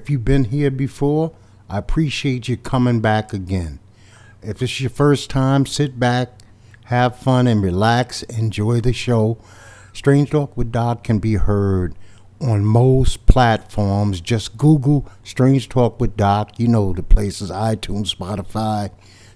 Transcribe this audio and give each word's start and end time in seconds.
If 0.00 0.08
you've 0.08 0.24
been 0.24 0.44
here 0.44 0.70
before, 0.70 1.32
I 1.68 1.76
appreciate 1.76 2.48
you 2.48 2.56
coming 2.56 3.00
back 3.02 3.34
again. 3.34 3.80
If 4.40 4.62
it's 4.62 4.80
your 4.80 4.88
first 4.88 5.28
time, 5.28 5.66
sit 5.66 6.00
back, 6.00 6.30
have 6.84 7.18
fun, 7.18 7.46
and 7.46 7.62
relax. 7.62 8.22
Enjoy 8.22 8.80
the 8.80 8.94
show. 8.94 9.36
Strange 9.92 10.30
Talk 10.30 10.56
with 10.56 10.72
Doc 10.72 11.04
can 11.04 11.18
be 11.18 11.34
heard 11.34 11.94
on 12.40 12.64
most 12.64 13.26
platforms. 13.26 14.22
Just 14.22 14.56
Google 14.56 15.06
Strange 15.22 15.68
Talk 15.68 16.00
with 16.00 16.16
Doc. 16.16 16.58
You 16.58 16.68
know 16.68 16.94
the 16.94 17.02
places 17.02 17.50
iTunes, 17.50 18.16
Spotify, 18.16 18.90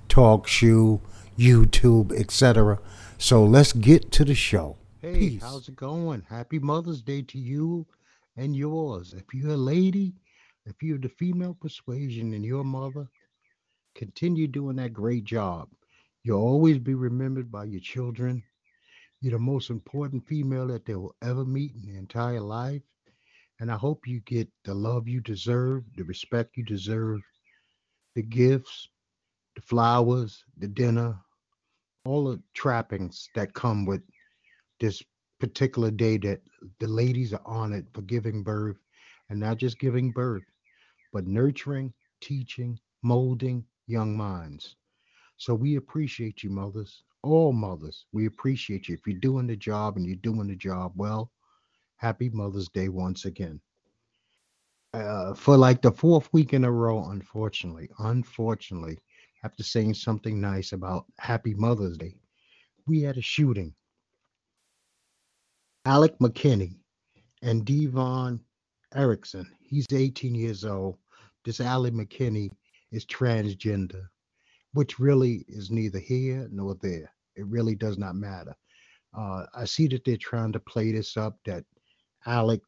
TalkShoe, 0.09 0.99
YouTube, 1.39 2.19
etc. 2.19 2.79
So 3.19 3.45
let's 3.45 3.75
get 3.75 4.11
to 4.13 4.25
the 4.25 4.35
show. 4.35 4.79
Hey, 5.03 5.19
Peace. 5.19 5.43
how's 5.43 5.69
it 5.69 5.77
going? 5.77 6.25
Happy 6.31 6.59
Mother's 6.59 7.03
Day 7.03 7.21
to 7.21 7.39
you 7.39 7.85
and 8.35 8.57
yours. 8.57 9.13
If 9.13 9.35
you're 9.35 9.53
a 9.53 9.57
lady, 9.59 10.15
if 10.67 10.83
you're 10.83 10.99
the 10.99 11.09
female 11.09 11.57
persuasion 11.61 12.33
and 12.33 12.45
your 12.45 12.65
mother, 12.65 13.07
continue 13.95 14.47
doing 14.47 14.77
that 14.77 14.93
great 14.93 15.25
job. 15.25 15.69
You'll 16.23 16.41
always 16.41 16.79
be 16.79 16.95
remembered 16.95 17.53
by 17.53 17.65
your 17.65 17.81
children. 17.81 18.43
You're 19.21 19.33
the 19.33 19.39
most 19.39 19.71
important 19.71 20.27
female 20.27 20.67
that 20.69 20.87
they 20.87 20.95
will 20.95 21.15
ever 21.23 21.45
meet 21.45 21.73
in 21.75 21.87
their 21.87 21.99
entire 21.99 22.41
life. 22.41 22.83
And 23.61 23.71
I 23.71 23.77
hope 23.77 24.07
you 24.07 24.21
get 24.21 24.49
the 24.65 24.75
love 24.75 25.07
you 25.07 25.21
deserve, 25.21 25.85
the 25.97 26.05
respect 26.05 26.57
you 26.57 26.65
deserve, 26.65 27.21
the 28.15 28.23
gifts, 28.23 28.89
the 29.55 29.63
flowers, 29.63 30.45
the 30.59 30.67
dinner, 30.67 31.17
all 32.05 32.25
the 32.25 32.43
trappings 32.55 33.29
that 33.35 33.55
come 33.55 33.87
with 33.87 34.03
this 34.81 35.03
particular 35.41 35.91
day 35.91 36.17
that 36.19 36.41
the 36.81 36.89
ladies 36.89 37.33
are 37.33 37.43
honored 37.45 37.87
for 37.95 38.03
giving 38.03 38.43
birth 38.43 38.77
and 39.31 39.39
not 39.41 39.59
just 39.59 39.79
giving 39.79 40.11
birth, 40.11 40.43
but 41.15 41.27
nurturing, 41.29 41.95
teaching, 42.21 42.79
molding 43.03 43.65
young 43.87 44.17
minds. 44.17 44.77
So 45.37 45.55
we 45.55 45.77
appreciate 45.77 46.43
you, 46.43 46.51
mothers, 46.51 47.05
all 47.23 47.53
mothers. 47.53 48.07
We 48.13 48.27
appreciate 48.27 48.89
you. 48.89 48.95
If 48.97 49.07
you're 49.07 49.21
doing 49.21 49.47
the 49.47 49.57
job 49.57 49.97
and 49.97 50.05
you're 50.05 50.17
doing 50.17 50.49
the 50.49 50.57
job 50.57 50.93
well, 50.97 51.31
happy 51.97 52.29
Mother's 52.31 52.69
Day 52.69 52.89
once 52.89 53.25
again. 53.25 53.61
Uh, 54.93 55.35
for 55.35 55.57
like 55.57 55.83
the 55.83 55.91
fourth 55.91 56.29
week 56.33 56.53
in 56.53 56.65
a 56.65 56.71
row, 56.71 57.09
unfortunately, 57.11 57.89
unfortunately, 57.99 58.99
after 59.45 59.63
saying 59.63 59.95
something 59.95 60.41
nice 60.41 60.73
about 60.73 61.05
Happy 61.19 61.55
Mother's 61.55 61.97
Day, 61.99 62.15
we 62.87 63.03
had 63.03 63.17
a 63.17 63.23
shooting. 63.23 63.75
Alec 65.85 66.19
McKinney 66.19 66.77
and 67.43 67.65
Devon 67.65 68.41
Erickson, 68.95 69.51
he's 69.61 69.87
18 69.93 70.35
years 70.35 70.65
old. 70.65 70.97
This 71.45 71.61
Alec 71.61 71.95
McKinney 71.95 72.51
is 72.91 73.05
transgender, 73.05 74.07
which 74.73 74.99
really 74.99 75.45
is 75.49 75.71
neither 75.71 75.99
here 75.99 76.49
nor 76.51 76.75
there. 76.81 77.13
It 77.37 77.47
really 77.47 77.75
does 77.75 77.99
not 77.99 78.15
matter. 78.15 78.55
Uh, 79.17 79.45
I 79.55 79.65
see 79.65 79.87
that 79.89 80.05
they're 80.05 80.17
trying 80.17 80.53
to 80.53 80.61
play 80.61 80.93
this 80.93 81.17
up 81.17 81.39
that 81.45 81.65
Alec 82.27 82.61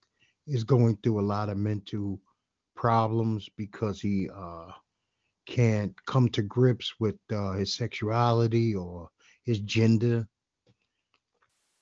is 0.46 0.62
going 0.62 0.98
through 1.02 1.20
a 1.20 1.22
lot 1.22 1.48
of 1.48 1.56
mental 1.56 2.20
problems 2.74 3.48
because 3.56 4.00
he 4.00 4.28
uh, 4.34 4.70
can't 5.46 5.94
come 6.06 6.28
to 6.30 6.42
grips 6.42 6.94
with 7.00 7.16
uh, 7.32 7.52
his 7.52 7.74
sexuality 7.74 8.74
or 8.74 9.08
his 9.44 9.60
gender. 9.60 10.28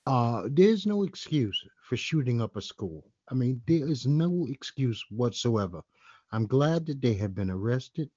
Uh, 0.07 0.43
there's 0.51 0.85
no 0.85 1.03
excuse 1.03 1.61
for 1.81 1.97
shooting 1.97 2.41
up 2.41 2.55
a 2.55 2.61
school. 2.61 3.03
I 3.29 3.33
mean, 3.33 3.61
there 3.67 3.87
is 3.87 4.05
no 4.05 4.47
excuse 4.49 5.03
whatsoever. 5.09 5.81
I'm 6.35 6.47
glad 6.47 6.85
that 6.87 7.01
they 7.01 7.13
have 7.13 7.33
been 7.33 7.49
arrested, 7.49 8.09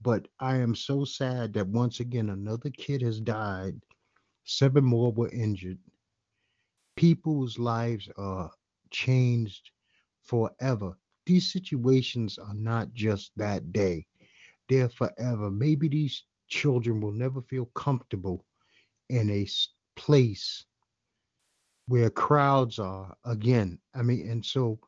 but 0.00 0.26
I 0.40 0.56
am 0.56 0.74
so 0.74 1.04
sad 1.04 1.52
that 1.52 1.68
once 1.68 2.00
again 2.00 2.30
another 2.30 2.70
kid 2.70 3.02
has 3.02 3.20
died. 3.20 3.78
Seven 4.44 4.82
more 4.84 5.12
were 5.12 5.28
injured. 5.28 5.78
People's 6.96 7.58
lives 7.58 8.08
are 8.16 8.50
changed 8.90 9.70
forever. 10.22 10.96
These 11.26 11.52
situations 11.52 12.38
are 12.38 12.54
not 12.54 12.94
just 12.94 13.32
that 13.36 13.70
day, 13.70 14.06
they're 14.70 14.88
forever. 14.88 15.50
Maybe 15.50 15.88
these 15.88 16.24
children 16.48 17.02
will 17.02 17.12
never 17.12 17.42
feel 17.42 17.66
comfortable 17.74 18.46
in 19.10 19.28
a 19.28 19.46
place 19.94 20.64
where 21.86 22.08
crowds 22.08 22.78
are 22.78 23.14
again. 23.26 23.78
I 23.94 24.00
mean, 24.00 24.26
and 24.26 24.42
so 24.42 24.78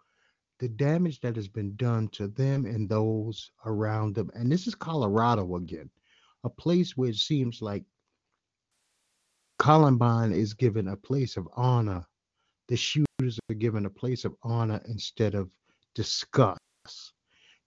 the 0.58 0.68
damage 0.68 1.20
that 1.20 1.36
has 1.36 1.48
been 1.48 1.74
done 1.76 2.08
to 2.08 2.28
them 2.28 2.64
and 2.64 2.88
those 2.88 3.50
around 3.66 4.14
them, 4.14 4.30
and 4.34 4.50
this 4.50 4.66
is 4.66 4.74
Colorado 4.74 5.56
again, 5.56 5.90
a 6.44 6.50
place 6.50 6.96
where 6.96 7.10
it 7.10 7.16
seems 7.16 7.60
like 7.60 7.84
Columbine 9.58 10.32
is 10.32 10.54
given 10.54 10.88
a 10.88 10.96
place 10.96 11.36
of 11.36 11.48
honor. 11.56 12.04
The 12.68 12.76
shooters 12.76 13.38
are 13.50 13.54
given 13.54 13.86
a 13.86 13.90
place 13.90 14.24
of 14.24 14.34
honor 14.42 14.80
instead 14.86 15.34
of 15.34 15.50
disgust. 15.94 16.60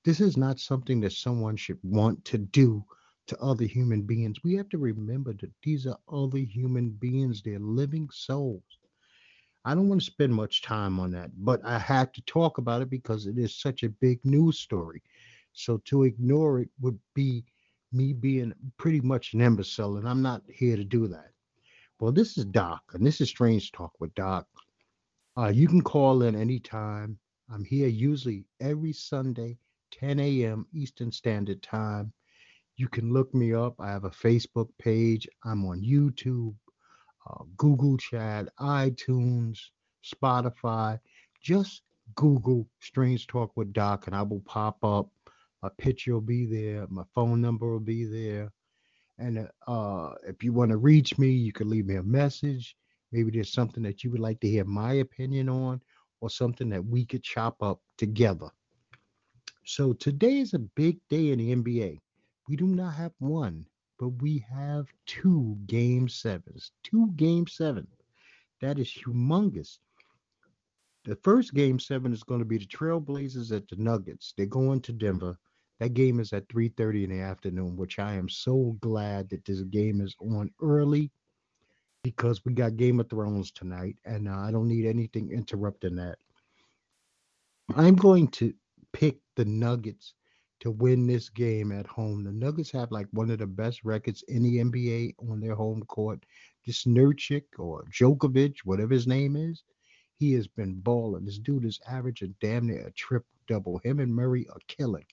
This 0.03 0.21
is 0.21 0.37
not 0.37 0.59
something 0.59 1.01
that 1.01 1.13
someone 1.13 1.57
should 1.57 1.79
want 1.83 2.23
to 2.25 2.37
do 2.37 2.83
to 3.27 3.37
other 3.39 3.65
human 3.65 4.03
beings. 4.03 4.37
We 4.43 4.55
have 4.55 4.69
to 4.69 4.77
remember 4.77 5.33
that 5.33 5.51
these 5.63 5.85
are 5.85 5.97
other 6.11 6.37
human 6.37 6.91
beings, 6.91 7.41
they're 7.41 7.59
living 7.59 8.09
souls. 8.11 8.76
I 9.65 9.75
don't 9.75 9.89
want 9.89 10.01
to 10.01 10.05
spend 10.05 10.33
much 10.33 10.61
time 10.61 10.99
on 10.99 11.11
that, 11.11 11.31
but 11.37 11.63
I 11.65 11.77
had 11.77 12.13
to 12.13 12.21
talk 12.21 12.57
about 12.57 12.81
it 12.81 12.89
because 12.89 13.27
it 13.27 13.37
is 13.37 13.55
such 13.55 13.83
a 13.83 13.89
big 13.89 14.19
news 14.23 14.59
story. 14.59 15.01
So 15.53 15.81
to 15.85 16.03
ignore 16.03 16.59
it 16.59 16.69
would 16.79 16.99
be 17.13 17.43
me 17.91 18.13
being 18.13 18.53
pretty 18.77 19.01
much 19.01 19.33
an 19.33 19.41
imbecile, 19.41 19.97
and 19.97 20.07
I'm 20.07 20.21
not 20.21 20.41
here 20.47 20.77
to 20.77 20.83
do 20.83 21.07
that. 21.07 21.31
Well, 21.99 22.11
this 22.11 22.37
is 22.37 22.45
Doc, 22.45 22.83
and 22.93 23.05
this 23.05 23.21
is 23.21 23.29
Strange 23.29 23.71
Talk 23.71 23.91
with 23.99 24.13
Doc. 24.15 24.47
Uh, 25.37 25.47
you 25.47 25.67
can 25.67 25.81
call 25.81 26.21
in 26.23 26.35
anytime. 26.35 27.17
I'm 27.51 27.63
here 27.63 27.87
usually 27.87 28.45
every 28.59 28.93
Sunday, 28.93 29.57
10 29.91 30.19
a.m. 30.19 30.67
Eastern 30.73 31.11
Standard 31.11 31.61
Time. 31.63 32.13
You 32.75 32.87
can 32.87 33.11
look 33.11 33.33
me 33.33 33.53
up. 33.53 33.75
I 33.79 33.87
have 33.89 34.03
a 34.03 34.11
Facebook 34.11 34.69
page. 34.77 35.27
I'm 35.43 35.65
on 35.65 35.81
YouTube, 35.81 36.53
uh, 37.27 37.43
Google 37.57 37.97
Chat, 37.97 38.47
iTunes, 38.59 39.59
Spotify. 40.03 40.99
Just 41.41 41.81
Google 42.15 42.67
Strange 42.79 43.27
Talk 43.27 43.55
with 43.55 43.73
Doc 43.73 44.07
and 44.07 44.15
I 44.15 44.21
will 44.21 44.41
pop 44.41 44.83
up. 44.83 45.09
My 45.61 45.69
picture 45.77 46.13
will 46.13 46.21
be 46.21 46.45
there. 46.45 46.85
My 46.89 47.03
phone 47.13 47.41
number 47.41 47.71
will 47.71 47.79
be 47.79 48.05
there. 48.05 48.51
And 49.17 49.49
uh, 49.67 50.11
if 50.27 50.43
you 50.43 50.53
want 50.53 50.71
to 50.71 50.77
reach 50.77 51.17
me, 51.17 51.29
you 51.29 51.51
can 51.51 51.69
leave 51.69 51.87
me 51.87 51.95
a 51.95 52.03
message. 52.03 52.75
Maybe 53.11 53.31
there's 53.31 53.51
something 53.51 53.83
that 53.83 54.03
you 54.03 54.11
would 54.11 54.19
like 54.19 54.39
to 54.41 54.49
hear 54.49 54.65
my 54.65 54.93
opinion 54.93 55.49
on 55.49 55.81
or 56.21 56.29
something 56.29 56.69
that 56.69 56.85
we 56.85 57.05
could 57.05 57.23
chop 57.23 57.61
up 57.61 57.81
together. 57.97 58.49
So 59.65 59.93
today 59.93 60.39
is 60.39 60.53
a 60.53 60.59
big 60.59 60.99
day 61.09 61.31
in 61.31 61.39
the 61.39 61.55
NBA. 61.55 61.99
We 62.47 62.55
do 62.55 62.67
not 62.67 62.93
have 62.93 63.11
one, 63.19 63.65
but 63.99 64.09
we 64.21 64.45
have 64.51 64.87
two 65.05 65.57
game 65.65 66.07
sevens. 66.07 66.71
Two 66.83 67.11
game 67.15 67.47
seven. 67.47 67.87
That 68.61 68.79
is 68.79 68.91
humongous. 68.91 69.79
The 71.05 71.15
first 71.17 71.53
game 71.53 71.79
seven 71.79 72.11
is 72.11 72.23
going 72.23 72.39
to 72.39 72.45
be 72.45 72.57
the 72.57 72.65
Trailblazers 72.65 73.55
at 73.55 73.67
the 73.67 73.77
Nuggets. 73.77 74.33
They're 74.35 74.45
going 74.45 74.81
to 74.81 74.93
Denver. 74.93 75.37
That 75.79 75.93
game 75.93 76.19
is 76.19 76.33
at 76.33 76.47
3:30 76.49 77.03
in 77.03 77.09
the 77.11 77.21
afternoon, 77.21 77.77
which 77.77 77.99
I 77.99 78.13
am 78.13 78.27
so 78.27 78.77
glad 78.81 79.29
that 79.29 79.45
this 79.45 79.61
game 79.61 80.01
is 80.01 80.15
on 80.19 80.51
early 80.61 81.11
because 82.03 82.43
we 82.45 82.53
got 82.53 82.77
Game 82.77 82.99
of 82.99 83.09
Thrones 83.09 83.51
tonight, 83.51 83.97
and 84.05 84.27
uh, 84.27 84.37
I 84.37 84.51
don't 84.51 84.67
need 84.67 84.85
anything 84.85 85.31
interrupting 85.31 85.95
that. 85.95 86.17
I'm 87.75 87.95
going 87.95 88.27
to 88.29 88.53
pick 88.91 89.19
the 89.35 89.45
Nuggets 89.45 90.13
to 90.59 90.71
win 90.71 91.07
this 91.07 91.29
game 91.29 91.71
at 91.71 91.87
home. 91.87 92.23
The 92.23 92.31
Nuggets 92.31 92.71
have 92.71 92.91
like 92.91 93.07
one 93.11 93.29
of 93.29 93.39
the 93.39 93.47
best 93.47 93.83
records 93.83 94.23
in 94.27 94.43
the 94.43 94.57
NBA 94.57 95.15
on 95.29 95.39
their 95.39 95.55
home 95.55 95.83
court. 95.83 96.25
This 96.65 96.85
Nurkic 96.85 97.43
or 97.57 97.85
Djokovic, 97.91 98.57
whatever 98.63 98.93
his 98.93 99.07
name 99.07 99.35
is, 99.35 99.63
he 100.17 100.33
has 100.33 100.47
been 100.47 100.79
balling. 100.79 101.25
This 101.25 101.37
dude 101.37 101.65
is 101.65 101.79
averaging 101.87 102.35
damn 102.41 102.67
near 102.67 102.87
a 102.87 102.91
triple 102.91 103.27
double. 103.47 103.79
Him 103.83 103.99
and 103.99 104.13
Murray 104.13 104.47
are 104.49 104.59
killing. 104.67 105.05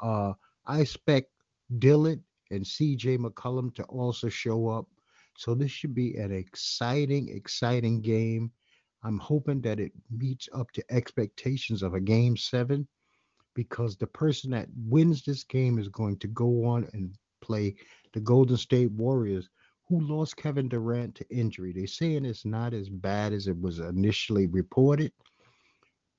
Uh, 0.00 0.32
I 0.66 0.80
expect 0.80 1.30
Lillard 1.72 2.20
and 2.50 2.64
CJ 2.64 3.18
McCollum 3.18 3.74
to 3.74 3.84
also 3.84 4.28
show 4.28 4.68
up. 4.68 4.86
So 5.36 5.54
this 5.54 5.70
should 5.70 5.94
be 5.94 6.16
an 6.16 6.32
exciting, 6.32 7.28
exciting 7.28 8.00
game. 8.00 8.50
I'm 9.02 9.18
hoping 9.18 9.60
that 9.62 9.78
it 9.78 9.92
meets 10.10 10.48
up 10.54 10.70
to 10.72 10.84
expectations 10.90 11.82
of 11.82 11.94
a 11.94 12.00
game 12.00 12.36
seven 12.36 12.88
because 13.56 13.96
the 13.96 14.06
person 14.06 14.52
that 14.52 14.68
wins 14.76 15.24
this 15.24 15.42
game 15.44 15.80
is 15.80 15.88
going 15.88 16.18
to 16.18 16.28
go 16.28 16.64
on 16.66 16.88
and 16.92 17.12
play 17.42 17.74
the 18.14 18.20
Golden 18.20 18.58
State 18.58 18.92
Warriors, 18.92 19.48
who 19.88 20.00
lost 20.00 20.36
Kevin 20.36 20.68
Durant 20.68 21.16
to 21.16 21.28
injury. 21.30 21.72
They're 21.72 21.88
saying 21.88 22.24
it's 22.26 22.44
not 22.44 22.74
as 22.74 22.88
bad 22.90 23.32
as 23.32 23.48
it 23.48 23.60
was 23.60 23.80
initially 23.80 24.46
reported. 24.46 25.12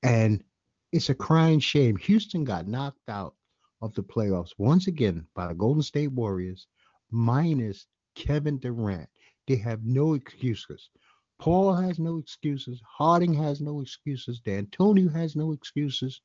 And 0.02 0.44
It's 0.92 1.10
a 1.10 1.14
crying 1.14 1.60
shame. 1.60 1.96
Houston 1.98 2.44
got 2.44 2.66
knocked 2.68 3.08
out 3.08 3.34
of 3.82 3.94
the 3.94 4.02
playoffs 4.02 4.52
once 4.58 4.86
again 4.88 5.26
by 5.34 5.48
the 5.48 5.54
Golden 5.54 5.82
State 5.82 6.12
Warriors, 6.12 6.66
minus 7.10 7.86
Kevin 8.14 8.58
Durant. 8.58 9.08
They 9.46 9.56
have 9.56 9.84
no 9.84 10.14
excuses. 10.14 10.90
Paul 11.38 11.74
has 11.74 11.98
no 11.98 12.18
excuses. 12.18 12.82
Harden 12.86 13.34
has 13.34 13.60
no 13.60 13.80
excuses. 13.82 14.40
D'Antoni 14.40 15.12
has 15.12 15.36
no 15.36 15.52
excuses. 15.52 16.20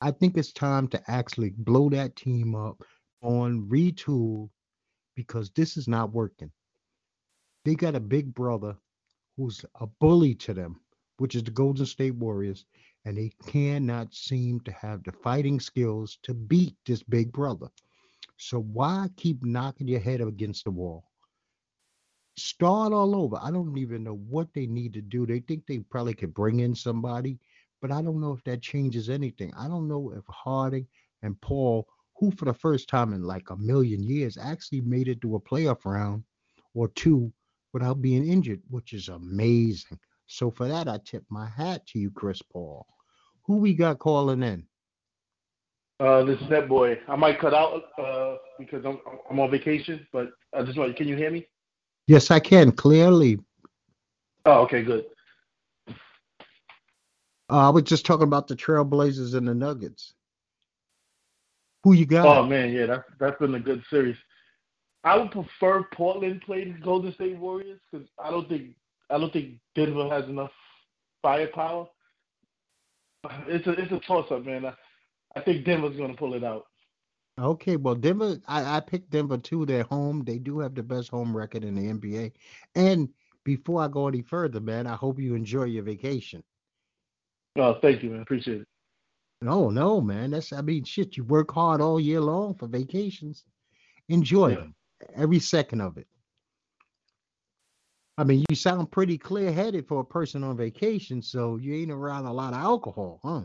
I 0.00 0.10
think 0.10 0.36
it's 0.36 0.52
time 0.52 0.88
to 0.88 1.10
actually 1.10 1.50
blow 1.50 1.90
that 1.90 2.16
team 2.16 2.54
up 2.54 2.82
on 3.22 3.68
retool 3.68 4.48
because 5.14 5.50
this 5.50 5.76
is 5.76 5.86
not 5.88 6.12
working. 6.12 6.50
They 7.64 7.74
got 7.74 7.94
a 7.94 8.00
big 8.00 8.34
brother 8.34 8.76
who's 9.36 9.64
a 9.80 9.86
bully 9.86 10.34
to 10.36 10.54
them, 10.54 10.80
which 11.18 11.34
is 11.34 11.44
the 11.44 11.50
Golden 11.50 11.84
State 11.84 12.14
Warriors, 12.14 12.64
and 13.04 13.18
they 13.18 13.30
cannot 13.46 14.14
seem 14.14 14.60
to 14.60 14.72
have 14.72 15.02
the 15.04 15.12
fighting 15.12 15.60
skills 15.60 16.18
to 16.22 16.32
beat 16.32 16.76
this 16.86 17.02
big 17.02 17.32
brother. 17.32 17.68
So 18.38 18.60
why 18.60 19.08
keep 19.16 19.44
knocking 19.44 19.88
your 19.88 20.00
head 20.00 20.22
against 20.22 20.64
the 20.64 20.70
wall? 20.70 21.04
Start 22.38 22.94
all 22.94 23.14
over. 23.14 23.38
I 23.42 23.50
don't 23.50 23.76
even 23.76 24.04
know 24.04 24.16
what 24.16 24.48
they 24.54 24.66
need 24.66 24.94
to 24.94 25.02
do. 25.02 25.26
They 25.26 25.40
think 25.40 25.66
they 25.66 25.80
probably 25.80 26.14
could 26.14 26.32
bring 26.32 26.60
in 26.60 26.74
somebody, 26.74 27.38
but 27.80 27.90
I 27.90 28.02
don't 28.02 28.20
know 28.20 28.32
if 28.32 28.44
that 28.44 28.62
changes 28.62 29.08
anything. 29.08 29.52
I 29.58 29.68
don't 29.68 29.88
know 29.88 30.12
if 30.16 30.24
Harden 30.28 30.86
and 31.22 31.40
Paul, 31.40 31.86
who 32.16 32.30
for 32.30 32.44
the 32.44 32.54
first 32.54 32.88
time 32.88 33.12
in 33.12 33.22
like 33.22 33.50
a 33.50 33.56
million 33.56 34.02
years 34.02 34.36
actually 34.36 34.82
made 34.82 35.08
it 35.08 35.20
to 35.22 35.36
a 35.36 35.40
playoff 35.40 35.84
round 35.84 36.24
or 36.74 36.88
two 36.88 37.32
without 37.72 38.02
being 38.02 38.26
injured, 38.28 38.62
which 38.68 38.92
is 38.92 39.08
amazing. 39.08 39.98
So 40.26 40.50
for 40.50 40.68
that, 40.68 40.88
I 40.88 40.98
tip 41.04 41.24
my 41.28 41.48
hat 41.48 41.86
to 41.88 41.98
you, 41.98 42.10
Chris 42.10 42.42
Paul. 42.42 42.86
Who 43.44 43.56
we 43.56 43.74
got 43.74 43.98
calling 43.98 44.42
in? 44.42 44.66
Uh, 45.98 46.24
this 46.24 46.40
is 46.40 46.48
that 46.48 46.68
boy. 46.68 46.98
I 47.08 47.16
might 47.16 47.38
cut 47.40 47.52
out 47.52 47.82
uh, 47.98 48.36
because 48.58 48.84
I'm 48.86 49.00
I'm 49.30 49.38
on 49.38 49.50
vacation, 49.50 50.06
but 50.12 50.30
I 50.54 50.62
just 50.62 50.78
want. 50.78 50.96
Can 50.96 51.08
you 51.08 51.16
hear 51.16 51.30
me? 51.30 51.46
Yes, 52.06 52.30
I 52.30 52.38
can 52.38 52.72
clearly. 52.72 53.38
Oh, 54.46 54.62
okay, 54.62 54.82
good. 54.82 55.04
Uh, 57.50 57.66
I 57.66 57.70
was 57.70 57.84
just 57.84 58.06
talking 58.06 58.26
about 58.26 58.48
the 58.48 58.56
Trailblazers 58.56 59.34
and 59.34 59.48
the 59.48 59.54
Nuggets. 59.54 60.14
Who 61.82 61.94
you 61.94 62.06
got? 62.06 62.26
Oh 62.26 62.46
man, 62.46 62.70
yeah, 62.72 62.86
that's 62.86 63.04
that's 63.18 63.38
been 63.38 63.54
a 63.54 63.60
good 63.60 63.82
series. 63.90 64.16
I 65.02 65.16
would 65.16 65.30
prefer 65.30 65.82
Portland 65.94 66.42
play 66.42 66.64
the 66.64 66.78
Golden 66.78 67.12
State 67.14 67.38
Warriors 67.38 67.80
because 67.90 68.06
I 68.22 68.30
don't 68.30 68.48
think 68.48 68.74
I 69.08 69.18
don't 69.18 69.32
think 69.32 69.54
Denver 69.74 70.08
has 70.08 70.28
enough 70.28 70.52
firepower. 71.22 71.88
It's 73.46 73.66
a 73.66 73.72
it's 73.72 73.92
a 73.92 74.00
toss 74.00 74.30
up, 74.30 74.44
man. 74.44 74.66
I, 74.66 74.74
I 75.34 75.40
think 75.40 75.64
Denver's 75.64 75.96
going 75.96 76.10
to 76.10 76.16
pull 76.16 76.34
it 76.34 76.44
out. 76.44 76.66
Okay, 77.38 77.76
well, 77.76 77.94
Denver, 77.94 78.38
I, 78.46 78.76
I 78.76 78.80
picked 78.80 79.10
Denver 79.10 79.38
too. 79.38 79.64
They're 79.64 79.84
home. 79.84 80.24
They 80.24 80.38
do 80.38 80.58
have 80.58 80.74
the 80.74 80.82
best 80.82 81.08
home 81.08 81.34
record 81.34 81.64
in 81.64 81.74
the 81.74 81.92
NBA. 81.92 82.32
And 82.74 83.08
before 83.44 83.82
I 83.82 83.88
go 83.88 84.08
any 84.08 84.20
further, 84.20 84.60
man, 84.60 84.86
I 84.86 84.94
hope 84.94 85.18
you 85.18 85.34
enjoy 85.34 85.64
your 85.64 85.84
vacation. 85.84 86.42
Oh, 87.56 87.78
thank 87.80 88.02
you, 88.02 88.10
man. 88.10 88.22
Appreciate 88.22 88.62
it. 88.62 88.68
No, 89.42 89.70
no, 89.70 90.00
man. 90.00 90.30
That's 90.30 90.52
I 90.52 90.60
mean, 90.60 90.84
shit. 90.84 91.16
You 91.16 91.24
work 91.24 91.50
hard 91.50 91.80
all 91.80 91.98
year 91.98 92.20
long 92.20 92.54
for 92.54 92.66
vacations. 92.66 93.44
Enjoy 94.08 94.50
yeah. 94.50 94.56
them 94.56 94.74
every 95.14 95.38
second 95.38 95.80
of 95.80 95.96
it. 95.96 96.06
I 98.18 98.24
mean, 98.24 98.44
you 98.50 98.56
sound 98.56 98.90
pretty 98.90 99.16
clear 99.16 99.50
headed 99.50 99.88
for 99.88 100.00
a 100.00 100.04
person 100.04 100.44
on 100.44 100.56
vacation, 100.56 101.22
so 101.22 101.56
you 101.56 101.74
ain't 101.74 101.90
around 101.90 102.26
a 102.26 102.32
lot 102.32 102.52
of 102.52 102.60
alcohol, 102.60 103.18
huh? 103.22 103.42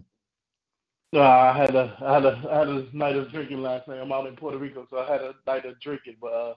Uh, 1.13 1.21
I 1.21 1.53
had 1.55 1.75
a 1.75 1.97
I 2.01 2.13
had 2.15 2.25
a 2.25 2.49
I 2.51 2.57
had 2.57 2.67
a 2.67 2.87
night 2.91 3.15
of 3.15 3.31
drinking 3.31 3.61
last 3.61 3.87
night. 3.87 3.99
I'm 3.99 4.11
out 4.11 4.27
in 4.27 4.35
Puerto 4.35 4.57
Rico, 4.57 4.85
so 4.89 4.97
I 4.97 5.09
had 5.09 5.21
a 5.21 5.33
night 5.47 5.65
of 5.65 5.79
drinking. 5.79 6.17
But 6.19 6.33
uh, 6.33 6.53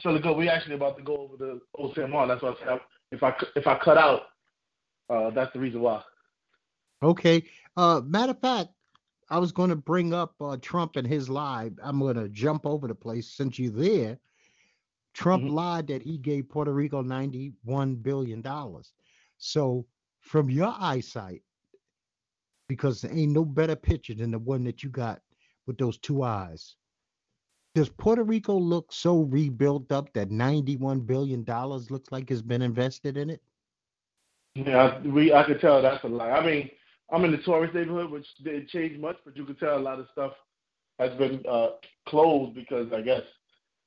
so 0.00 0.12
to 0.12 0.18
go, 0.18 0.32
we 0.32 0.48
actually 0.48 0.74
about 0.74 0.96
to 0.96 1.04
go 1.04 1.16
over 1.16 1.36
the 1.36 1.60
OCMR. 1.78 2.26
That's 2.26 2.42
why 2.42 2.50
I 2.50 2.54
said 2.58 2.80
if 3.12 3.22
I 3.22 3.36
if 3.54 3.68
I 3.68 3.78
cut 3.78 3.98
out, 3.98 4.22
uh, 5.08 5.30
that's 5.30 5.52
the 5.52 5.60
reason 5.60 5.80
why. 5.80 6.02
Okay. 7.02 7.44
Uh, 7.76 8.00
matter 8.04 8.32
of 8.32 8.40
fact, 8.40 8.70
I 9.30 9.38
was 9.38 9.52
going 9.52 9.70
to 9.70 9.76
bring 9.76 10.14
up 10.14 10.34
uh, 10.40 10.56
Trump 10.60 10.96
and 10.96 11.06
his 11.06 11.28
lie. 11.28 11.70
I'm 11.82 12.00
going 12.00 12.16
to 12.16 12.28
jump 12.28 12.66
over 12.66 12.88
the 12.88 12.94
place 12.94 13.30
since 13.30 13.58
you're 13.58 13.70
there. 13.70 14.18
Trump 15.14 15.44
mm-hmm. 15.44 15.54
lied 15.54 15.86
that 15.88 16.02
he 16.02 16.18
gave 16.18 16.48
Puerto 16.48 16.72
Rico 16.72 17.02
91 17.02 17.96
billion 17.96 18.40
dollars. 18.40 18.92
So, 19.38 19.86
from 20.20 20.50
your 20.50 20.74
eyesight, 20.78 21.42
because 22.68 23.00
there 23.00 23.12
ain't 23.12 23.32
no 23.32 23.44
better 23.44 23.76
picture 23.76 24.14
than 24.14 24.30
the 24.30 24.38
one 24.38 24.64
that 24.64 24.82
you 24.82 24.90
got 24.90 25.20
with 25.66 25.78
those 25.78 25.98
two 25.98 26.22
eyes. 26.22 26.76
Does 27.74 27.88
Puerto 27.88 28.22
Rico 28.22 28.56
look 28.56 28.92
so 28.92 29.22
rebuilt 29.22 29.92
up 29.92 30.12
that 30.14 30.30
91 30.30 31.00
billion 31.00 31.44
dollars 31.44 31.90
looks 31.90 32.10
like 32.10 32.30
it's 32.30 32.42
been 32.42 32.62
invested 32.62 33.16
in 33.16 33.30
it? 33.30 33.42
Yeah, 34.54 34.98
we 35.02 35.32
I 35.32 35.44
could 35.44 35.60
tell 35.60 35.80
that's 35.80 36.02
a 36.04 36.08
lie. 36.08 36.30
I 36.30 36.44
mean, 36.44 36.70
I'm 37.10 37.24
in 37.24 37.32
the 37.32 37.38
tourist 37.38 37.74
neighborhood, 37.74 38.10
which 38.10 38.26
didn't 38.42 38.68
change 38.68 38.98
much, 38.98 39.16
but 39.24 39.36
you 39.36 39.44
can 39.44 39.56
tell 39.56 39.78
a 39.78 39.80
lot 39.80 39.98
of 39.98 40.06
stuff 40.12 40.32
has 40.98 41.16
been 41.16 41.42
uh, 41.48 41.68
closed 42.06 42.54
because 42.54 42.92
I 42.92 43.00
guess 43.00 43.22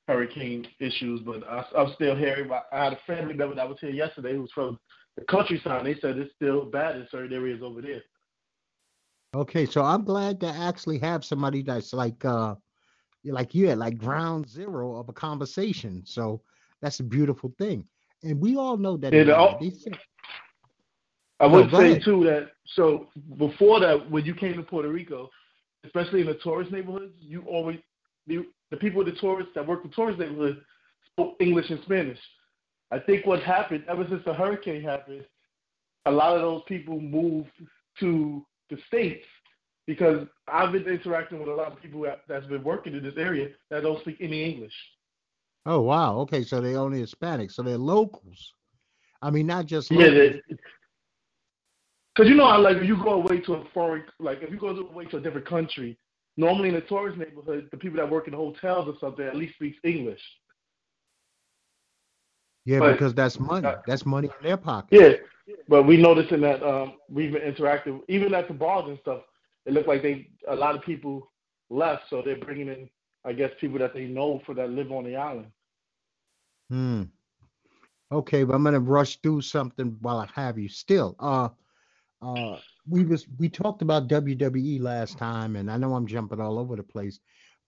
hurricane 0.08 0.66
issues. 0.80 1.20
But 1.20 1.44
I, 1.46 1.64
I'm 1.76 1.92
still 1.94 2.16
hearing. 2.16 2.50
I 2.50 2.84
had 2.84 2.92
a 2.94 2.98
family 3.06 3.34
member 3.34 3.54
that 3.54 3.68
was 3.68 3.78
here 3.80 3.90
yesterday 3.90 4.34
who 4.34 4.42
was 4.42 4.52
from 4.52 4.78
the 5.16 5.24
countryside. 5.24 5.86
They 5.86 5.98
said 6.00 6.18
it's 6.18 6.34
still 6.34 6.64
bad 6.64 6.96
in 6.96 7.06
certain 7.10 7.32
areas 7.32 7.60
over 7.62 7.80
there. 7.80 8.02
Okay, 9.34 9.66
so 9.66 9.82
I'm 9.82 10.04
glad 10.04 10.40
to 10.40 10.48
actually 10.48 10.98
have 10.98 11.24
somebody 11.24 11.62
that's 11.62 11.92
like 11.92 12.24
uh 12.24 12.54
like 13.24 13.54
you 13.54 13.68
at 13.68 13.78
like 13.78 13.98
ground 13.98 14.48
zero 14.48 14.96
of 14.96 15.08
a 15.08 15.12
conversation. 15.12 16.02
So 16.04 16.42
that's 16.80 17.00
a 17.00 17.04
beautiful 17.04 17.54
thing. 17.58 17.84
And 18.24 18.40
we 18.40 18.56
all 18.56 18.76
know 18.76 18.96
that 18.98 19.12
yeah, 19.12 19.54
I 21.42 21.46
would 21.46 21.74
oh, 21.74 21.78
say 21.78 21.98
too 21.98 22.22
that 22.24 22.52
so 22.64 23.08
before 23.36 23.80
that 23.80 24.08
when 24.08 24.24
you 24.24 24.32
came 24.32 24.54
to 24.54 24.62
Puerto 24.62 24.88
Rico, 24.88 25.28
especially 25.84 26.20
in 26.20 26.28
the 26.28 26.34
tourist 26.34 26.70
neighborhoods, 26.70 27.14
you 27.18 27.42
always 27.48 27.80
the, 28.28 28.46
the 28.70 28.76
people 28.76 29.04
the 29.04 29.12
tourists 29.12 29.52
that 29.56 29.66
work 29.66 29.82
the 29.82 29.88
tourist 29.88 30.20
neighborhood 30.20 30.62
spoke 31.10 31.34
English 31.40 31.68
and 31.70 31.80
Spanish. 31.82 32.18
I 32.92 33.00
think 33.00 33.26
what 33.26 33.42
happened 33.42 33.84
ever 33.88 34.06
since 34.08 34.22
the 34.24 34.32
hurricane 34.32 34.82
happened, 34.82 35.24
a 36.06 36.12
lot 36.12 36.36
of 36.36 36.42
those 36.42 36.62
people 36.68 37.00
moved 37.00 37.50
to 37.98 38.46
the 38.70 38.78
states 38.86 39.26
because 39.88 40.28
I've 40.46 40.70
been 40.70 40.86
interacting 40.86 41.40
with 41.40 41.48
a 41.48 41.54
lot 41.54 41.72
of 41.72 41.82
people 41.82 42.06
that's 42.28 42.46
been 42.46 42.62
working 42.62 42.94
in 42.94 43.02
this 43.02 43.16
area 43.16 43.48
that 43.70 43.82
don't 43.82 44.00
speak 44.02 44.18
any 44.20 44.44
English. 44.44 44.74
Oh 45.66 45.80
wow! 45.80 46.18
Okay, 46.18 46.44
so 46.44 46.60
they're 46.60 46.78
only 46.78 47.00
Hispanic, 47.00 47.50
so 47.50 47.62
they're 47.62 47.78
locals. 47.78 48.52
I 49.20 49.30
mean, 49.30 49.48
not 49.48 49.66
just 49.66 49.90
locals. 49.90 50.40
yeah. 50.48 50.56
Because 52.14 52.28
you 52.28 52.36
know 52.36 52.48
how 52.48 52.60
like 52.60 52.76
if 52.76 52.84
you 52.84 52.96
go 52.96 53.12
away 53.12 53.40
to 53.40 53.54
a 53.54 53.64
foreign, 53.72 54.04
like 54.18 54.42
if 54.42 54.50
you 54.50 54.58
go 54.58 54.68
away 54.68 55.06
to 55.06 55.16
a 55.16 55.20
different 55.20 55.46
country, 55.46 55.98
normally 56.36 56.68
in 56.68 56.74
a 56.74 56.80
tourist 56.80 57.18
neighborhood, 57.18 57.68
the 57.70 57.76
people 57.76 57.96
that 57.98 58.10
work 58.10 58.28
in 58.28 58.34
hotels 58.34 58.88
or 58.88 58.94
something 59.00 59.24
at 59.24 59.36
least 59.36 59.54
speaks 59.54 59.78
English. 59.82 60.20
Yeah, 62.64 62.80
but, 62.80 62.92
because 62.92 63.14
that's 63.14 63.40
money. 63.40 63.68
That's 63.86 64.06
money 64.06 64.28
in 64.28 64.46
their 64.46 64.56
pocket. 64.56 65.22
Yeah, 65.46 65.54
but 65.68 65.84
we 65.84 65.96
noticed 65.96 66.32
in 66.32 66.42
that 66.42 66.62
um, 66.62 66.94
we've 67.08 67.32
been 67.32 67.42
interacting, 67.42 68.02
even 68.08 68.34
at 68.34 68.46
the 68.46 68.54
bars 68.54 68.84
and 68.88 68.98
stuff. 69.00 69.22
It 69.64 69.72
looked 69.72 69.88
like 69.88 70.02
they 70.02 70.28
a 70.48 70.54
lot 70.54 70.74
of 70.74 70.82
people 70.82 71.30
left, 71.70 72.04
so 72.10 72.22
they're 72.22 72.36
bringing 72.36 72.68
in, 72.68 72.90
I 73.24 73.32
guess, 73.32 73.50
people 73.60 73.78
that 73.78 73.94
they 73.94 74.04
know 74.04 74.42
for 74.44 74.54
that 74.54 74.70
live 74.70 74.92
on 74.92 75.04
the 75.04 75.16
island. 75.16 75.46
Hmm. 76.68 77.04
Okay, 78.10 78.44
but 78.44 78.54
I'm 78.54 78.62
gonna 78.62 78.80
rush 78.80 79.16
through 79.22 79.40
something 79.40 79.96
while 80.00 80.18
I 80.18 80.28
have 80.34 80.58
you. 80.58 80.68
Still, 80.68 81.16
uh, 81.18 81.48
uh, 82.22 82.58
we 82.88 83.04
was 83.04 83.26
we 83.38 83.48
talked 83.48 83.82
about 83.82 84.08
WWE 84.08 84.80
last 84.80 85.18
time, 85.18 85.56
and 85.56 85.70
I 85.70 85.76
know 85.76 85.94
I'm 85.94 86.06
jumping 86.06 86.40
all 86.40 86.58
over 86.58 86.76
the 86.76 86.82
place, 86.82 87.20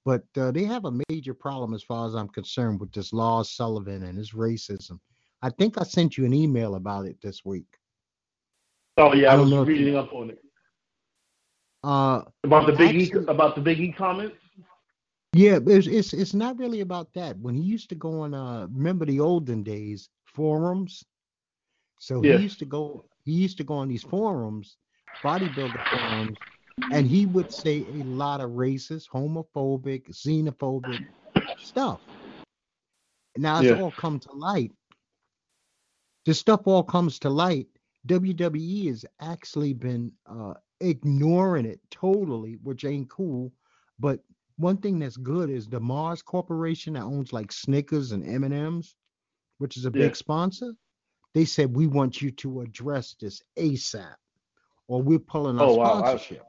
but 0.04 0.24
uh, 0.36 0.50
they 0.50 0.64
have 0.64 0.84
a 0.84 1.00
major 1.08 1.34
problem 1.34 1.74
as 1.74 1.82
far 1.82 2.06
as 2.06 2.14
I'm 2.14 2.28
concerned 2.28 2.80
with 2.80 2.92
this 2.92 3.12
Lars 3.12 3.50
Sullivan 3.50 4.04
and 4.04 4.16
his 4.16 4.32
racism. 4.32 4.98
I 5.42 5.50
think 5.50 5.78
I 5.78 5.84
sent 5.84 6.16
you 6.16 6.24
an 6.24 6.32
email 6.32 6.76
about 6.76 7.06
it 7.06 7.18
this 7.22 7.44
week. 7.44 7.66
Oh 8.96 9.12
yeah, 9.12 9.32
I, 9.32 9.34
I 9.34 9.36
was 9.36 9.52
reading 9.66 9.88
you, 9.88 9.98
up 9.98 10.12
on 10.12 10.30
it. 10.30 10.38
Uh, 11.82 12.22
about 12.44 12.66
the 12.66 12.72
big 12.72 13.02
actually, 13.02 13.22
e, 13.22 13.26
about 13.28 13.54
the 13.54 13.60
big 13.60 13.80
e 13.80 13.92
comments. 13.92 14.36
Yeah, 15.32 15.58
it's, 15.66 15.88
it's 15.88 16.12
it's 16.12 16.34
not 16.34 16.58
really 16.58 16.80
about 16.80 17.12
that. 17.14 17.36
When 17.38 17.54
he 17.54 17.62
used 17.62 17.88
to 17.88 17.96
go 17.96 18.20
on, 18.20 18.34
uh, 18.34 18.68
remember 18.72 19.04
the 19.04 19.20
olden 19.20 19.62
days 19.62 20.08
forums. 20.24 21.04
So 21.98 22.22
yeah. 22.22 22.36
he 22.36 22.44
used 22.44 22.60
to 22.60 22.64
go. 22.64 23.04
He 23.24 23.32
used 23.32 23.56
to 23.58 23.64
go 23.64 23.74
on 23.74 23.88
these 23.88 24.02
forums, 24.02 24.76
bodybuilder 25.22 25.90
forums, 25.90 26.38
and 26.92 27.06
he 27.06 27.26
would 27.26 27.52
say 27.52 27.84
a 27.88 28.04
lot 28.04 28.40
of 28.40 28.50
racist, 28.50 29.08
homophobic, 29.08 30.10
xenophobic 30.10 31.06
stuff. 31.58 32.00
Now 33.36 33.58
it's 33.60 33.66
yeah. 33.66 33.80
all 33.80 33.90
come 33.90 34.20
to 34.20 34.32
light 34.32 34.70
this 36.24 36.38
stuff 36.38 36.62
all 36.66 36.82
comes 36.82 37.18
to 37.20 37.30
light. 37.30 37.66
WWE 38.08 38.88
has 38.88 39.04
actually 39.20 39.72
been 39.72 40.12
uh, 40.26 40.54
ignoring 40.80 41.66
it 41.66 41.80
totally, 41.90 42.58
which 42.62 42.84
ain't 42.84 43.10
cool. 43.10 43.52
But 43.98 44.20
one 44.56 44.78
thing 44.78 44.98
that's 44.98 45.16
good 45.16 45.50
is 45.50 45.66
the 45.66 45.80
Mars 45.80 46.22
Corporation 46.22 46.94
that 46.94 47.02
owns 47.02 47.32
like 47.32 47.52
Snickers 47.52 48.12
and 48.12 48.26
M 48.26 48.44
and 48.44 48.54
M's, 48.54 48.94
which 49.58 49.76
is 49.76 49.84
a 49.84 49.88
yeah. 49.88 50.06
big 50.06 50.16
sponsor. 50.16 50.72
They 51.34 51.44
said 51.44 51.74
we 51.74 51.86
want 51.86 52.22
you 52.22 52.30
to 52.30 52.60
address 52.60 53.16
this 53.20 53.42
ASAP, 53.58 54.14
or 54.86 55.02
we're 55.02 55.18
pulling 55.18 55.58
our 55.58 55.66
oh, 55.66 55.74
sponsorship. 55.74 56.44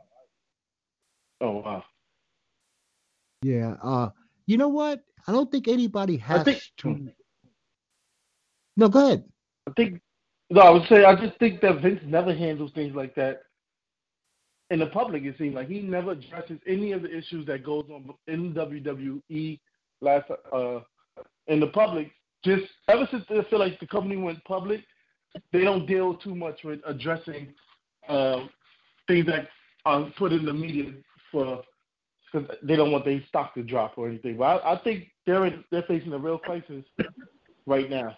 Wow. 1.42 1.48
Oh 1.48 1.52
wow. 1.62 1.84
Yeah. 3.42 3.76
Uh, 3.84 4.10
you 4.46 4.58
know 4.58 4.70
what? 4.70 5.02
I 5.28 5.32
don't 5.32 5.52
think 5.52 5.68
anybody 5.68 6.18
has 6.18 6.44
think, 6.44 6.62
to. 6.78 7.10
No, 8.78 8.90
go 8.90 9.06
ahead. 9.06 9.24
I 9.68 9.72
think 9.76 10.02
no, 10.50 10.62
I 10.62 10.70
would 10.70 10.88
say 10.88 11.04
I 11.04 11.16
just 11.16 11.38
think 11.40 11.62
that 11.62 11.82
Vince 11.82 12.02
never 12.06 12.34
handles 12.34 12.72
things 12.74 12.96
like 12.96 13.16
that 13.16 13.42
in 14.70 14.80
the 14.80 14.88
public. 14.88 15.24
It 15.24 15.38
seems 15.38 15.56
like 15.56 15.68
he 15.68 15.80
never 15.82 16.12
addresses 16.12 16.60
any 16.68 16.92
of 16.92 17.02
the 17.02 17.16
issues 17.16 17.46
that 17.48 17.64
goes 17.64 17.86
on 17.92 18.14
in 18.28 18.54
WWE 18.54 19.60
last 20.02 20.30
uh, 20.54 20.80
in 21.48 21.60
the 21.60 21.68
public. 21.68 22.12
Just 22.46 22.66
ever 22.88 23.08
since 23.12 23.26
they 23.28 23.42
feel 23.50 23.60
like 23.60 23.80
the 23.80 23.88
company 23.88 24.16
went 24.16 24.44
public, 24.46 24.82
they 25.52 25.62
don't 25.62 25.88
deal 25.88 26.16
too 26.16 26.36
much 26.36 26.64
with 26.64 26.80
addressing 26.86 27.54
uh, 28.08 28.42
things 29.08 29.26
that 29.26 29.48
are 29.86 30.10
put 30.18 30.32
in 30.32 30.46
the 30.46 30.54
media 30.54 30.92
for 31.32 31.64
because 32.32 32.56
they 32.64 32.76
don't 32.76 32.92
want 32.92 33.06
their 33.06 33.22
stock 33.28 33.54
to 33.56 33.64
drop 33.64 33.98
or 33.98 34.08
anything. 34.08 34.38
But 34.38 34.64
I, 34.64 34.74
I 34.74 34.78
think 34.84 35.08
they're 35.26 35.46
in, 35.46 35.64
they're 35.72 35.84
facing 35.84 36.14
a 36.14 36.18
real 36.18 36.38
crisis 36.38 36.84
right 37.66 37.90
now. 37.90 38.16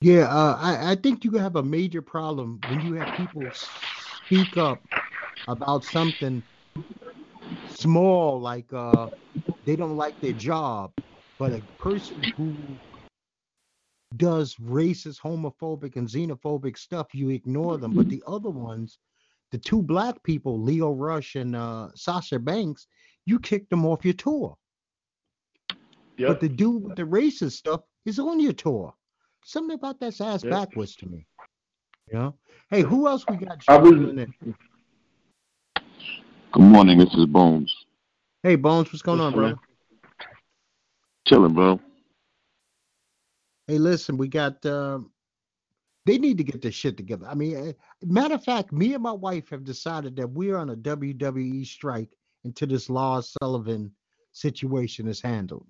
Yeah, 0.00 0.28
uh, 0.28 0.56
I, 0.60 0.92
I 0.92 0.94
think 0.94 1.24
you 1.24 1.32
have 1.32 1.56
a 1.56 1.62
major 1.62 2.02
problem 2.02 2.60
when 2.66 2.80
you 2.80 2.92
have 2.92 3.12
people 3.12 3.50
speak 3.52 4.56
up 4.56 4.84
about 5.48 5.84
something 5.84 6.44
small, 7.66 8.40
like 8.40 8.72
uh, 8.72 9.08
they 9.64 9.74
don't 9.74 9.96
like 9.96 10.20
their 10.20 10.32
job, 10.32 10.92
but 11.38 11.52
a 11.52 11.62
person 11.78 12.22
who 12.36 12.54
does 14.16 14.56
racist, 14.56 15.20
homophobic, 15.20 15.96
and 15.96 16.08
xenophobic 16.08 16.76
stuff, 16.76 17.14
you 17.14 17.30
ignore 17.30 17.78
them. 17.78 17.94
But 17.94 18.08
the 18.08 18.22
other 18.26 18.50
ones, 18.50 18.98
the 19.52 19.58
two 19.58 19.82
black 19.82 20.22
people, 20.24 20.60
Lio 20.60 20.92
Rush 20.92 21.36
and 21.36 21.54
uh, 21.54 21.88
Sasha 21.94 22.38
Banks, 22.38 22.86
you 23.26 23.38
kicked 23.38 23.70
them 23.70 23.86
off 23.86 24.04
your 24.04 24.14
tour. 24.14 24.56
Yep. 26.16 26.28
But 26.28 26.40
the 26.40 26.48
dude 26.48 26.82
with 26.82 26.96
the 26.96 27.04
racist 27.04 27.52
stuff 27.52 27.82
is 28.04 28.18
on 28.18 28.40
your 28.40 28.52
tour. 28.52 28.92
Something 29.44 29.74
about 29.74 30.00
that's 30.00 30.20
ass 30.20 30.42
yeah. 30.42 30.50
backwards 30.50 30.96
to 30.96 31.06
me. 31.06 31.26
You 32.10 32.18
know? 32.18 32.34
Hey, 32.70 32.82
who 32.82 33.06
else 33.06 33.24
we 33.28 33.36
got? 33.36 33.64
Good 36.50 36.62
morning. 36.62 36.98
This 36.98 37.14
is 37.14 37.26
Bones. 37.26 37.72
Hey, 38.42 38.56
Bones, 38.56 38.92
what's 38.92 39.02
going 39.02 39.20
what's 39.20 39.36
on, 39.36 39.40
bro? 39.40 39.67
Chilling, 41.28 41.52
bro. 41.52 41.78
Hey, 43.66 43.76
listen, 43.76 44.16
we 44.16 44.28
got. 44.28 44.64
Uh, 44.64 45.00
they 46.06 46.16
need 46.16 46.38
to 46.38 46.44
get 46.44 46.62
this 46.62 46.74
shit 46.74 46.96
together. 46.96 47.26
I 47.28 47.34
mean, 47.34 47.54
eh, 47.54 47.72
matter 48.02 48.36
of 48.36 48.44
fact, 48.44 48.72
me 48.72 48.94
and 48.94 49.02
my 49.02 49.12
wife 49.12 49.50
have 49.50 49.62
decided 49.62 50.16
that 50.16 50.30
we're 50.30 50.56
on 50.56 50.70
a 50.70 50.76
WWE 50.76 51.66
strike 51.66 52.08
until 52.44 52.68
this 52.68 52.88
Lars 52.88 53.34
Sullivan 53.42 53.92
situation 54.32 55.06
is 55.06 55.20
handled. 55.20 55.66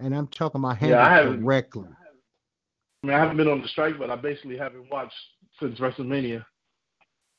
And 0.00 0.14
I'm 0.14 0.26
talking 0.26 0.60
about 0.60 0.76
handled 0.76 1.00
yeah, 1.00 1.42
correctly. 1.42 1.88
I 1.88 3.06
mean, 3.06 3.16
I 3.16 3.18
haven't 3.20 3.38
been 3.38 3.48
on 3.48 3.62
the 3.62 3.68
strike, 3.68 3.98
but 3.98 4.10
I 4.10 4.16
basically 4.16 4.58
haven't 4.58 4.90
watched 4.90 5.16
since 5.60 5.78
WrestleMania. 5.78 6.44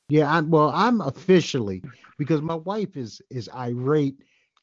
Yeah, 0.08 0.32
I, 0.32 0.40
well, 0.40 0.72
I'm 0.74 1.00
officially 1.00 1.80
because 2.18 2.42
my 2.42 2.56
wife 2.56 2.96
is 2.96 3.22
is 3.30 3.48
irate 3.54 4.16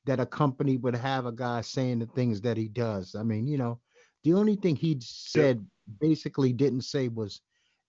that 0.06 0.20
a 0.20 0.26
company 0.26 0.78
would 0.78 0.96
have 0.96 1.26
a 1.26 1.32
guy 1.32 1.62
saying 1.62 2.00
the 2.00 2.06
things 2.08 2.42
that 2.42 2.58
he 2.58 2.68
does. 2.68 3.16
I 3.16 3.24
mean, 3.24 3.48
you 3.48 3.58
know, 3.58 3.80
the 4.24 4.34
only 4.34 4.56
thing 4.56 4.76
he 4.76 4.98
said 5.02 5.58
yeah. 5.58 5.94
basically 6.00 6.54
didn't 6.54 6.82
say 6.82 7.08
was 7.08 7.42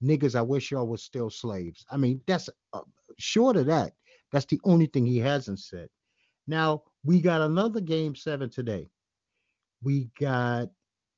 niggas. 0.02 0.34
I 0.34 0.42
wish 0.42 0.70
y'all 0.70 0.86
was 0.86 1.02
still 1.02 1.30
slaves. 1.30 1.84
I 1.90 1.96
mean, 1.96 2.20
that's 2.26 2.48
uh, 2.72 2.80
short 3.18 3.56
of 3.56 3.66
that. 3.66 3.92
That's 4.32 4.46
the 4.46 4.60
only 4.64 4.86
thing 4.86 5.06
he 5.06 5.18
hasn't 5.18 5.60
said. 5.60 5.88
Now 6.46 6.82
we 7.04 7.20
got 7.20 7.40
another 7.40 7.80
game 7.80 8.14
seven 8.14 8.50
today. 8.50 8.88
We 9.82 10.10
got 10.18 10.68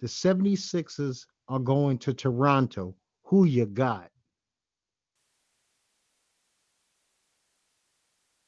the 0.01 0.07
76ers 0.07 1.27
are 1.49 1.59
going 1.59 1.99
to 1.99 2.13
Toronto. 2.13 2.95
Who 3.25 3.45
you 3.45 3.67
got? 3.67 4.11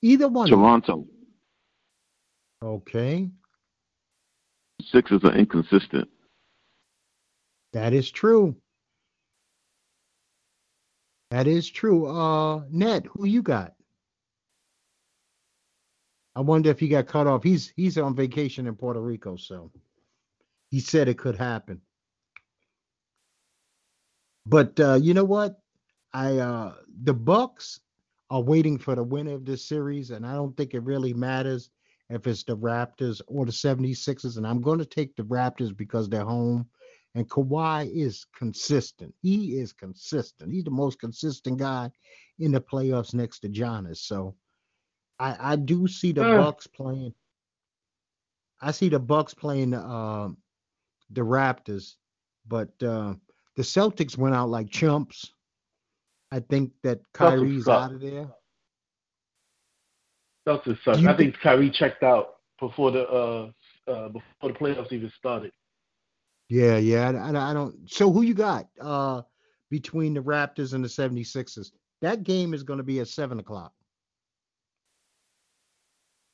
Either 0.03 0.29
one. 0.29 0.49
Toronto. 0.49 1.07
Okay. 2.63 3.31
Sixes 4.83 5.23
are 5.25 5.35
inconsistent. 5.35 6.09
That 7.73 7.93
is 7.93 8.11
true. 8.11 8.57
That 11.31 11.47
is 11.47 11.69
true. 11.69 12.07
Uh, 12.07 12.63
Ned, 12.71 13.07
who 13.13 13.27
you 13.27 13.43
got? 13.43 13.75
I 16.35 16.41
wonder 16.41 16.71
if 16.71 16.81
he 16.81 16.89
got 16.89 17.07
cut 17.07 17.27
off. 17.27 17.43
He's 17.43 17.73
he's 17.77 17.99
on 17.99 18.15
vacation 18.15 18.67
in 18.67 18.77
Puerto 18.77 19.01
Rico, 19.01 19.37
so 19.37 19.71
he 20.71 20.81
said 20.81 21.09
it 21.09 21.19
could 21.19 21.37
happen. 21.37 21.81
But 24.47 24.79
uh, 24.81 24.99
you 25.03 25.15
know 25.15 25.25
what? 25.25 25.61
I 26.15 26.39
uh, 26.39 26.75
the 27.03 27.13
Bucks 27.13 27.81
are 28.31 28.41
waiting 28.41 28.79
for 28.79 28.95
the 28.95 29.03
winner 29.03 29.35
of 29.35 29.45
this 29.45 29.67
series, 29.67 30.11
and 30.11 30.25
I 30.25 30.35
don't 30.35 30.57
think 30.57 30.75
it 30.75 30.85
really 30.85 31.13
matters 31.13 31.71
if 32.11 32.27
it's 32.27 32.43
the 32.45 32.57
Raptors 32.57 33.21
or 33.27 33.45
the 33.45 33.53
76ers. 33.53 34.37
And 34.37 34.47
I'm 34.47 34.61
going 34.61 34.79
to 34.79 34.85
take 34.85 35.15
the 35.17 35.25
Raptors 35.25 35.77
because 35.77 36.09
they're 36.09 36.25
home. 36.25 36.67
And 37.15 37.29
Kawhi 37.29 37.91
is 37.93 38.27
consistent. 38.37 39.15
He 39.23 39.59
is 39.59 39.73
consistent. 39.73 40.53
He's 40.53 40.65
the 40.65 40.71
most 40.71 41.01
consistent 41.01 41.59
guy 41.59 41.91
in 42.39 42.53
the 42.53 42.61
playoffs 42.61 43.15
next 43.15 43.41
to 43.41 43.49
Giannis. 43.49 43.99
So 43.99 44.37
I, 45.19 45.53
I 45.53 45.57
do 45.57 45.89
see 45.89 46.13
the. 46.13 46.23
Bucks 46.23 46.67
playing. 46.67 47.15
I 48.61 48.71
see 48.73 48.89
the 48.89 48.99
Bucks 48.99 49.35
playing 49.35 49.75
uh, 49.75 50.29
the 51.11 51.21
Raptors, 51.23 51.95
but 52.47 52.71
uh, 52.83 53.15
the 53.57 53.63
Celtics 53.63 54.17
went 54.17 54.35
out 54.35 54.49
like 54.51 54.71
chumps. 54.71 55.33
I 56.31 56.41
think 56.41 56.73
that 56.83 57.01
Kyrie's 57.15 57.69
out 57.69 57.93
of 57.93 58.01
there. 58.01 58.29
I 60.49 61.17
think 61.17 61.39
Kyrie 61.41 61.71
checked 61.71 62.03
out 62.03 62.37
before 62.61 62.91
the 62.91 63.09
uh, 63.09 63.51
uh, 63.87 64.09
before 64.09 64.53
the 64.53 64.53
playoffs 64.53 64.93
even 64.93 65.13
started. 65.17 65.53
Yeah, 66.49 66.79
yeah. 66.79 67.11
I, 67.11 67.51
I 67.51 67.55
don't. 67.55 67.91
So 67.91 68.11
who 68.11 68.23
you 68.23 68.35
got 68.35 68.69
uh, 68.81 69.23
between 69.71 70.15
the 70.15 70.21
Raptors 70.21 70.73
and 70.73 70.83
the 70.83 70.89
76ers? 70.89 71.73
That 72.01 72.23
game 72.23 72.55
is 72.55 72.63
going 72.63 72.79
to 72.79 72.85
be 72.85 73.01
at 73.01 73.09
seven 73.09 73.39
o'clock. 73.39 73.73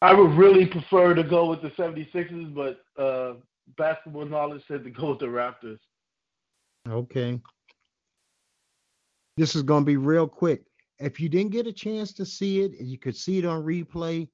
I 0.02 0.12
would 0.12 0.32
really 0.32 0.66
prefer 0.66 1.14
to 1.14 1.24
go 1.24 1.46
with 1.46 1.62
the 1.62 1.70
76ers, 1.70 2.54
but 2.54 3.02
uh, 3.02 3.34
basketball 3.78 4.26
knowledge 4.26 4.62
said 4.68 4.84
to 4.84 4.90
go 4.90 5.10
with 5.10 5.20
the 5.20 5.26
Raptors. 5.26 5.78
Okay. 6.86 7.40
This 9.36 9.56
is 9.56 9.62
going 9.62 9.82
to 9.82 9.86
be 9.86 9.96
real 9.96 10.28
quick. 10.28 10.64
If 10.98 11.20
you 11.20 11.28
didn't 11.28 11.52
get 11.52 11.66
a 11.66 11.72
chance 11.72 12.12
to 12.14 12.26
see 12.26 12.60
it, 12.60 12.78
and 12.78 12.88
you 12.88 12.98
could 12.98 13.16
see 13.16 13.38
it 13.38 13.44
on 13.44 13.64
replay. 13.64 14.28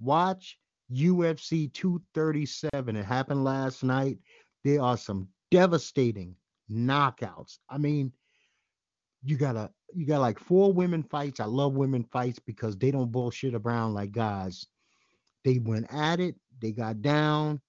Watch 0.00 0.58
UFC 0.92 1.72
237. 1.72 2.96
It 2.96 3.04
happened 3.04 3.44
last 3.44 3.82
night. 3.82 4.18
There 4.64 4.80
are 4.80 4.96
some 4.96 5.28
devastating 5.50 6.34
knockouts. 6.70 7.58
I 7.68 7.78
mean, 7.78 8.12
you 9.22 9.36
got 9.36 9.56
a 9.56 9.70
you 9.94 10.06
got 10.06 10.20
like 10.20 10.38
four 10.38 10.72
women 10.72 11.02
fights. 11.02 11.40
I 11.40 11.46
love 11.46 11.72
women 11.74 12.04
fights 12.12 12.38
because 12.38 12.76
they 12.76 12.90
don't 12.90 13.10
bullshit 13.10 13.54
around 13.54 13.94
like 13.94 14.12
guys. 14.12 14.66
They 15.44 15.58
went 15.58 15.86
at 15.92 16.20
it, 16.20 16.36
they 16.60 16.72
got 16.72 17.00
down, 17.00 17.60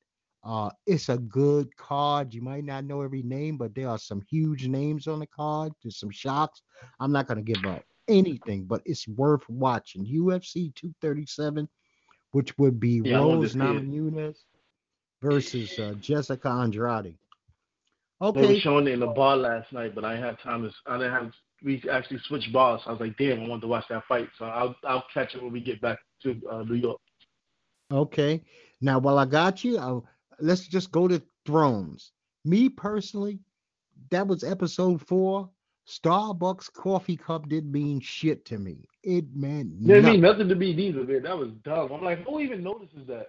uh, 0.44 0.70
it's 0.86 1.10
a 1.10 1.18
good 1.18 1.76
card. 1.76 2.34
You 2.34 2.42
might 2.42 2.64
not 2.64 2.86
know 2.86 3.02
every 3.02 3.22
name, 3.24 3.58
but 3.58 3.76
there 3.76 3.90
are 3.90 3.98
some 3.98 4.22
huge 4.30 4.68
names 4.68 5.08
on 5.08 5.20
the 5.20 5.28
card. 5.28 5.74
There's 5.84 6.00
some 6.00 6.12
shocks. 6.12 6.62
I'm 7.00 7.12
not 7.12 7.28
to 7.28 7.42
give 7.42 7.64
up 7.66 7.84
anything, 8.10 8.66
but 8.66 8.82
it's 8.86 9.08
worth 9.08 9.48
watching. 9.50 10.06
UFC 10.06 10.74
237, 10.76 11.70
which 12.32 12.58
would 12.58 12.80
be 12.80 13.02
yeah, 13.04 13.18
Rose 13.18 13.56
Namajunas 13.56 14.38
versus 15.22 15.78
uh, 15.80 15.94
Jessica 16.00 16.50
Andrade. 16.50 17.16
Okay. 18.22 18.42
They 18.42 18.54
were 18.54 18.60
showing 18.60 18.88
it 18.88 18.92
in 18.92 19.00
the 19.00 19.08
bar 19.08 19.38
last 19.38 19.72
night, 19.72 19.96
but 19.96 20.04
I 20.04 20.16
didn't 20.16 20.26
have 20.26 20.42
time 20.42 20.64
to. 20.64 20.72
I 20.86 20.98
didn't 20.98 21.14
have. 21.14 21.32
We 21.64 21.84
actually 21.92 22.20
switched 22.20 22.52
bars. 22.52 22.82
I 22.86 22.92
was 22.92 23.00
like, 23.00 23.18
damn, 23.18 23.44
I 23.44 23.48
wanted 23.48 23.62
to 23.62 23.68
watch 23.68 23.86
that 23.90 24.04
fight. 24.08 24.30
So 24.38 24.46
I'll 24.46 24.76
I'll 24.84 25.06
catch 25.14 25.36
it 25.36 25.44
when 25.44 25.54
we 25.54 25.62
get 25.62 25.82
back 25.82 26.00
to 26.24 26.40
uh, 26.52 26.64
New 26.64 26.76
York. 26.76 27.00
Okay. 27.92 28.42
Now, 28.82 29.00
while 29.00 29.18
I 29.18 29.26
got 29.26 29.64
you, 29.64 29.78
I'll 29.78 30.06
let's 30.40 30.68
just 30.68 30.92
go 30.92 31.08
to 31.08 31.22
Thrones. 31.46 32.12
Me 32.46 32.70
personally, 32.70 33.40
that 34.12 34.28
was 34.28 34.44
episode 34.44 35.06
four. 35.08 35.50
Starbucks 35.90 36.72
coffee 36.72 37.18
cup 37.18 37.50
didn't 37.50 37.72
mean 37.72 38.00
shit 38.00 38.46
to 38.46 38.60
me. 38.60 38.88
It 39.04 39.26
meant 39.34 39.74
it 39.82 39.88
didn't 39.88 40.06
mean 40.06 40.22
nothing 40.22 40.48
to 40.50 40.56
me 40.56 40.74
neither, 40.74 41.04
man. 41.04 41.24
That 41.24 41.38
was 41.38 41.52
dumb. 41.64 41.92
I'm 41.92 42.04
like, 42.04 42.26
who 42.26 42.40
even 42.40 42.62
notices 42.62 43.08
that? 43.08 43.28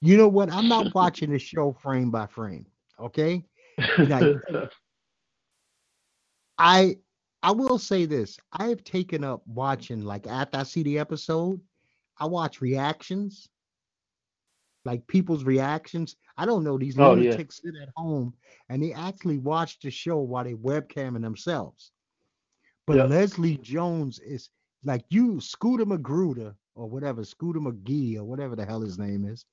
You 0.00 0.16
know 0.16 0.28
what? 0.28 0.50
I'm 0.52 0.68
not 0.68 0.92
watching 0.94 1.30
the 1.30 1.38
show 1.38 1.72
frame 1.72 2.10
by 2.10 2.26
frame. 2.26 2.66
Okay. 2.98 3.44
Like, 3.98 4.36
I 6.58 6.96
I 7.42 7.52
will 7.52 7.78
say 7.78 8.06
this. 8.06 8.38
I 8.52 8.68
have 8.68 8.82
taken 8.82 9.22
up 9.22 9.42
watching 9.46 10.02
like 10.02 10.26
after 10.26 10.58
I 10.58 10.62
see 10.64 10.82
the 10.82 10.98
episode, 10.98 11.60
I 12.18 12.26
watch 12.26 12.60
reactions. 12.60 13.48
Like 14.84 15.06
people's 15.06 15.44
reactions. 15.44 16.16
I 16.36 16.46
don't 16.46 16.64
know 16.64 16.78
these 16.78 16.98
oh, 16.98 17.12
lunatics 17.12 17.60
yeah. 17.62 17.72
sit 17.72 17.82
at 17.82 17.90
home 17.96 18.34
and 18.68 18.82
they 18.82 18.92
actually 18.92 19.38
watch 19.38 19.78
the 19.80 19.90
show 19.90 20.18
while 20.18 20.44
they 20.44 20.54
webcamming 20.54 21.22
themselves. 21.22 21.92
But. 22.86 23.08
Leslie 23.08 23.58
Jones 23.58 24.18
is 24.20 24.48
like 24.84 25.04
you, 25.10 25.40
Scooter 25.40 25.84
Magruder 25.84 26.54
or 26.74 26.88
whatever, 26.88 27.24
Scooter 27.24 27.60
McGee 27.60 28.16
or 28.16 28.24
whatever 28.24 28.56
the 28.56 28.64
hell 28.64 28.80
his 28.80 28.98
name 28.98 29.26
is. 29.26 29.44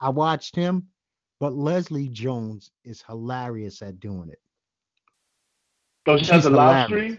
I 0.00 0.08
watched 0.08 0.54
him, 0.54 0.86
but 1.40 1.54
Leslie 1.54 2.08
Jones 2.08 2.70
is 2.84 3.02
hilarious 3.02 3.82
at 3.82 4.00
doing 4.00 4.30
it. 4.30 4.40
So 6.06 6.16
she 6.16 6.24
She's 6.24 6.30
has 6.30 6.46
a 6.46 6.50
live 6.50 6.86
stream. 6.86 7.18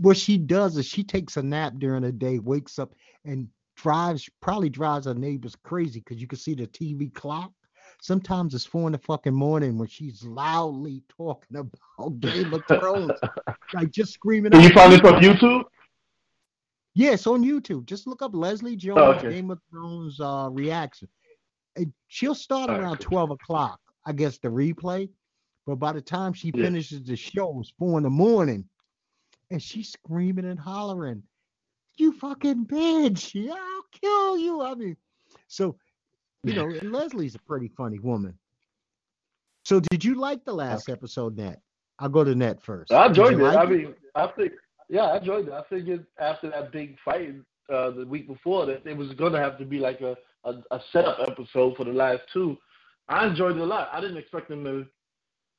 What 0.00 0.16
she 0.16 0.38
does 0.38 0.76
is 0.78 0.86
she 0.86 1.04
takes 1.04 1.36
a 1.36 1.42
nap 1.42 1.74
during 1.78 2.02
the 2.02 2.12
day, 2.12 2.38
wakes 2.38 2.78
up, 2.78 2.94
and 3.24 3.48
drives 3.76 4.28
probably 4.40 4.68
drives 4.68 5.06
her 5.06 5.14
neighbors 5.14 5.56
crazy 5.62 6.00
because 6.00 6.20
you 6.20 6.26
can 6.26 6.38
see 6.38 6.54
the 6.54 6.66
TV 6.66 7.12
clock. 7.12 7.52
Sometimes 8.00 8.54
it's 8.54 8.66
four 8.66 8.86
in 8.86 8.92
the 8.92 8.98
fucking 8.98 9.34
morning 9.34 9.78
when 9.78 9.88
she's 9.88 10.24
loudly 10.24 11.02
talking 11.08 11.56
about 11.98 12.20
Game 12.20 12.52
of 12.52 12.62
Thrones, 12.66 13.18
like 13.72 13.90
just 13.90 14.12
screaming. 14.12 14.52
Can 14.52 14.62
you 14.62 14.70
find 14.70 14.92
this 14.92 15.00
on 15.00 15.22
YouTube? 15.22 15.64
Yes, 16.94 17.26
on 17.26 17.42
YouTube. 17.42 17.86
Just 17.86 18.06
look 18.06 18.22
up 18.22 18.34
Leslie 18.34 18.76
Jones 18.76 19.00
oh, 19.00 19.12
okay. 19.14 19.30
Game 19.30 19.50
of 19.50 19.58
Thrones 19.70 20.20
uh, 20.20 20.48
reaction 20.50 21.08
she'll 22.08 22.34
start 22.34 22.70
around 22.70 22.98
12 22.98 23.32
o'clock, 23.32 23.80
I 24.06 24.12
guess, 24.12 24.38
the 24.38 24.48
replay. 24.48 25.08
But 25.66 25.76
by 25.76 25.92
the 25.92 26.00
time 26.00 26.32
she 26.32 26.52
yeah. 26.54 26.64
finishes 26.64 27.02
the 27.02 27.16
show, 27.16 27.58
it's 27.60 27.72
four 27.78 27.98
in 27.98 28.04
the 28.04 28.10
morning. 28.10 28.64
And 29.50 29.62
she's 29.62 29.92
screaming 29.92 30.46
and 30.46 30.58
hollering, 30.58 31.22
You 31.96 32.12
fucking 32.12 32.66
bitch. 32.66 33.34
Yeah, 33.34 33.52
I'll 33.52 33.84
kill 34.00 34.38
you. 34.38 34.62
I 34.62 34.74
mean, 34.74 34.96
so, 35.46 35.76
you 36.42 36.54
know, 36.54 36.66
Leslie's 36.82 37.34
a 37.34 37.38
pretty 37.40 37.68
funny 37.68 37.98
woman. 37.98 38.36
So, 39.64 39.80
did 39.80 40.04
you 40.04 40.16
like 40.16 40.44
the 40.44 40.52
last 40.52 40.88
episode, 40.88 41.36
Net? 41.36 41.60
I'll 41.98 42.08
go 42.08 42.24
to 42.24 42.34
Net 42.34 42.60
first. 42.62 42.92
I 42.92 43.06
enjoyed 43.06 43.34
it. 43.34 43.38
Like 43.38 43.56
I 43.56 43.64
mean, 43.64 43.94
I 44.14 44.26
think, 44.26 44.52
yeah, 44.88 45.04
I 45.04 45.18
enjoyed 45.18 45.48
it. 45.48 45.52
I 45.52 45.62
figured 45.70 46.04
after 46.18 46.50
that 46.50 46.72
big 46.72 46.96
fight 47.04 47.34
uh, 47.72 47.90
the 47.90 48.04
week 48.04 48.26
before 48.26 48.66
that 48.66 48.86
it 48.86 48.96
was 48.96 49.12
going 49.12 49.32
to 49.32 49.38
have 49.38 49.56
to 49.58 49.64
be 49.64 49.78
like 49.78 50.00
a 50.00 50.16
a, 50.44 50.54
a 50.70 50.80
setup 50.92 51.18
episode 51.26 51.76
for 51.76 51.84
the 51.84 51.92
last 51.92 52.22
two. 52.32 52.56
I 53.08 53.26
enjoyed 53.26 53.56
it 53.56 53.60
a 53.60 53.64
lot. 53.64 53.88
I 53.92 54.00
didn't 54.00 54.16
expect 54.16 54.48
them 54.48 54.64
to 54.64 54.86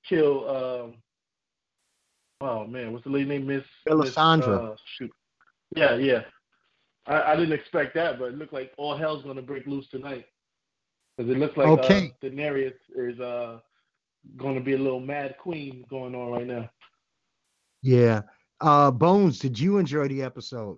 kill. 0.08 0.50
Um, 0.50 0.94
oh 2.42 2.66
man, 2.66 2.92
what's 2.92 3.04
the 3.04 3.12
lady 3.12 3.26
name? 3.30 3.48
Miss 3.48 3.64
Melisandre. 3.88 4.74
Uh, 4.74 4.76
shoot. 4.98 5.12
Yeah, 5.76 5.96
yeah. 5.96 6.22
I, 7.08 7.34
I 7.34 7.36
didn't 7.36 7.54
expect 7.54 7.96
that, 7.96 8.20
but 8.20 8.26
it 8.26 8.38
looked 8.38 8.54
like 8.54 8.72
all 8.78 8.98
hell's 8.98 9.24
gonna 9.24 9.42
break 9.42 9.68
loose 9.68 9.88
tonight. 9.90 10.26
Because 11.18 11.32
it 11.32 11.38
looks 11.38 11.56
like 11.56 11.68
okay. 11.68 12.14
uh, 12.22 12.26
Daenerys 12.26 12.74
is 12.96 13.20
uh, 13.20 13.60
going 14.38 14.56
to 14.56 14.62
be 14.62 14.74
a 14.74 14.78
little 14.78 15.00
mad 15.00 15.36
queen 15.40 15.86
going 15.90 16.14
on 16.14 16.32
right 16.32 16.48
now. 16.48 16.70
Yeah. 17.82 18.22
Uh, 18.60 18.92
Bones, 18.92 19.40
did 19.40 19.58
you 19.58 19.78
enjoy 19.78 20.08
the 20.08 20.22
episode? 20.22 20.78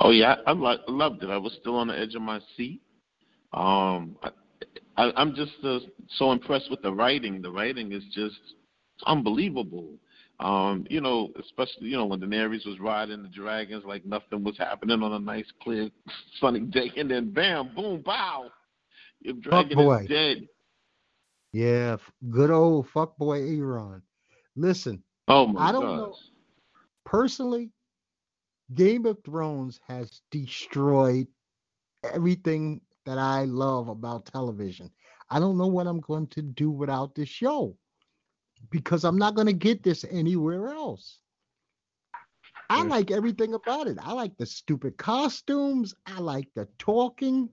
Oh 0.00 0.10
yeah, 0.10 0.36
I, 0.46 0.52
I 0.52 0.76
loved 0.88 1.22
it. 1.22 1.30
I 1.30 1.38
was 1.38 1.56
still 1.60 1.76
on 1.76 1.88
the 1.88 1.98
edge 1.98 2.14
of 2.14 2.22
my 2.22 2.40
seat. 2.56 2.82
Um, 3.52 4.16
I, 4.22 4.30
I, 4.96 5.22
am 5.22 5.34
just 5.34 5.52
uh, 5.62 5.78
so 6.16 6.32
impressed 6.32 6.70
with 6.70 6.82
the 6.82 6.92
writing. 6.92 7.40
The 7.40 7.50
writing 7.50 7.92
is 7.92 8.02
just 8.12 8.38
unbelievable. 9.06 9.88
Um, 10.40 10.84
you 10.90 11.00
know, 11.00 11.30
especially 11.40 11.88
you 11.88 11.96
know 11.96 12.06
when 12.06 12.20
Daenerys 12.20 12.66
was 12.66 12.80
riding 12.80 13.22
the 13.22 13.28
dragons 13.28 13.84
like 13.84 14.04
nothing 14.04 14.42
was 14.42 14.58
happening 14.58 15.02
on 15.02 15.12
a 15.12 15.18
nice, 15.18 15.46
clear, 15.62 15.90
sunny 16.40 16.60
day, 16.60 16.90
and 16.96 17.10
then 17.10 17.32
bam, 17.32 17.74
boom, 17.74 18.02
bow, 18.02 18.50
your 19.20 19.34
dragon 19.34 19.78
is 19.78 20.08
dead. 20.08 20.48
Yeah, 21.52 21.96
good 22.30 22.50
old 22.50 22.88
fuck 22.88 23.16
boy 23.16 23.42
Euron. 23.42 24.02
Listen, 24.56 25.02
oh 25.28 25.46
my 25.46 25.68
I 25.68 25.72
don't 25.72 25.82
gosh. 25.82 25.96
know. 25.98 26.16
Personally, 27.04 27.70
Game 28.74 29.06
of 29.06 29.18
Thrones 29.24 29.78
has 29.86 30.20
destroyed 30.32 31.28
everything 32.12 32.80
that 33.06 33.18
I 33.18 33.44
love 33.44 33.88
about 33.88 34.26
television. 34.26 34.90
I 35.30 35.38
don't 35.38 35.56
know 35.56 35.68
what 35.68 35.86
I'm 35.86 36.00
going 36.00 36.26
to 36.28 36.42
do 36.42 36.70
without 36.70 37.14
this 37.14 37.28
show 37.28 37.76
because 38.70 39.04
I'm 39.04 39.18
not 39.18 39.34
going 39.34 39.46
to 39.46 39.52
get 39.52 39.82
this 39.82 40.04
anywhere 40.10 40.68
else. 40.68 41.18
I 42.70 42.82
like 42.82 43.10
everything 43.10 43.54
about 43.54 43.86
it. 43.86 43.98
I 44.00 44.12
like 44.12 44.36
the 44.36 44.46
stupid 44.46 44.96
costumes. 44.96 45.94
I 46.06 46.18
like 46.18 46.48
the 46.54 46.66
talking. 46.78 47.48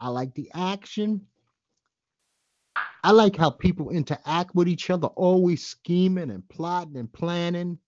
I 0.00 0.08
like 0.08 0.34
the 0.34 0.50
action. 0.54 1.20
I 3.04 3.12
like 3.12 3.36
how 3.36 3.50
people 3.50 3.90
interact 3.90 4.54
with 4.54 4.68
each 4.68 4.90
other, 4.90 5.06
always 5.08 5.64
scheming 5.64 6.30
and 6.30 6.46
plotting 6.48 6.96
and 6.96 7.10
planning. 7.12 7.78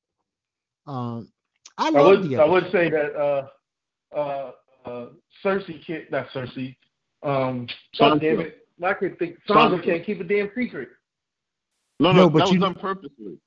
Um, 0.87 1.31
I, 1.77 1.89
I 1.89 1.91
would 1.91 2.35
I 2.35 2.45
would 2.45 2.71
say 2.71 2.89
that 2.89 3.15
uh, 3.17 3.49
uh, 4.17 4.51
uh, 4.85 5.07
Cersei 5.45 5.85
can't 5.85 6.11
not 6.11 6.29
Cersei 6.31 6.77
um, 7.23 7.67
God 7.99 8.21
damn 8.21 8.41
it. 8.41 8.67
I 8.83 8.95
could 8.95 9.19
think 9.19 9.39
Sansa 9.49 9.83
can't 9.85 10.05
keep 10.05 10.21
a 10.21 10.25
damn 10.25 10.51
secret. 10.57 10.91
No, 12.01 12.13
no, 12.13 12.23
no 12.23 12.31
but 12.31 12.39
that 12.41 12.53
you, 12.53 12.61
was 12.61 12.69
done 12.69 12.81
purposely. 12.81 13.39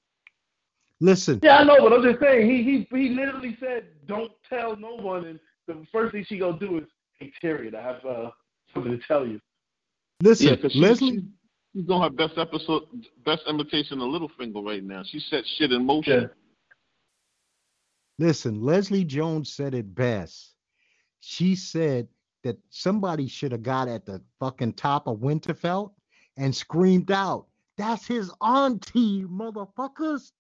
Listen. 0.99 1.39
Yeah, 1.41 1.57
I 1.57 1.63
know, 1.63 1.77
but 1.79 1.93
I'm 1.93 2.03
just 2.03 2.19
saying 2.19 2.49
he 2.49 2.63
he 2.63 2.97
he 2.97 3.09
literally 3.09 3.57
said, 3.59 3.85
"Don't 4.07 4.31
tell 4.47 4.75
no 4.75 4.95
one." 4.95 5.25
And 5.25 5.39
the 5.67 5.85
first 5.91 6.11
thing 6.11 6.25
she 6.27 6.37
gonna 6.37 6.59
do 6.59 6.77
is, 6.77 6.83
"Hey, 7.19 7.31
Tyrion, 7.41 7.75
I 7.75 7.81
have 7.81 8.05
uh, 8.05 8.29
something 8.73 8.91
to 8.91 8.99
tell 9.07 9.25
you." 9.25 9.39
Listen, 10.21 10.59
yeah, 10.61 10.69
she, 10.69 10.79
Leslie. 10.79 11.23
she's 11.75 11.89
on 11.89 12.01
her 12.01 12.09
best 12.09 12.37
episode, 12.37 12.83
best 13.25 13.41
imitation 13.47 13.99
of 13.99 14.09
Littlefinger 14.09 14.63
right 14.63 14.83
now. 14.83 15.01
She 15.03 15.19
set 15.19 15.43
shit 15.57 15.71
in 15.71 15.85
motion. 15.85 16.21
Yeah. 16.21 16.27
Listen, 18.19 18.61
Leslie 18.61 19.03
Jones 19.03 19.51
said 19.51 19.73
it 19.73 19.95
best. 19.95 20.53
She 21.21 21.55
said 21.55 22.07
that 22.43 22.57
somebody 22.69 23.27
should 23.27 23.51
have 23.51 23.63
got 23.63 23.87
at 23.87 24.05
the 24.05 24.21
fucking 24.39 24.73
top 24.73 25.07
of 25.07 25.17
Winterfell 25.19 25.93
and 26.37 26.55
screamed 26.55 27.09
out, 27.09 27.47
"That's 27.81 28.05
his 28.05 28.31
auntie, 28.41 29.23
motherfuckers!" 29.23 30.31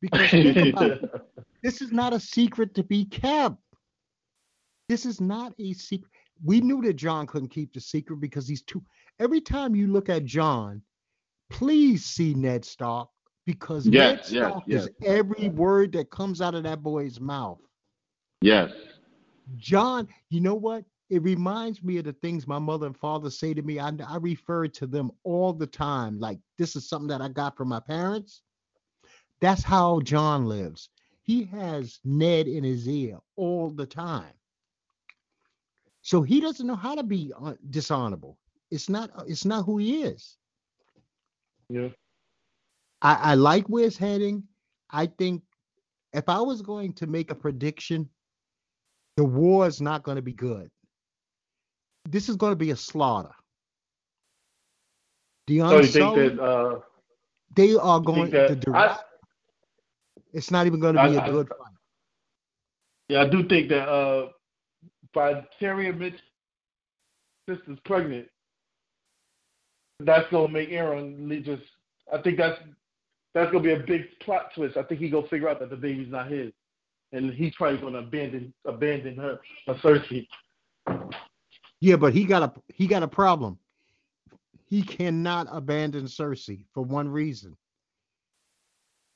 Because 0.00 0.30
think 0.30 0.56
about 0.74 0.90
it, 0.90 1.10
this 1.62 1.82
is 1.82 1.92
not 1.92 2.14
a 2.14 2.18
secret 2.18 2.74
to 2.76 2.82
be 2.82 3.04
kept. 3.04 3.58
This 4.88 5.04
is 5.04 5.20
not 5.20 5.52
a 5.58 5.74
secret. 5.74 6.10
We 6.42 6.62
knew 6.62 6.80
that 6.80 6.94
Jon 6.94 7.26
couldn't 7.26 7.50
keep 7.50 7.74
the 7.74 7.80
secret 7.80 8.20
because 8.20 8.48
he's 8.48 8.62
too. 8.62 8.82
Every 9.20 9.40
time 9.42 9.76
you 9.76 9.86
look 9.86 10.08
at 10.08 10.24
Jon, 10.24 10.80
please 11.50 12.06
see 12.06 12.32
Ned 12.32 12.64
Stark 12.64 13.10
because 13.44 13.86
yes, 13.86 14.16
Ned 14.16 14.24
Stark 14.24 14.62
yes, 14.66 14.80
yes. 14.80 14.82
is 14.84 14.90
every 15.06 15.50
word 15.50 15.92
that 15.92 16.10
comes 16.10 16.40
out 16.40 16.54
of 16.54 16.62
that 16.62 16.82
boy's 16.82 17.20
mouth. 17.20 17.60
Yes. 18.40 18.72
Jon, 19.58 20.08
you 20.30 20.40
know 20.40 20.54
what? 20.54 20.84
It 21.12 21.22
reminds 21.22 21.82
me 21.82 21.98
of 21.98 22.04
the 22.04 22.14
things 22.14 22.46
my 22.46 22.58
mother 22.58 22.86
and 22.86 22.96
father 22.96 23.28
say 23.28 23.52
to 23.52 23.60
me. 23.60 23.78
I, 23.78 23.92
I 24.08 24.16
refer 24.16 24.66
to 24.68 24.86
them 24.86 25.10
all 25.24 25.52
the 25.52 25.66
time. 25.66 26.18
Like 26.18 26.38
this 26.56 26.74
is 26.74 26.88
something 26.88 27.08
that 27.08 27.20
I 27.20 27.28
got 27.28 27.54
from 27.54 27.68
my 27.68 27.80
parents. 27.80 28.40
That's 29.38 29.62
how 29.62 30.00
Jon 30.00 30.46
lives. 30.46 30.88
He 31.22 31.44
has 31.44 32.00
Ned 32.02 32.48
in 32.48 32.64
his 32.64 32.88
ear 32.88 33.18
all 33.36 33.68
the 33.68 33.84
time. 33.84 34.32
So 36.00 36.22
he 36.22 36.40
doesn't 36.40 36.66
know 36.66 36.76
how 36.76 36.94
to 36.94 37.02
be 37.02 37.30
uh, 37.38 37.56
dishonorable. 37.68 38.38
It's 38.70 38.88
not. 38.88 39.10
It's 39.28 39.44
not 39.44 39.66
who 39.66 39.76
he 39.76 40.04
is. 40.04 40.38
Yeah. 41.68 41.90
I, 43.02 43.32
I 43.32 43.34
like 43.34 43.66
where 43.66 43.84
it's 43.84 43.98
heading. 43.98 44.44
I 44.88 45.08
think 45.08 45.42
if 46.14 46.26
I 46.30 46.40
was 46.40 46.62
going 46.62 46.94
to 46.94 47.06
make 47.06 47.30
a 47.30 47.34
prediction, 47.34 48.08
the 49.18 49.24
war 49.24 49.66
is 49.66 49.82
not 49.82 50.04
going 50.04 50.16
to 50.16 50.22
be 50.22 50.32
good 50.32 50.70
this 52.08 52.28
is 52.28 52.36
going 52.36 52.52
to 52.52 52.56
be 52.56 52.70
a 52.70 52.76
slaughter. 52.76 53.30
The 55.46 55.58
so 55.58 55.80
you 55.80 55.86
think 55.86 56.14
that 56.14 56.42
uh, 56.42 56.80
they 57.54 57.74
are 57.74 58.00
going 58.00 58.30
to 58.30 58.54
direct. 58.54 58.74
I, 58.74 58.98
it's 60.32 60.50
not 60.50 60.66
even 60.66 60.80
going 60.80 60.94
to 60.94 61.02
be 61.02 61.16
I, 61.16 61.26
a 61.26 61.30
good 61.30 61.48
I, 61.52 61.56
fight. 61.56 61.74
Yeah, 63.08 63.22
I 63.22 63.28
do 63.28 63.46
think 63.46 63.68
that 63.68 63.88
uh, 63.88 64.28
by 65.12 65.44
Tyrion 65.60 65.98
Mitch 65.98 66.14
sister's 67.48 67.78
pregnant, 67.84 68.28
that's 70.00 70.30
going 70.30 70.46
to 70.46 70.52
make 70.52 70.70
Euron 70.70 71.44
just. 71.44 71.62
I 72.12 72.20
think 72.20 72.36
that's 72.36 72.58
that's 73.34 73.50
gonna 73.50 73.64
be 73.64 73.72
a 73.72 73.78
big 73.78 74.02
plot 74.20 74.50
twist. 74.54 74.76
I 74.76 74.82
think 74.82 75.00
he 75.00 75.08
gonna 75.08 75.26
figure 75.28 75.48
out 75.48 75.60
that 75.60 75.70
the 75.70 75.76
baby's 75.76 76.10
not 76.10 76.30
his, 76.30 76.52
and 77.12 77.32
he's 77.32 77.54
probably 77.54 77.78
gonna 77.78 77.98
abandon 77.98 78.52
abandon 78.66 79.16
her, 79.16 79.40
Cersei. 79.68 80.26
Yeah, 81.82 81.96
but 81.96 82.14
he 82.14 82.24
got 82.24 82.44
a 82.44 82.52
he 82.72 82.86
got 82.86 83.02
a 83.02 83.08
problem. 83.08 83.58
He 84.66 84.82
cannot 84.82 85.48
abandon 85.50 86.04
Cersei 86.04 86.64
for 86.72 86.84
one 86.84 87.08
reason. 87.08 87.56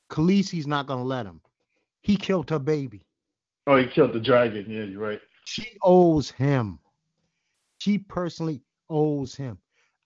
Khaleesi's 0.09 0.67
not 0.67 0.85
gonna 0.85 1.05
let 1.05 1.25
him. 1.25 1.39
He 2.01 2.17
killed 2.17 2.49
her 2.49 2.59
baby. 2.59 3.05
Oh, 3.67 3.77
he 3.77 3.87
killed 3.87 4.11
the 4.11 4.19
dragon. 4.19 4.65
Yeah, 4.69 4.83
you're 4.83 4.99
right. 4.99 5.21
She 5.45 5.77
owes 5.81 6.29
him. 6.29 6.79
She 7.77 7.99
personally 7.99 8.61
owes 8.89 9.33
him. 9.33 9.59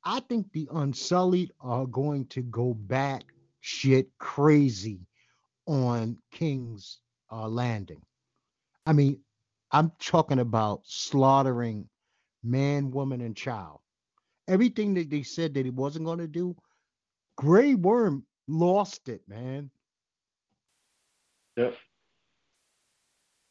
I 0.03 0.19
think 0.19 0.45
the 0.53 0.69
Unsullied 0.71 1.51
are 1.61 1.87
going 1.87 2.27
to 2.27 2.43
go 2.43 2.75
back 2.75 3.23
shit 3.61 4.07
crazy 4.19 4.99
on 5.65 6.15
King's 6.29 6.99
uh, 7.31 7.47
Landing. 7.47 8.03
I 8.85 8.93
mean, 8.93 9.19
I'm 9.71 9.91
talking 9.99 10.37
about 10.37 10.81
slaughtering 10.83 11.87
man, 12.43 12.91
woman, 12.91 13.21
and 13.21 13.35
child. 13.35 13.79
Everything 14.47 14.93
that 14.95 15.09
they 15.09 15.23
said 15.23 15.53
that 15.53 15.65
he 15.65 15.71
wasn't 15.71 16.05
going 16.05 16.19
to 16.19 16.27
do, 16.27 16.55
Grey 17.37 17.75
Worm 17.75 18.25
lost 18.47 19.09
it, 19.09 19.21
man. 19.27 19.69
Yep. 21.57 21.75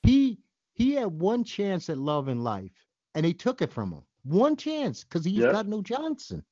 He 0.02 0.38
he 0.74 0.94
had 0.94 1.06
one 1.06 1.44
chance 1.44 1.90
at 1.90 1.98
love 1.98 2.28
in 2.28 2.42
life, 2.42 2.72
and 3.14 3.24
they 3.24 3.32
took 3.32 3.62
it 3.62 3.72
from 3.72 3.92
him. 3.92 4.02
One 4.24 4.56
chance 4.56 5.04
because 5.04 5.24
he's 5.24 5.34
yep. 5.34 5.52
got 5.52 5.66
no 5.66 5.82
Johnson. 5.82 6.44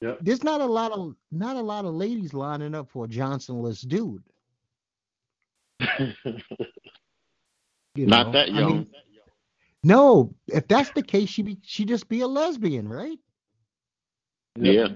Yep. 0.00 0.18
There's 0.20 0.44
not 0.44 0.60
a 0.60 0.66
lot 0.66 0.92
of 0.92 1.14
not 1.30 1.56
a 1.56 1.60
lot 1.60 1.84
of 1.84 1.94
ladies 1.94 2.34
lining 2.34 2.74
up 2.74 2.90
for 2.90 3.04
a 3.04 3.08
Johnsonless 3.08 3.82
dude. 3.82 4.22
not 7.96 8.26
know? 8.26 8.32
that 8.32 8.52
young. 8.52 8.64
I 8.64 8.74
mean, 8.74 8.90
no, 9.82 10.34
if 10.48 10.66
that's 10.68 10.90
the 10.90 11.02
case, 11.02 11.28
she 11.28 11.42
be 11.42 11.58
she 11.62 11.84
just 11.84 12.08
be 12.08 12.20
a 12.20 12.26
lesbian, 12.28 12.88
right? 12.88 13.18
Yeah. 14.56 14.88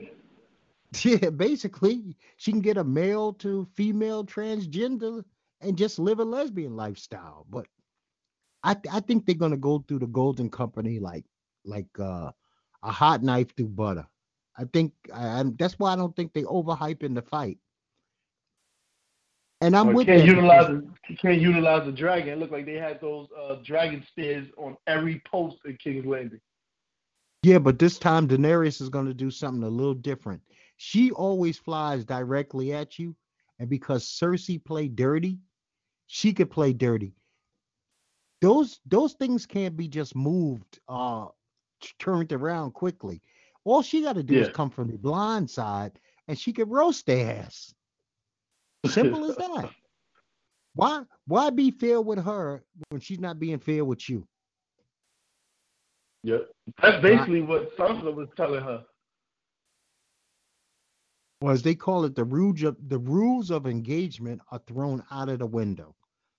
Yeah, 1.05 1.31
basically, 1.31 2.16
she 2.37 2.53
can 2.53 2.61
get 2.61 2.77
a 2.77 2.85
male 2.85 3.33
to 3.35 3.66
female 3.75 4.25
transgender 4.25 5.25
and 5.61 5.77
just 5.77 5.99
live 5.99 6.20
a 6.20 6.25
lesbian 6.25 6.77
lifestyle. 6.77 7.47
But 7.51 7.66
I 8.62 8.77
I 8.92 9.01
think 9.01 9.27
they're 9.27 9.35
gonna 9.35 9.57
go 9.57 9.79
through 9.81 10.01
the 10.01 10.07
Golden 10.07 10.51
Company 10.51 10.99
like 10.99 11.25
like 11.64 11.88
uh, 11.99 12.31
a 12.83 12.90
hot 12.92 13.23
knife 13.23 13.55
through 13.57 13.68
butter. 13.68 14.07
I 14.57 14.64
think 14.66 14.92
I, 15.12 15.44
that's 15.59 15.79
why 15.79 15.92
I 15.92 15.97
don't 15.97 16.14
think 16.16 16.33
they 16.33 16.44
overhype 16.44 17.03
in 17.03 17.14
the 17.14 17.23
fight. 17.23 17.59
And 19.64 19.74
I'm 19.74 19.87
well, 19.88 19.96
with 19.96 20.07
can't 20.09 20.27
utilize 20.27 20.66
the, 20.66 21.16
can't 21.16 21.40
utilize 21.40 21.87
the 21.87 21.92
dragon. 21.92 22.35
It 22.35 22.38
looked 22.38 22.53
like 22.53 22.66
they 22.66 22.74
had 22.74 23.00
those 23.00 23.29
uh, 23.33 23.57
dragon 23.64 24.05
spears 24.07 24.46
on 24.59 24.77
every 24.87 25.22
post 25.27 25.57
in 25.64 25.79
King's 25.79 26.05
Landing. 26.05 26.40
Yeah, 27.42 27.59
but 27.59 27.79
this 27.79 27.98
time 27.98 28.29
Daenerys 28.29 28.83
is 28.83 28.90
going 28.90 29.07
to 29.07 29.14
do 29.14 29.31
something 29.31 29.62
a 29.62 29.68
little 29.68 29.94
different. 29.94 30.42
She 30.77 31.12
always 31.12 31.57
flies 31.57 32.05
directly 32.05 32.74
at 32.74 32.98
you, 32.98 33.16
and 33.59 33.70
because 33.70 34.05
Cersei 34.05 34.62
played 34.62 34.96
dirty, 34.96 35.38
she 36.09 36.35
could 36.35 36.50
play 36.50 36.74
dirty. 36.74 37.14
Those 38.42 38.81
those 38.85 39.14
things 39.14 39.46
can't 39.46 39.79
be 39.79 39.88
just 39.88 40.14
moved, 40.14 40.79
uh, 40.90 41.29
turned 41.98 42.33
around 42.33 42.72
quickly. 42.72 43.22
All 43.64 43.81
she 43.81 44.03
got 44.03 44.16
to 44.16 44.22
do 44.22 44.35
yeah. 44.35 44.42
is 44.42 44.48
come 44.50 44.68
from 44.68 44.90
the 44.90 44.98
blind 44.98 45.48
side, 45.48 45.98
and 46.29 46.38
she 46.38 46.53
could 46.53 46.70
roast 46.70 47.07
their 47.07 47.38
ass. 47.38 47.74
Simple 48.87 49.25
as 49.31 49.37
that. 49.37 49.70
Why 50.75 51.03
why 51.27 51.51
be 51.51 51.70
fair 51.70 52.01
with 52.01 52.23
her 52.25 52.64
when 52.88 53.01
she's 53.01 53.20
not 53.20 53.38
being 53.38 53.59
fair 53.59 53.85
with 53.85 54.09
you? 54.09 54.27
Yep. 56.25 56.51
That's 56.83 57.03
basically 57.03 57.42
what 57.42 57.77
Sansa 57.77 58.12
was 58.14 58.29
telling 58.37 58.62
her. 58.64 58.85
Well, 61.40 61.53
as 61.53 61.62
they 61.62 61.75
call 61.75 62.05
it, 62.07 62.14
the 62.14 62.25
rules 62.25 62.62
of 62.62 62.77
the 62.88 62.99
rules 62.99 63.51
of 63.51 63.66
engagement 63.66 64.40
are 64.51 64.61
thrown 64.66 65.05
out 65.11 65.29
of 65.29 65.40
the 65.40 65.47
window. 65.47 65.94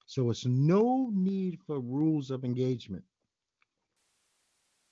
So 0.07 0.29
it's 0.31 0.45
no 0.45 1.09
need 1.13 1.59
for 1.65 1.79
rules 1.79 2.31
of 2.31 2.43
engagement. 2.43 3.03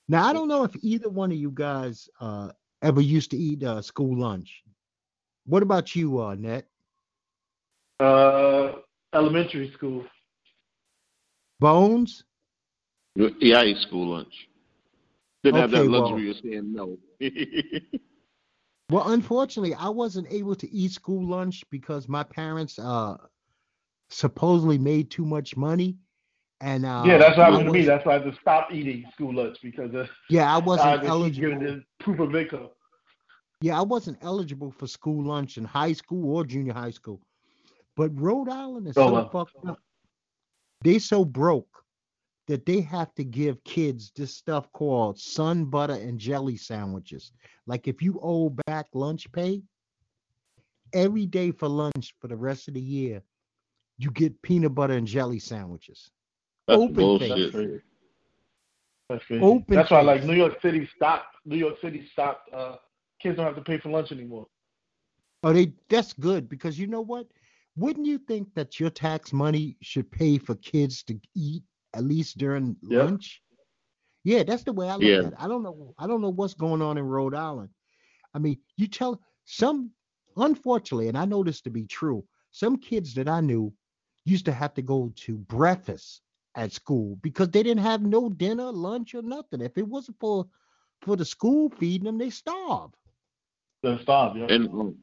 Now 0.08 0.26
I 0.26 0.32
don't 0.32 0.48
know 0.48 0.64
if 0.64 0.76
either 0.82 1.08
one 1.08 1.32
of 1.32 1.38
you 1.38 1.50
guys 1.50 2.08
uh, 2.20 2.50
ever 2.82 3.00
used 3.00 3.30
to 3.32 3.36
eat 3.36 3.62
uh, 3.64 3.82
school 3.82 4.18
lunch. 4.18 4.62
What 5.46 5.62
about 5.62 5.94
you, 5.96 6.20
uh, 6.20 6.34
Net? 6.34 6.66
Uh, 8.00 8.72
elementary 9.14 9.72
school. 9.72 10.04
Bones? 11.60 12.24
Yeah, 13.14 13.58
I 13.58 13.62
ate 13.62 13.78
school 13.78 14.08
lunch. 14.08 14.48
Didn't 15.44 15.62
okay, 15.62 15.62
have 15.62 15.70
that 15.70 15.90
luxury 15.90 16.28
well, 16.28 16.30
of 16.30 16.42
saying 16.42 16.72
no. 16.72 16.98
well, 18.90 19.12
unfortunately, 19.12 19.74
I 19.74 19.88
wasn't 19.88 20.26
able 20.32 20.56
to 20.56 20.70
eat 20.70 20.90
school 20.90 21.24
lunch 21.24 21.62
because 21.70 22.08
my 22.08 22.24
parents 22.24 22.78
uh 22.78 23.16
supposedly 24.08 24.78
made 24.78 25.10
too 25.10 25.24
much 25.24 25.56
money. 25.56 25.96
And 26.60 26.86
uh, 26.86 27.02
yeah, 27.06 27.18
that's 27.18 27.36
what 27.36 27.52
happened 27.52 27.66
to 27.66 27.72
me. 27.72 27.84
That's 27.84 28.06
why 28.06 28.16
I 28.16 28.18
just 28.20 28.40
stopped 28.40 28.72
eating 28.72 29.04
school 29.12 29.34
lunch 29.34 29.58
because 29.62 29.94
uh, 29.94 30.06
yeah, 30.30 30.54
I 30.54 30.58
wasn't 30.58 31.04
eligible. 31.04 31.80
Proof 32.00 32.20
of 32.20 32.34
income. 32.34 32.70
Yeah, 33.60 33.78
I 33.78 33.82
wasn't 33.82 34.18
eligible 34.22 34.70
for 34.70 34.86
school 34.86 35.24
lunch 35.24 35.58
in 35.58 35.64
high 35.64 35.92
school 35.92 36.36
or 36.36 36.44
junior 36.44 36.72
high 36.72 36.90
school. 36.90 37.20
But 37.96 38.10
Rhode 38.20 38.48
Island 38.48 38.88
is 38.88 38.94
so 38.94 39.28
fucked 39.28 39.66
up. 39.66 39.78
They 40.82 40.98
so 40.98 41.24
broke 41.24 41.84
that 42.46 42.66
they 42.66 42.80
have 42.82 43.14
to 43.14 43.24
give 43.24 43.62
kids 43.64 44.12
this 44.14 44.34
stuff 44.34 44.70
called 44.72 45.18
sun 45.18 45.64
butter 45.64 45.94
and 45.94 46.18
jelly 46.18 46.56
sandwiches. 46.56 47.32
Like 47.66 47.88
if 47.88 48.02
you 48.02 48.18
owe 48.22 48.50
back 48.66 48.86
lunch 48.92 49.30
pay, 49.32 49.62
every 50.92 51.26
day 51.26 51.50
for 51.50 51.68
lunch 51.68 52.14
for 52.20 52.28
the 52.28 52.36
rest 52.36 52.68
of 52.68 52.74
the 52.74 52.80
year, 52.80 53.22
you 53.98 54.10
get 54.10 54.40
peanut 54.42 54.74
butter 54.74 54.94
and 54.94 55.06
jelly 55.06 55.38
sandwiches. 55.38 56.10
That's 56.66 56.80
Open 56.80 56.94
bullshit. 56.94 57.52
Face. 57.52 57.80
That's 59.08 59.24
crazy. 59.24 59.42
Open 59.42 59.74
That's 59.74 59.90
why, 59.90 60.00
like 60.00 60.24
New 60.24 60.34
York 60.34 60.60
City 60.62 60.88
stopped. 60.96 61.36
New 61.44 61.56
York 61.56 61.76
City 61.80 62.08
stopped. 62.10 62.52
Uh, 62.52 62.76
kids 63.20 63.36
don't 63.36 63.46
have 63.46 63.56
to 63.56 63.62
pay 63.62 63.78
for 63.78 63.90
lunch 63.90 64.12
anymore. 64.12 64.46
Oh, 65.42 65.52
they. 65.52 65.72
That's 65.88 66.12
good 66.14 66.48
because 66.48 66.78
you 66.78 66.86
know 66.86 67.02
what? 67.02 67.26
Wouldn't 67.76 68.06
you 68.06 68.18
think 68.18 68.54
that 68.54 68.78
your 68.78 68.90
tax 68.90 69.32
money 69.32 69.76
should 69.82 70.10
pay 70.10 70.38
for 70.38 70.54
kids 70.56 71.02
to 71.04 71.18
eat 71.34 71.62
at 71.94 72.04
least 72.04 72.38
during 72.38 72.76
yep. 72.82 73.04
lunch? 73.04 73.42
Yeah, 74.22 74.42
that's 74.42 74.62
the 74.62 74.72
way 74.72 74.88
I 74.88 74.94
look 74.94 75.02
yeah. 75.02 75.18
at 75.18 75.24
it. 75.24 75.34
I 75.38 75.48
don't 75.48 75.62
know. 75.62 75.94
I 75.98 76.06
don't 76.06 76.20
know 76.20 76.30
what's 76.30 76.54
going 76.54 76.80
on 76.82 76.98
in 76.98 77.04
Rhode 77.04 77.34
Island. 77.34 77.70
I 78.32 78.38
mean, 78.38 78.58
you 78.76 78.86
tell 78.86 79.20
some, 79.44 79.90
unfortunately, 80.36 81.08
and 81.08 81.18
I 81.18 81.24
know 81.24 81.44
this 81.44 81.60
to 81.62 81.70
be 81.70 81.84
true. 81.84 82.24
Some 82.50 82.78
kids 82.78 83.14
that 83.14 83.28
I 83.28 83.40
knew 83.40 83.72
used 84.24 84.46
to 84.46 84.52
have 84.52 84.74
to 84.74 84.82
go 84.82 85.12
to 85.16 85.36
breakfast 85.36 86.22
at 86.54 86.72
school 86.72 87.16
because 87.22 87.50
they 87.50 87.62
didn't 87.62 87.82
have 87.82 88.02
no 88.02 88.28
dinner, 88.28 88.70
lunch, 88.70 89.14
or 89.14 89.22
nothing. 89.22 89.60
If 89.60 89.76
it 89.76 89.86
wasn't 89.86 90.18
for 90.20 90.46
for 91.02 91.16
the 91.16 91.24
school 91.24 91.68
feeding 91.78 92.06
them, 92.06 92.18
they 92.18 92.30
starved. 92.30 92.94
They 93.82 93.98
starved. 93.98 94.38
Yeah. 94.38 94.46
And 94.48 94.68
um, 94.68 94.96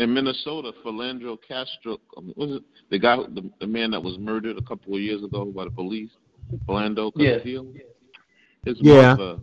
in 0.00 0.12
Minnesota, 0.14 0.72
Philando 0.84 1.38
Castile, 1.46 2.00
um, 2.16 2.32
was 2.36 2.56
it 2.56 2.62
the 2.90 2.98
guy, 2.98 3.16
the, 3.16 3.50
the 3.60 3.66
man 3.66 3.90
that 3.90 4.02
was 4.02 4.18
murdered 4.18 4.58
a 4.58 4.62
couple 4.62 4.94
of 4.94 5.00
years 5.00 5.22
ago 5.22 5.44
by 5.44 5.64
the 5.64 5.70
police, 5.70 6.10
Philando 6.68 7.12
Castile? 7.12 7.72
Yeah. 7.74 7.82
His 8.64 8.76
yeah. 8.80 9.14
mother 9.14 9.38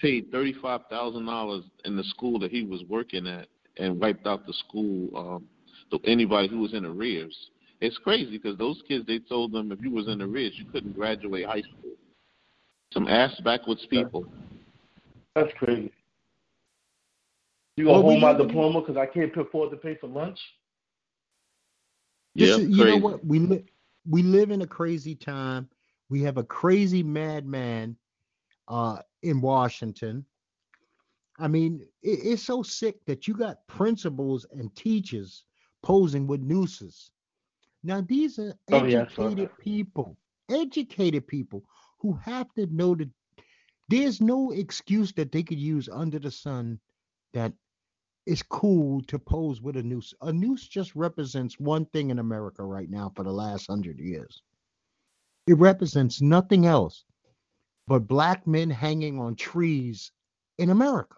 paid 0.00 0.30
thirty-five 0.32 0.82
thousand 0.90 1.26
dollars 1.26 1.64
in 1.84 1.96
the 1.96 2.04
school 2.04 2.38
that 2.40 2.50
he 2.50 2.64
was 2.64 2.82
working 2.88 3.26
at 3.26 3.48
and 3.76 4.00
wiped 4.00 4.26
out 4.26 4.46
the 4.46 4.54
school. 4.54 5.10
Um, 5.16 5.44
to 5.90 6.00
anybody 6.04 6.48
who 6.48 6.58
was 6.58 6.74
in 6.74 6.84
arrears. 6.84 7.36
It's 7.80 7.98
crazy 7.98 8.30
because 8.30 8.56
those 8.58 8.82
kids, 8.88 9.06
they 9.06 9.18
told 9.18 9.52
them 9.52 9.70
if 9.70 9.80
you 9.82 9.90
was 9.90 10.08
in 10.08 10.18
the 10.18 10.26
ridge, 10.26 10.54
you 10.56 10.64
couldn't 10.66 10.94
graduate 10.94 11.46
high 11.46 11.60
school. 11.60 11.92
Some 12.92 13.06
ass 13.08 13.38
backwards 13.44 13.86
people. 13.90 14.26
That's 15.34 15.52
crazy. 15.58 15.92
You 17.76 17.84
gonna 17.84 18.00
hold 18.00 18.20
my 18.20 18.32
diploma 18.32 18.80
because 18.80 18.96
I 18.96 19.06
can't 19.06 19.36
afford 19.36 19.70
to 19.70 19.76
pay 19.76 19.96
for 19.96 20.06
lunch? 20.06 20.40
Yeah, 22.34 22.56
you 22.56 22.84
know 22.84 22.96
what? 22.96 23.24
We 23.24 23.38
live 23.38 23.64
we 24.08 24.22
live 24.22 24.50
in 24.50 24.62
a 24.62 24.66
crazy 24.66 25.14
time. 25.14 25.68
We 26.08 26.22
have 26.22 26.36
a 26.36 26.44
crazy 26.44 27.02
madman 27.02 27.96
uh, 28.68 28.98
in 29.22 29.40
Washington. 29.40 30.24
I 31.38 31.48
mean, 31.48 31.86
it, 32.02 32.20
it's 32.22 32.42
so 32.42 32.62
sick 32.62 33.04
that 33.06 33.28
you 33.28 33.34
got 33.34 33.66
principals 33.66 34.46
and 34.52 34.74
teachers 34.74 35.44
posing 35.82 36.26
with 36.26 36.40
nooses. 36.40 37.10
Now, 37.82 38.00
these 38.00 38.38
are 38.38 38.54
educated 38.70 39.16
oh, 39.18 39.26
yeah, 39.26 39.46
people, 39.60 40.16
educated 40.50 41.26
people 41.26 41.64
who 41.98 42.14
have 42.14 42.52
to 42.54 42.66
know 42.66 42.94
that 42.94 43.10
there's 43.88 44.20
no 44.20 44.50
excuse 44.52 45.12
that 45.12 45.30
they 45.30 45.42
could 45.42 45.60
use 45.60 45.88
under 45.88 46.18
the 46.18 46.30
sun 46.30 46.80
that 47.34 47.52
it's 48.26 48.42
cool 48.42 49.02
to 49.02 49.18
pose 49.18 49.62
with 49.62 49.76
a 49.76 49.82
noose. 49.82 50.12
A 50.20 50.32
noose 50.32 50.66
just 50.66 50.94
represents 50.96 51.60
one 51.60 51.86
thing 51.86 52.10
in 52.10 52.18
America 52.18 52.64
right 52.64 52.90
now 52.90 53.12
for 53.14 53.22
the 53.22 53.32
last 53.32 53.68
hundred 53.68 53.98
years. 53.98 54.42
It 55.46 55.58
represents 55.58 56.20
nothing 56.20 56.66
else 56.66 57.04
but 57.86 58.08
black 58.08 58.46
men 58.46 58.68
hanging 58.68 59.20
on 59.20 59.36
trees 59.36 60.10
in 60.58 60.70
America. 60.70 61.16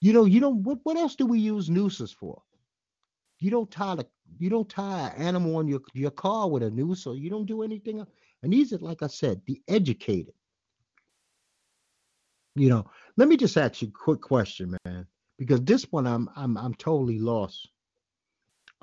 You 0.00 0.12
know, 0.12 0.24
you 0.24 0.40
don't 0.40 0.64
what, 0.64 0.80
what 0.82 0.96
else 0.96 1.14
do 1.14 1.26
we 1.26 1.38
use 1.38 1.70
nooses 1.70 2.10
for? 2.10 2.42
You 3.38 3.50
don't 3.50 3.70
tie 3.70 3.94
the 3.94 4.06
you 4.38 4.50
don't 4.50 4.68
tie 4.68 5.10
an 5.10 5.22
animal 5.22 5.56
on 5.56 5.68
your, 5.68 5.80
your 5.92 6.10
car 6.10 6.48
with 6.48 6.64
a 6.64 6.70
noose, 6.70 7.06
or 7.06 7.14
you 7.14 7.30
don't 7.30 7.46
do 7.46 7.62
anything. 7.62 8.04
And 8.42 8.52
these 8.52 8.72
are, 8.72 8.78
like 8.78 9.02
I 9.02 9.06
said, 9.06 9.40
the 9.46 9.60
educated. 9.68 10.34
You 12.56 12.68
know, 12.68 12.90
let 13.16 13.28
me 13.28 13.36
just 13.36 13.56
ask 13.56 13.82
you 13.82 13.88
a 13.88 13.90
quick 13.90 14.20
question, 14.20 14.76
man, 14.84 15.06
because 15.38 15.60
this 15.62 15.84
one 15.90 16.06
I'm 16.06 16.28
I'm 16.36 16.56
I'm 16.56 16.74
totally 16.74 17.18
lost. 17.18 17.68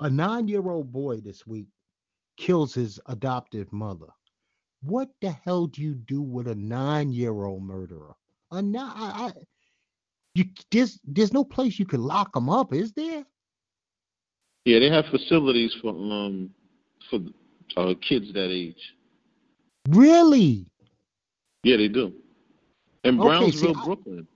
A 0.00 0.08
nine-year-old 0.08 0.92
boy 0.92 1.20
this 1.20 1.46
week 1.46 1.66
kills 2.36 2.72
his 2.72 2.98
adoptive 3.06 3.70
mother. 3.72 4.06
What 4.82 5.10
the 5.20 5.30
hell 5.30 5.66
do 5.66 5.82
you 5.82 5.94
do 5.94 6.22
with 6.22 6.48
a 6.48 6.54
nine-year-old 6.54 7.62
murderer? 7.62 8.14
A 8.50 8.62
nine, 8.62 8.92
I, 8.94 9.26
I, 9.26 9.32
you, 10.34 10.44
there's 10.70 10.98
there's 11.04 11.32
no 11.32 11.44
place 11.44 11.78
you 11.78 11.86
can 11.86 12.02
lock 12.02 12.32
them 12.32 12.48
up, 12.48 12.72
is 12.72 12.92
there? 12.92 13.24
Yeah, 14.64 14.78
they 14.78 14.90
have 14.90 15.06
facilities 15.06 15.74
for 15.82 15.90
um 15.90 16.50
for 17.10 17.20
uh, 17.76 17.94
kids 18.00 18.32
that 18.32 18.50
age. 18.50 18.94
Really? 19.88 20.66
Yeah, 21.62 21.76
they 21.76 21.88
do. 21.88 22.12
In 23.04 23.16
Brownsville, 23.16 23.70
okay, 23.70 23.80
see, 23.80 23.84
Brooklyn. 23.84 24.26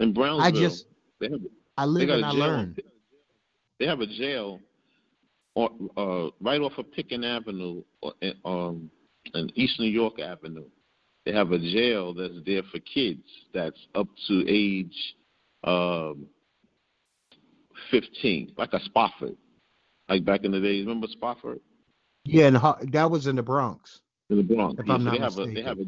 In 0.00 0.12
Brownsville, 0.12 0.46
I 0.46 0.50
just 0.50 0.86
they 1.20 1.28
have, 1.28 1.40
I 1.76 1.84
live 1.84 2.08
and 2.08 2.24
I 2.24 2.30
learn. 2.30 2.76
They 3.78 3.86
have 3.86 4.00
a 4.00 4.06
jail, 4.06 4.60
or, 5.54 5.70
uh, 5.96 6.30
right 6.40 6.60
off 6.60 6.72
of 6.78 6.90
Pitkin 6.92 7.24
Avenue, 7.24 7.82
or, 8.00 8.12
um, 8.44 8.90
and 9.34 9.52
East 9.54 9.78
New 9.78 9.90
York 9.90 10.18
Avenue. 10.18 10.64
They 11.26 11.32
have 11.32 11.52
a 11.52 11.58
jail 11.58 12.14
that's 12.14 12.34
there 12.46 12.62
for 12.70 12.78
kids 12.78 13.24
that's 13.52 13.86
up 13.94 14.06
to 14.28 14.44
age 14.48 15.16
um, 15.64 16.26
15, 17.90 18.52
like 18.56 18.72
a 18.72 18.80
Spofford, 18.84 19.36
like 20.08 20.24
back 20.24 20.44
in 20.44 20.52
the 20.52 20.60
days. 20.60 20.86
Remember 20.86 21.08
Spofford? 21.10 21.60
Yeah, 22.24 22.46
and 22.46 22.92
that 22.92 23.10
was 23.10 23.26
in 23.26 23.36
the 23.36 23.42
Bronx. 23.42 24.00
In 24.30 24.38
the 24.38 24.42
Bronx. 24.42 24.78
If 24.78 24.86
yeah, 24.86 24.94
I'm 24.94 25.00
so 25.00 25.04
not 25.04 25.12
they 25.12 25.18
have 25.18 25.36
mistaken. 25.36 25.50
a 25.50 25.54
they 25.54 25.62
have 25.62 25.78
a 25.78 25.84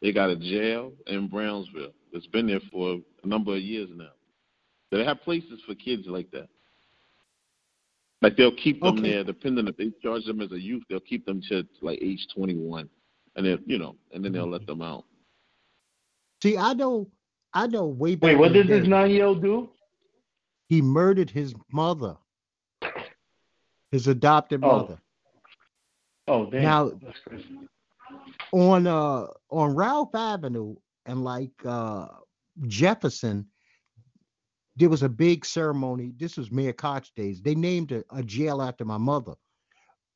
they 0.00 0.12
got 0.12 0.30
a 0.30 0.36
jail 0.36 0.92
in 1.06 1.28
Brownsville. 1.28 1.92
It's 2.12 2.26
been 2.26 2.46
there 2.46 2.60
for 2.72 2.98
a 3.22 3.26
number 3.26 3.54
of 3.54 3.60
years 3.60 3.88
now. 3.94 4.10
They 4.90 5.04
have 5.04 5.20
places 5.22 5.60
for 5.66 5.74
kids 5.74 6.04
like 6.06 6.30
that. 6.32 6.48
Like 8.22 8.36
they'll 8.36 8.54
keep 8.56 8.80
them 8.80 8.98
okay. 8.98 9.10
there, 9.10 9.24
depending 9.24 9.66
if 9.68 9.76
they 9.76 9.92
charge 10.02 10.24
them 10.24 10.40
as 10.40 10.52
a 10.52 10.60
youth, 10.60 10.82
they'll 10.88 11.00
keep 11.00 11.24
them 11.24 11.40
to 11.48 11.66
like 11.80 11.98
age 12.02 12.26
21, 12.34 12.88
and 13.36 13.46
then 13.46 13.62
you 13.66 13.78
know, 13.78 13.96
and 14.12 14.24
then 14.24 14.32
they'll 14.32 14.50
let 14.50 14.66
them 14.66 14.82
out. 14.82 15.04
See, 16.42 16.56
I 16.56 16.74
know, 16.74 17.06
I 17.54 17.66
know 17.66 17.86
way 17.86 18.16
back. 18.16 18.28
Wait, 18.28 18.38
what 18.38 18.52
did 18.52 18.68
this 18.68 18.86
nine-year-old 18.86 19.42
do? 19.42 19.70
He 20.68 20.82
murdered 20.82 21.30
his 21.30 21.54
mother, 21.72 22.16
his 23.90 24.06
adopted 24.06 24.62
oh. 24.64 24.68
mother. 24.68 24.98
Oh, 26.28 26.48
damn. 26.48 26.62
Now, 26.62 26.92
on 28.52 28.86
uh 28.86 29.26
on 29.50 29.74
Ralph 29.74 30.14
Avenue 30.14 30.76
and 31.06 31.24
like 31.24 31.52
uh 31.64 32.06
Jefferson, 32.66 33.46
there 34.76 34.88
was 34.88 35.02
a 35.02 35.08
big 35.08 35.44
ceremony. 35.44 36.12
This 36.16 36.36
was 36.36 36.50
Mayor 36.50 36.72
Koch 36.72 37.12
days. 37.14 37.40
They 37.40 37.54
named 37.54 37.92
a, 37.92 38.04
a 38.10 38.22
jail 38.22 38.60
after 38.62 38.84
my 38.84 38.98
mother, 38.98 39.34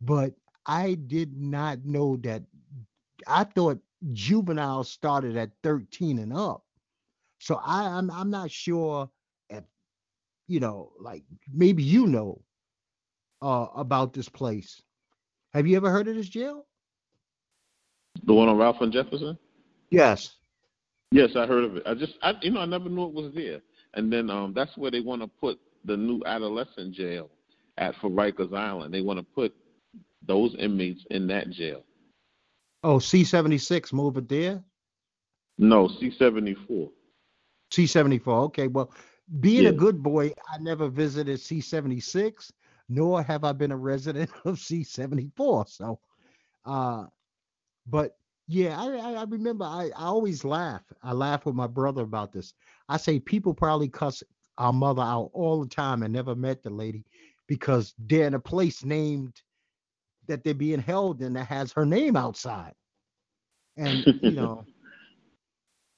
but 0.01 0.35
I 0.67 0.95
did 0.95 1.37
not 1.37 1.85
know 1.85 2.17
that. 2.19 2.43
I 3.27 3.45
thought 3.45 3.79
juveniles 4.13 4.91
started 4.91 5.37
at 5.37 5.51
13 5.63 6.19
and 6.19 6.33
up. 6.33 6.63
So 7.39 7.61
I, 7.65 7.87
I'm 7.87 8.11
I'm 8.11 8.31
not 8.31 8.51
sure 8.51 9.11
if 9.51 9.65
you 10.47 10.61
know, 10.61 10.93
like 10.99 11.25
maybe 11.53 11.83
you 11.83 12.07
know 12.07 12.43
uh, 13.43 13.67
about 13.77 14.13
this 14.13 14.29
place. 14.29 14.83
Have 15.53 15.67
you 15.67 15.77
ever 15.77 15.91
heard 15.91 16.09
of 16.09 16.17
this 16.17 16.29
jail? 16.29 16.67
The 18.27 18.33
one 18.33 18.49
on 18.49 18.57
Ralph 18.57 18.81
and 18.81 18.93
Jefferson? 18.93 19.39
Yes. 19.91 20.35
Yes, 21.11 21.31
I 21.37 21.47
heard 21.47 21.65
of 21.65 21.77
it. 21.77 21.83
I 21.87 21.95
just, 21.95 22.15
I, 22.23 22.35
you 22.43 22.51
know, 22.51 22.61
I 22.61 22.67
never 22.67 22.89
knew 22.89 23.07
it 23.07 23.13
was 23.13 23.33
there. 23.35 23.61
And 23.95 24.13
then 24.13 24.31
um, 24.31 24.53
that's 24.55 24.77
where 24.77 24.91
they 24.91 25.01
want 25.01 25.23
to 25.23 25.29
put 25.29 25.59
the 25.85 25.97
new 25.97 26.23
adolescent 26.27 26.95
jail 26.95 27.31
at 27.79 27.95
for 28.01 28.11
Rikers 28.11 28.57
Island. 28.57 28.93
They 28.93 29.03
want 29.03 29.19
to 29.19 29.25
put 29.25 29.55
those 30.27 30.55
inmates 30.59 31.05
in 31.11 31.27
that 31.29 31.51
jail. 31.51 31.85
Oh, 32.83 32.99
C 32.99 33.25
seventy 33.25 33.59
six, 33.59 33.93
move 33.93 34.17
it 34.17 34.29
there. 34.29 34.63
No, 35.59 35.89
C 35.89 36.11
seventy 36.19 36.55
four. 36.55 36.91
C 37.71 37.87
seventy 37.87 38.19
four. 38.19 38.41
Okay, 38.45 38.67
well, 38.67 38.93
being 39.41 39.65
yeah. 39.65 39.71
a 39.71 39.73
good 39.73 40.03
boy, 40.03 40.33
I 40.53 40.59
never 40.61 40.89
visited 40.89 41.41
C 41.41 41.61
seventy 41.61 42.01
six, 42.01 42.53
nor 42.89 43.23
have 43.23 43.45
I 43.45 43.53
been 43.53 43.73
a 43.73 43.77
resident 43.77 44.31
of 44.45 44.59
C 44.59 44.83
seventy 44.83 45.31
four. 45.37 45.65
So, 45.67 45.99
uh, 46.65 47.05
but 47.87 48.17
yeah, 48.47 48.79
I, 48.79 49.15
I 49.15 49.25
remember 49.25 49.65
I, 49.65 49.91
I 49.97 50.05
always 50.05 50.45
laugh. 50.45 50.83
I 51.03 51.13
laugh 51.13 51.47
with 51.47 51.55
my 51.55 51.67
brother 51.67 52.03
about 52.03 52.33
this. 52.33 52.53
I 52.89 52.97
say 52.99 53.19
people 53.19 53.55
probably 53.55 53.89
cuss 53.89 54.23
our 54.59 54.73
mother 54.73 55.03
out 55.03 55.31
all 55.33 55.63
the 55.63 55.69
time 55.69 56.03
and 56.03 56.13
never 56.13 56.35
met 56.35 56.63
the 56.63 56.71
lady 56.71 57.05
because 57.47 57.95
they're 57.99 58.27
in 58.27 58.35
a 58.35 58.41
place 58.41 58.85
named 58.85 59.41
that 60.27 60.45
they're 60.45 60.55
being 60.55 60.81
held 60.81 61.23
in 61.23 61.33
that 61.35 61.47
has 61.47 61.73
her 61.73 61.87
name 61.87 62.17
outside. 62.17 62.75
And 63.77 64.05
you 64.23 64.33
know, 64.37 64.65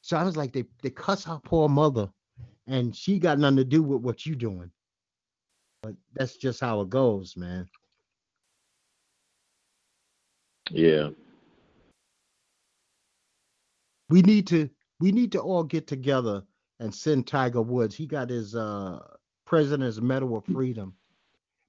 so 0.03 0.17
I 0.17 0.23
was 0.23 0.37
like, 0.37 0.53
they 0.53 0.65
they 0.83 0.91
cuss 0.91 1.27
our 1.27 1.41
poor 1.41 1.69
mother, 1.69 2.09
and 2.69 2.95
she 2.95 3.19
got 3.19 3.39
nothing 3.41 3.57
to 3.57 3.65
do 3.65 3.83
with 3.83 4.03
what 4.03 4.25
you're 4.25 4.37
doing. 4.37 4.71
But 5.83 5.95
that's 6.15 6.37
just 6.37 6.61
how 6.61 6.81
it 6.81 6.91
goes, 6.91 7.37
man. 7.37 7.69
Yeah 10.71 11.11
we 14.09 14.23
need 14.23 14.47
to 14.49 14.69
we 15.01 15.13
need 15.13 15.33
to 15.33 15.41
all 15.41 15.65
get 15.65 15.87
together 15.87 16.43
and 16.81 16.95
send 16.95 17.27
Tiger 17.27 17.63
Woods. 17.63 17.95
He 17.95 18.07
got 18.07 18.31
his 18.31 18.55
uh 18.55 19.01
President's 19.47 20.01
Medal 20.01 20.37
of 20.37 20.45
Freedom. 20.45 20.95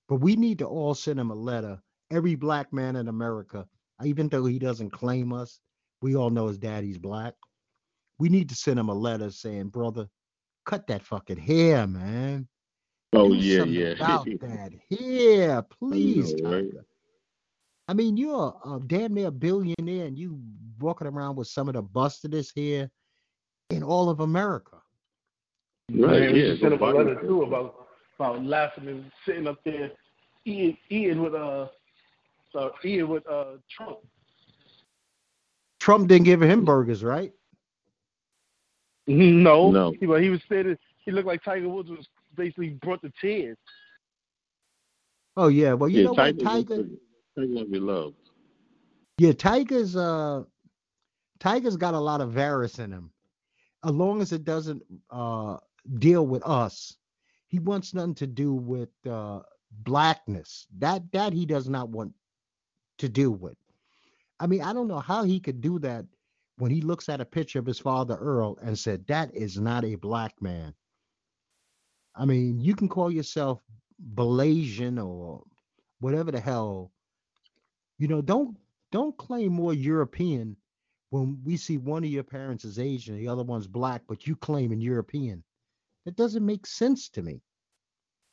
But 0.09 0.17
we 0.17 0.35
need 0.35 0.59
to 0.59 0.65
all 0.65 0.95
send 0.95 1.19
him 1.19 1.31
a 1.31 1.35
letter. 1.35 1.79
Every 2.11 2.35
black 2.35 2.71
man 2.71 2.95
in 2.95 3.07
America, 3.09 3.67
even 4.03 4.29
though 4.29 4.45
he 4.45 4.57
doesn't 4.57 4.91
claim 4.91 5.33
us, 5.33 5.59
we 6.01 6.15
all 6.15 6.29
know 6.29 6.47
his 6.47 6.57
daddy's 6.57 6.97
black. 6.97 7.33
We 8.17 8.29
need 8.29 8.49
to 8.49 8.55
send 8.55 8.79
him 8.79 8.89
a 8.89 8.93
letter 8.93 9.29
saying, 9.29 9.69
brother, 9.69 10.07
cut 10.65 10.87
that 10.87 11.03
fucking 11.03 11.37
hair, 11.37 11.85
man. 11.85 12.47
Oh 13.13 13.29
Do 13.29 13.35
yeah, 13.35 13.63
yeah. 13.63 13.89
About 13.91 14.25
that 14.41 14.73
hair, 14.89 15.61
please, 15.63 16.33
know, 16.35 16.49
Tiger. 16.49 16.65
Right? 16.65 16.85
I 17.89 17.93
mean, 17.93 18.17
you're 18.17 18.53
a, 18.65 18.79
damn 18.85 19.13
near 19.13 19.31
billionaire, 19.31 20.05
and 20.07 20.17
you 20.17 20.39
walking 20.79 21.07
around 21.07 21.35
with 21.35 21.47
some 21.47 21.67
of 21.67 21.75
the 21.75 21.83
bustedest 21.83 22.55
hair 22.55 22.89
in 23.69 23.83
all 23.83 24.09
of 24.09 24.19
America. 24.19 24.77
Right. 25.93 26.35
Yeah. 26.35 26.55
Sent 26.59 26.73
up 26.73 26.81
a 26.81 26.85
letter 26.85 27.21
too 27.21 27.43
about 27.43 27.87
about 28.19 28.43
laughing 28.43 28.87
and 28.87 29.11
sitting 29.25 29.47
up 29.47 29.59
there 29.63 29.91
eating 30.45 30.77
eating 30.89 31.21
with 31.21 31.33
uh 31.33 31.67
so 32.51 32.71
eating 32.83 33.07
with 33.07 33.27
uh 33.27 33.57
Trump. 33.69 33.99
Trump 35.79 36.07
didn't 36.07 36.25
give 36.25 36.41
him 36.41 36.65
burgers, 36.65 37.03
right? 37.03 37.31
No. 39.07 39.71
No. 39.71 39.91
He, 39.91 39.99
he 39.99 40.29
was 40.29 40.41
saying 40.49 40.77
he 41.05 41.11
looked 41.11 41.27
like 41.27 41.43
Tiger 41.43 41.69
Woods 41.69 41.89
was 41.89 42.05
basically 42.35 42.71
brought 42.81 43.01
to 43.01 43.11
tears. 43.21 43.57
Oh 45.37 45.47
yeah. 45.47 45.73
Well, 45.73 45.89
you 45.89 46.01
yeah, 46.01 46.05
know 46.07 46.15
Tiger 46.15 46.37
what, 46.37 46.45
Tiger. 46.45 46.83
Tiger 47.37 47.65
be 47.65 47.79
loved. 47.79 48.15
Yeah, 49.19 49.31
Tiger's 49.31 49.95
uh 49.95 50.43
Tiger's 51.39 51.77
got 51.77 51.93
a 51.93 51.99
lot 51.99 52.21
of 52.21 52.31
Varys 52.31 52.79
in 52.79 52.91
him. 52.91 53.11
As 53.83 53.91
long 53.91 54.21
as 54.21 54.31
it 54.31 54.43
doesn't 54.43 54.83
uh, 55.09 55.57
deal 55.99 56.25
with 56.25 56.45
us, 56.45 56.95
he 57.47 57.59
wants 57.59 57.93
nothing 57.93 58.15
to 58.15 58.27
do 58.27 58.53
with 58.53 58.89
uh, 59.09 59.41
blackness. 59.71 60.67
That 60.79 61.11
that 61.11 61.33
he 61.33 61.45
does 61.45 61.69
not 61.69 61.89
want 61.89 62.13
to 62.97 63.09
deal 63.09 63.31
with. 63.31 63.55
I 64.39 64.47
mean, 64.47 64.61
I 64.61 64.73
don't 64.73 64.87
know 64.87 64.99
how 64.99 65.23
he 65.23 65.39
could 65.39 65.61
do 65.61 65.79
that 65.79 66.05
when 66.57 66.71
he 66.71 66.81
looks 66.81 67.09
at 67.09 67.21
a 67.21 67.25
picture 67.25 67.59
of 67.59 67.65
his 67.65 67.79
father 67.79 68.15
Earl 68.15 68.57
and 68.61 68.77
said 68.77 69.05
that 69.07 69.33
is 69.35 69.59
not 69.59 69.85
a 69.85 69.95
black 69.95 70.33
man. 70.41 70.73
I 72.15 72.25
mean, 72.25 72.59
you 72.59 72.75
can 72.75 72.89
call 72.89 73.11
yourself 73.11 73.61
Blasian 74.15 75.03
or 75.03 75.43
whatever 75.99 76.31
the 76.31 76.39
hell. 76.39 76.91
You 77.99 78.07
know, 78.07 78.21
don't 78.21 78.57
don't 78.91 79.17
claim 79.17 79.53
more 79.53 79.73
European 79.73 80.57
when 81.09 81.39
we 81.43 81.57
see 81.57 81.77
one 81.77 82.03
of 82.03 82.09
your 82.09 82.23
parents 82.23 82.65
is 82.65 82.79
Asian, 82.79 83.17
the 83.17 83.27
other 83.27 83.43
one's 83.43 83.67
black, 83.67 84.01
but 84.07 84.27
you 84.27 84.35
claim 84.35 84.69
claiming 84.69 84.81
European. 84.81 85.43
It 86.05 86.15
doesn't 86.15 86.45
make 86.45 86.65
sense 86.65 87.09
to 87.09 87.21
me. 87.21 87.41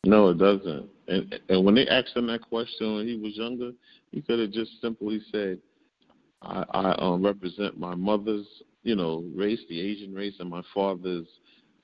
No, 0.07 0.29
it 0.29 0.39
doesn't. 0.39 0.89
And 1.09 1.41
and 1.49 1.65
when 1.65 1.75
they 1.75 1.87
asked 1.89 2.17
him 2.17 2.27
that 2.29 2.43
question 2.43 2.97
when 2.97 3.09
he 3.09 3.17
was 3.17 3.37
younger, 3.37 3.73
he 4.11 4.21
could 4.23 4.39
have 4.39 4.53
just 4.53 4.81
simply 4.81 5.21
said, 5.33 5.59
"I, 6.43 6.65
I 6.71 6.95
um, 6.97 7.25
represent 7.25 7.79
my 7.79 7.95
mother's, 7.95 8.47
you 8.83 8.97
know, 8.97 9.25
race, 9.35 9.61
the 9.69 9.81
Asian 9.81 10.15
race, 10.15 10.35
and 10.41 10.51
my 10.51 10.63
father's 10.75 11.27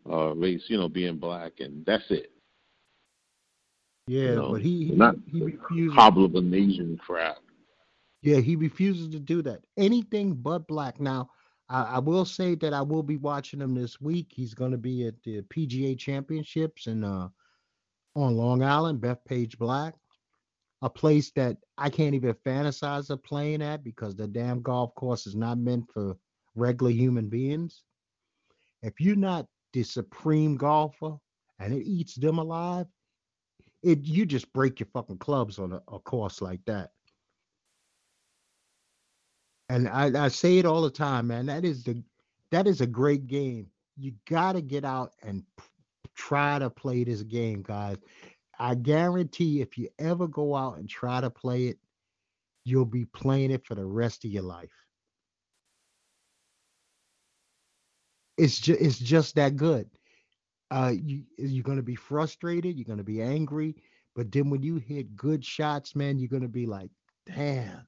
uh, 0.08 0.34
race, 0.34 0.62
you 0.68 0.76
know, 0.76 0.88
being 0.88 1.18
black, 1.18 1.52
and 1.60 1.84
that's 1.86 2.04
it." 2.10 2.30
Yeah, 4.06 4.22
you 4.22 4.34
know, 4.34 4.52
but 4.52 4.62
he 4.62 4.86
he, 4.86 4.94
not 4.94 5.16
he 5.30 5.42
refuses. 5.42 5.94
Hobble 5.94 6.26
of 6.26 6.34
an 6.34 6.52
Asian 6.52 6.98
crap. 6.98 7.38
Yeah, 8.22 8.38
he 8.38 8.56
refuses 8.56 9.08
to 9.10 9.18
do 9.18 9.42
that. 9.42 9.60
Anything 9.76 10.34
but 10.34 10.66
black. 10.66 11.00
Now, 11.00 11.30
I, 11.68 11.82
I, 11.82 11.98
will 11.98 12.24
say 12.24 12.54
that 12.56 12.74
I 12.74 12.82
will 12.82 13.02
be 13.02 13.16
watching 13.16 13.60
him 13.60 13.74
this 13.74 14.00
week. 14.00 14.28
He's 14.30 14.54
going 14.54 14.72
to 14.72 14.78
be 14.78 15.06
at 15.06 15.22
the 15.22 15.42
PGA 15.42 15.98
Championships 15.98 16.86
and 16.86 17.04
uh, 17.04 17.28
on 18.16 18.36
Long 18.36 18.62
Island, 18.62 19.00
Bethpage 19.00 19.56
Black, 19.56 19.94
a 20.82 20.90
place 20.90 21.30
that 21.36 21.56
I 21.78 21.88
can't 21.88 22.14
even 22.14 22.34
fantasize 22.46 23.08
of 23.08 23.22
playing 23.22 23.62
at 23.62 23.84
because 23.84 24.16
the 24.16 24.26
damn 24.26 24.60
golf 24.60 24.94
course 24.96 25.26
is 25.26 25.36
not 25.36 25.58
meant 25.58 25.84
for 25.92 26.16
regular 26.54 26.92
human 26.92 27.28
beings. 27.28 27.82
If 28.82 29.00
you're 29.00 29.16
not 29.16 29.46
the 29.72 29.82
supreme 29.82 30.56
golfer 30.56 31.16
and 31.58 31.72
it 31.72 31.86
eats 31.86 32.16
them 32.16 32.38
alive, 32.38 32.86
it 33.82 34.04
you 34.04 34.26
just 34.26 34.52
break 34.52 34.80
your 34.80 34.88
fucking 34.92 35.18
clubs 35.18 35.58
on 35.58 35.72
a, 35.72 35.82
a 35.88 35.98
course 36.00 36.42
like 36.42 36.60
that. 36.66 36.90
And 39.70 39.88
I, 39.88 40.24
I 40.24 40.28
say 40.28 40.58
it 40.58 40.66
all 40.66 40.82
the 40.82 40.90
time, 40.90 41.28
man. 41.28 41.46
That 41.46 41.64
is 41.64 41.84
the 41.84 42.02
that 42.50 42.66
is 42.66 42.80
a 42.80 42.88
great 42.88 43.28
game. 43.28 43.68
You 43.96 44.12
got 44.28 44.54
to 44.54 44.60
get 44.60 44.84
out 44.84 45.12
and 45.22 45.44
p- 45.56 45.64
try 46.16 46.58
to 46.58 46.68
play 46.68 47.04
this 47.04 47.22
game, 47.22 47.62
guys. 47.62 47.98
I 48.58 48.74
guarantee 48.74 49.60
if 49.60 49.78
you 49.78 49.88
ever 50.00 50.26
go 50.26 50.56
out 50.56 50.78
and 50.78 50.88
try 50.88 51.20
to 51.20 51.30
play 51.30 51.66
it, 51.66 51.78
you'll 52.64 52.84
be 52.84 53.04
playing 53.04 53.52
it 53.52 53.64
for 53.64 53.76
the 53.76 53.86
rest 53.86 54.24
of 54.24 54.32
your 54.32 54.42
life. 54.42 54.74
It's 58.36 58.58
just 58.58 58.80
it's 58.80 58.98
just 58.98 59.36
that 59.36 59.54
good. 59.54 59.88
Uh, 60.72 60.94
you 61.00 61.22
you're 61.38 61.62
gonna 61.62 61.80
be 61.80 61.94
frustrated, 61.94 62.76
you're 62.76 62.84
gonna 62.84 63.04
be 63.04 63.22
angry, 63.22 63.76
but 64.16 64.32
then 64.32 64.50
when 64.50 64.64
you 64.64 64.78
hit 64.78 65.14
good 65.14 65.44
shots, 65.44 65.94
man, 65.94 66.18
you're 66.18 66.28
gonna 66.28 66.48
be 66.48 66.66
like, 66.66 66.90
damn, 67.24 67.86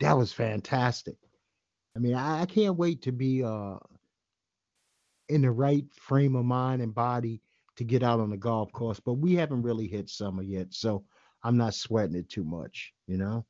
that 0.00 0.16
was 0.16 0.32
fantastic. 0.32 1.16
I 1.96 2.00
mean, 2.00 2.14
I, 2.14 2.42
I 2.42 2.46
can't 2.46 2.76
wait 2.76 3.02
to 3.02 3.12
be 3.12 3.42
uh 3.42 3.76
in 5.28 5.42
the 5.42 5.50
right 5.50 5.84
frame 5.94 6.36
of 6.36 6.44
mind 6.44 6.82
and 6.82 6.94
body 6.94 7.40
to 7.76 7.84
get 7.84 8.02
out 8.02 8.20
on 8.20 8.30
the 8.30 8.36
golf 8.36 8.70
course, 8.72 9.00
but 9.00 9.14
we 9.14 9.34
haven't 9.34 9.62
really 9.62 9.86
hit 9.86 10.10
summer 10.10 10.42
yet, 10.42 10.72
so 10.72 11.04
I'm 11.42 11.56
not 11.56 11.74
sweating 11.74 12.16
it 12.16 12.28
too 12.28 12.44
much, 12.44 12.92
you 13.06 13.16
know. 13.16 13.44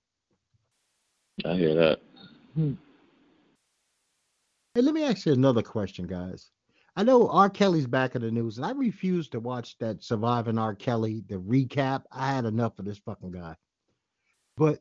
I 1.44 1.54
hear 1.54 1.74
that. 1.74 2.00
Hmm. 2.54 2.74
Hey, 4.74 4.82
let 4.82 4.94
me 4.94 5.04
ask 5.04 5.26
you 5.26 5.32
another 5.32 5.62
question, 5.62 6.06
guys. 6.06 6.50
I 6.96 7.02
know 7.02 7.28
R. 7.28 7.50
Kelly's 7.50 7.86
back 7.86 8.14
in 8.14 8.22
the 8.22 8.30
news, 8.30 8.56
and 8.56 8.64
I 8.64 8.70
refuse 8.70 9.28
to 9.30 9.40
watch 9.40 9.76
that 9.78 10.02
Surviving 10.02 10.58
R. 10.58 10.74
Kelly, 10.74 11.24
the 11.28 11.36
recap. 11.36 12.04
I 12.12 12.32
had 12.32 12.44
enough 12.44 12.78
of 12.78 12.84
this 12.84 12.98
fucking 12.98 13.32
guy. 13.32 13.56
But 14.56 14.80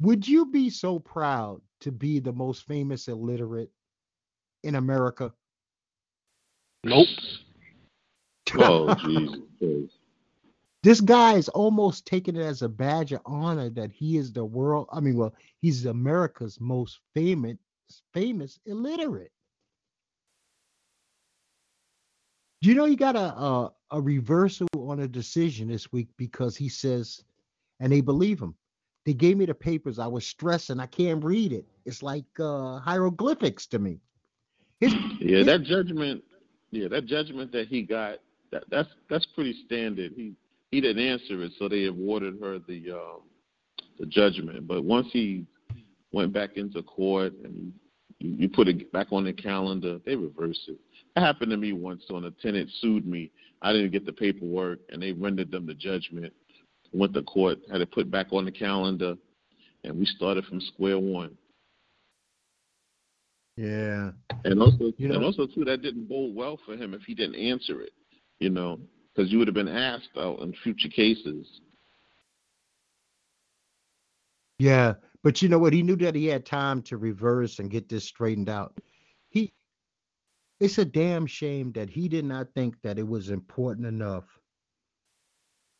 would 0.00 0.26
you 0.26 0.46
be 0.46 0.70
so 0.70 0.98
proud 0.98 1.60
to 1.80 1.92
be 1.92 2.18
the 2.18 2.32
most 2.32 2.66
famous 2.66 3.08
illiterate 3.08 3.70
in 4.62 4.74
America? 4.74 5.32
Nope. 6.84 7.08
Oh, 8.58 8.94
Jesus. 8.94 9.90
This 10.84 11.00
guy 11.00 11.34
is 11.34 11.48
almost 11.48 12.06
taking 12.06 12.36
it 12.36 12.42
as 12.42 12.62
a 12.62 12.68
badge 12.68 13.10
of 13.12 13.20
honor 13.26 13.68
that 13.70 13.90
he 13.90 14.16
is 14.16 14.32
the 14.32 14.44
world. 14.44 14.88
I 14.92 15.00
mean, 15.00 15.16
well, 15.16 15.34
he's 15.60 15.84
America's 15.84 16.60
most 16.60 17.00
famous 17.12 17.56
famous 18.14 18.60
illiterate. 18.66 19.32
Do 22.62 22.68
you 22.68 22.76
know 22.76 22.84
he 22.84 22.94
got 22.94 23.16
a, 23.16 23.34
a 23.36 23.72
a 23.90 24.00
reversal 24.00 24.68
on 24.74 25.00
a 25.00 25.08
decision 25.08 25.68
this 25.68 25.92
week 25.92 26.08
because 26.16 26.56
he 26.56 26.68
says, 26.68 27.22
and 27.80 27.92
they 27.92 28.00
believe 28.00 28.40
him. 28.40 28.54
They 29.06 29.14
gave 29.14 29.36
me 29.36 29.46
the 29.46 29.54
papers. 29.54 30.00
I 30.00 30.08
was 30.08 30.26
stressing. 30.26 30.80
I 30.80 30.86
can't 30.86 31.24
read 31.24 31.52
it. 31.52 31.64
It's 31.84 32.02
like 32.02 32.24
uh, 32.40 32.80
hieroglyphics 32.80 33.66
to 33.68 33.78
me. 33.78 34.00
His, 34.80 34.92
yeah, 35.20 35.38
his, 35.38 35.46
that 35.46 35.62
judgment. 35.62 36.24
Yeah, 36.72 36.88
that 36.88 37.06
judgment 37.06 37.52
that 37.52 37.68
he 37.68 37.82
got. 37.82 38.18
That 38.50 38.64
that's 38.68 38.88
that's 39.08 39.26
pretty 39.36 39.62
standard. 39.64 40.12
He 40.16 40.34
he 40.72 40.80
didn't 40.80 41.06
answer 41.06 41.40
it, 41.44 41.52
so 41.56 41.68
they 41.68 41.84
awarded 41.84 42.40
her 42.42 42.58
the 42.58 42.90
um, 42.90 43.20
the 44.00 44.06
judgment. 44.06 44.66
But 44.66 44.82
once 44.82 45.06
he 45.12 45.46
went 46.10 46.32
back 46.32 46.56
into 46.56 46.82
court 46.82 47.32
and 47.44 47.72
you, 48.18 48.34
you 48.36 48.48
put 48.48 48.66
it 48.66 48.90
back 48.90 49.08
on 49.12 49.22
the 49.22 49.32
calendar, 49.32 50.00
they 50.04 50.16
reversed 50.16 50.62
it. 50.66 50.78
That 51.14 51.20
happened 51.20 51.52
to 51.52 51.56
me 51.56 51.72
once. 51.72 52.02
So 52.08 52.16
a 52.16 52.30
tenant 52.42 52.70
sued 52.80 53.06
me. 53.06 53.30
I 53.62 53.72
didn't 53.72 53.92
get 53.92 54.04
the 54.04 54.12
paperwork, 54.12 54.80
and 54.90 55.00
they 55.00 55.12
rendered 55.12 55.52
them 55.52 55.64
the 55.64 55.74
judgment 55.74 56.32
went 56.92 57.14
to 57.14 57.22
court, 57.22 57.58
had 57.70 57.80
it 57.80 57.90
put 57.92 58.10
back 58.10 58.32
on 58.32 58.44
the 58.44 58.52
calendar, 58.52 59.16
and 59.84 59.98
we 59.98 60.06
started 60.06 60.44
from 60.46 60.60
square 60.60 60.98
one. 60.98 61.36
Yeah. 63.56 64.10
And 64.44 64.60
also, 64.60 64.92
you 64.98 65.08
know, 65.08 65.14
and 65.14 65.24
also 65.24 65.46
too, 65.46 65.64
that 65.64 65.82
didn't 65.82 66.08
bode 66.08 66.34
well 66.34 66.58
for 66.66 66.76
him 66.76 66.92
if 66.94 67.02
he 67.02 67.14
didn't 67.14 67.36
answer 67.36 67.80
it. 67.80 67.92
You 68.38 68.50
know, 68.50 68.78
because 69.14 69.32
you 69.32 69.38
would 69.38 69.48
have 69.48 69.54
been 69.54 69.68
asked 69.68 70.10
out 70.18 70.40
in 70.40 70.52
future 70.62 70.88
cases. 70.88 71.60
Yeah, 74.58 74.94
but 75.22 75.42
you 75.42 75.48
know 75.48 75.58
what? 75.58 75.72
He 75.72 75.82
knew 75.82 75.96
that 75.96 76.14
he 76.14 76.26
had 76.26 76.46
time 76.46 76.82
to 76.82 76.96
reverse 76.96 77.58
and 77.58 77.70
get 77.70 77.88
this 77.88 78.04
straightened 78.04 78.48
out. 78.48 78.78
He, 79.30 79.52
it's 80.60 80.78
a 80.78 80.84
damn 80.84 81.26
shame 81.26 81.72
that 81.72 81.90
he 81.90 82.08
did 82.08 82.24
not 82.24 82.48
think 82.54 82.76
that 82.82 82.98
it 82.98 83.06
was 83.06 83.30
important 83.30 83.86
enough 83.86 84.24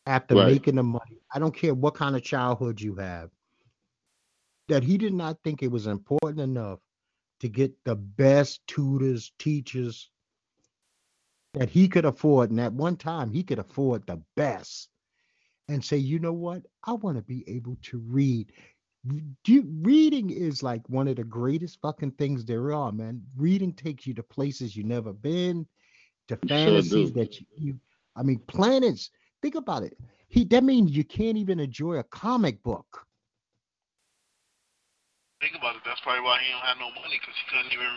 after 0.07 0.35
right. 0.35 0.53
making 0.53 0.75
the 0.75 0.83
money. 0.83 1.19
I 1.33 1.39
don't 1.39 1.55
care 1.55 1.73
what 1.73 1.93
kind 1.93 2.15
of 2.15 2.23
childhood 2.23 2.79
you 2.79 2.95
have. 2.95 3.29
That 4.69 4.83
he 4.83 4.97
did 4.97 5.13
not 5.13 5.37
think 5.43 5.61
it 5.61 5.71
was 5.71 5.85
important 5.85 6.39
enough 6.41 6.79
to 7.41 7.49
get 7.49 7.73
the 7.83 7.95
best 7.95 8.65
tutors, 8.67 9.31
teachers 9.37 10.09
that 11.53 11.69
he 11.69 11.87
could 11.87 12.05
afford. 12.05 12.51
And 12.51 12.59
at 12.59 12.73
one 12.73 12.95
time, 12.95 13.31
he 13.31 13.43
could 13.43 13.59
afford 13.59 14.07
the 14.07 14.21
best. 14.35 14.89
And 15.69 15.83
say, 15.83 15.97
you 15.97 16.19
know 16.19 16.33
what? 16.33 16.63
I 16.85 16.93
want 16.93 17.17
to 17.17 17.23
be 17.23 17.43
able 17.47 17.77
to 17.83 17.99
read. 17.99 18.53
reading 19.45 20.29
is 20.29 20.63
like 20.63 20.87
one 20.87 21.09
of 21.09 21.17
the 21.17 21.25
greatest 21.25 21.79
fucking 21.81 22.11
things 22.11 22.45
there 22.45 22.73
are, 22.73 22.93
man. 22.93 23.21
Reading 23.35 23.73
takes 23.73 24.07
you 24.07 24.13
to 24.13 24.23
places 24.23 24.77
you've 24.77 24.85
never 24.85 25.11
been, 25.11 25.67
to 26.29 26.37
fantasies 26.47 27.09
sure 27.09 27.09
that 27.09 27.39
you, 27.39 27.45
you 27.57 27.79
I 28.15 28.23
mean, 28.23 28.39
planets 28.47 29.11
Think 29.47 29.55
about 29.55 29.83
it. 29.83 29.97
He 30.27 30.43
that 30.43 30.61
means 30.65 30.91
you 30.91 31.05
can't 31.05 31.37
even 31.37 31.61
enjoy 31.61 31.93
a 31.93 32.03
comic 32.03 32.61
book. 32.63 33.07
Think 35.39 35.55
about 35.57 35.77
it. 35.77 35.83
That's 35.85 36.01
probably 36.01 36.21
why 36.21 36.39
he 36.45 36.51
don't 36.51 36.65
have 36.65 36.75
no 36.77 36.89
money 37.01 37.17
because 37.17 37.33
he 37.33 37.55
couldn't 37.55 37.71
even 37.71 37.95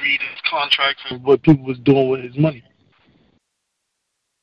read 0.00 0.20
his 0.20 0.40
contracts 0.48 1.02
and 1.10 1.24
what 1.24 1.42
people 1.42 1.64
was 1.64 1.80
doing 1.80 2.08
with 2.08 2.20
his 2.20 2.38
money. 2.38 2.62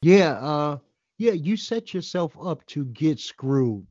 Yeah, 0.01 0.31
uh, 0.31 0.79
yeah. 1.17 1.31
You 1.31 1.55
set 1.55 1.93
yourself 1.93 2.35
up 2.43 2.65
to 2.65 2.83
get 2.87 3.21
screwed 3.21 3.87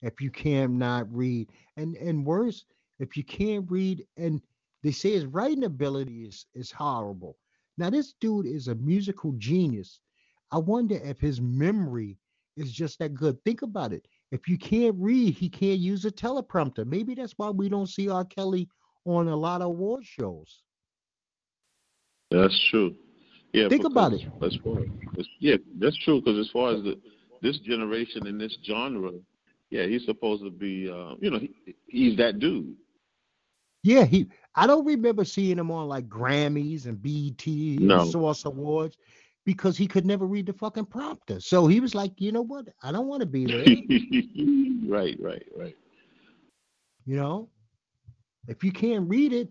if 0.00 0.22
you 0.22 0.30
cannot 0.30 1.14
read, 1.14 1.50
and 1.76 1.96
and 1.96 2.24
worse, 2.24 2.64
if 2.98 3.14
you 3.14 3.24
can't 3.24 3.70
read, 3.70 4.06
and 4.16 4.40
they 4.82 4.90
say 4.90 5.12
his 5.12 5.26
writing 5.26 5.64
ability 5.64 6.22
is 6.22 6.46
is 6.54 6.70
horrible. 6.70 7.36
Now 7.76 7.90
this 7.90 8.14
dude 8.22 8.46
is 8.46 8.68
a 8.68 8.74
musical 8.74 9.32
genius 9.32 10.00
I 10.54 10.58
wonder 10.58 11.00
if 11.02 11.18
his 11.18 11.40
memory 11.40 12.16
is 12.56 12.72
just 12.72 13.00
that 13.00 13.12
good. 13.12 13.42
Think 13.42 13.62
about 13.62 13.92
it. 13.92 14.06
If 14.30 14.46
you 14.46 14.56
can't 14.56 14.94
read, 14.96 15.34
he 15.34 15.48
can't 15.48 15.80
use 15.80 16.04
a 16.04 16.12
teleprompter. 16.12 16.86
Maybe 16.86 17.16
that's 17.16 17.34
why 17.36 17.50
we 17.50 17.68
don't 17.68 17.88
see 17.88 18.08
R. 18.08 18.24
Kelly 18.24 18.68
on 19.04 19.26
a 19.26 19.34
lot 19.34 19.62
of 19.62 19.66
award 19.66 20.04
shows. 20.04 20.62
That's 22.30 22.56
true. 22.70 22.94
Yeah. 23.52 23.68
Think 23.68 23.84
about 23.84 24.12
it. 24.12 24.22
As 24.42 24.56
far 24.62 24.78
as, 25.18 25.26
yeah, 25.40 25.56
that's 25.80 25.98
true. 26.04 26.20
Because 26.20 26.38
as 26.38 26.50
far 26.52 26.76
as 26.76 26.84
the, 26.84 27.00
this 27.42 27.58
generation 27.58 28.28
and 28.28 28.40
this 28.40 28.56
genre, 28.64 29.10
yeah, 29.70 29.86
he's 29.86 30.04
supposed 30.04 30.44
to 30.44 30.50
be. 30.50 30.88
Uh, 30.88 31.16
you 31.20 31.32
know, 31.32 31.40
he, 31.40 31.74
he's 31.88 32.16
that 32.18 32.38
dude. 32.38 32.76
Yeah, 33.82 34.04
he. 34.04 34.28
I 34.54 34.68
don't 34.68 34.86
remember 34.86 35.24
seeing 35.24 35.58
him 35.58 35.72
on 35.72 35.88
like 35.88 36.08
Grammys 36.08 36.86
and 36.86 37.02
BET 37.02 37.44
no. 37.80 38.02
and 38.02 38.10
Source 38.12 38.44
Awards 38.44 38.96
because 39.44 39.76
he 39.76 39.86
could 39.86 40.06
never 40.06 40.26
read 40.26 40.46
the 40.46 40.52
fucking 40.52 40.86
prompter. 40.86 41.40
So 41.40 41.66
he 41.66 41.80
was 41.80 41.94
like, 41.94 42.20
you 42.20 42.32
know 42.32 42.42
what? 42.42 42.66
I 42.82 42.92
don't 42.92 43.06
want 43.06 43.20
to 43.20 43.26
be 43.26 43.44
there. 43.46 43.64
right, 44.88 45.16
right, 45.20 45.44
right. 45.56 45.76
You 47.06 47.16
know, 47.16 47.48
if 48.48 48.64
you 48.64 48.72
can't 48.72 49.08
read 49.08 49.32
it, 49.32 49.48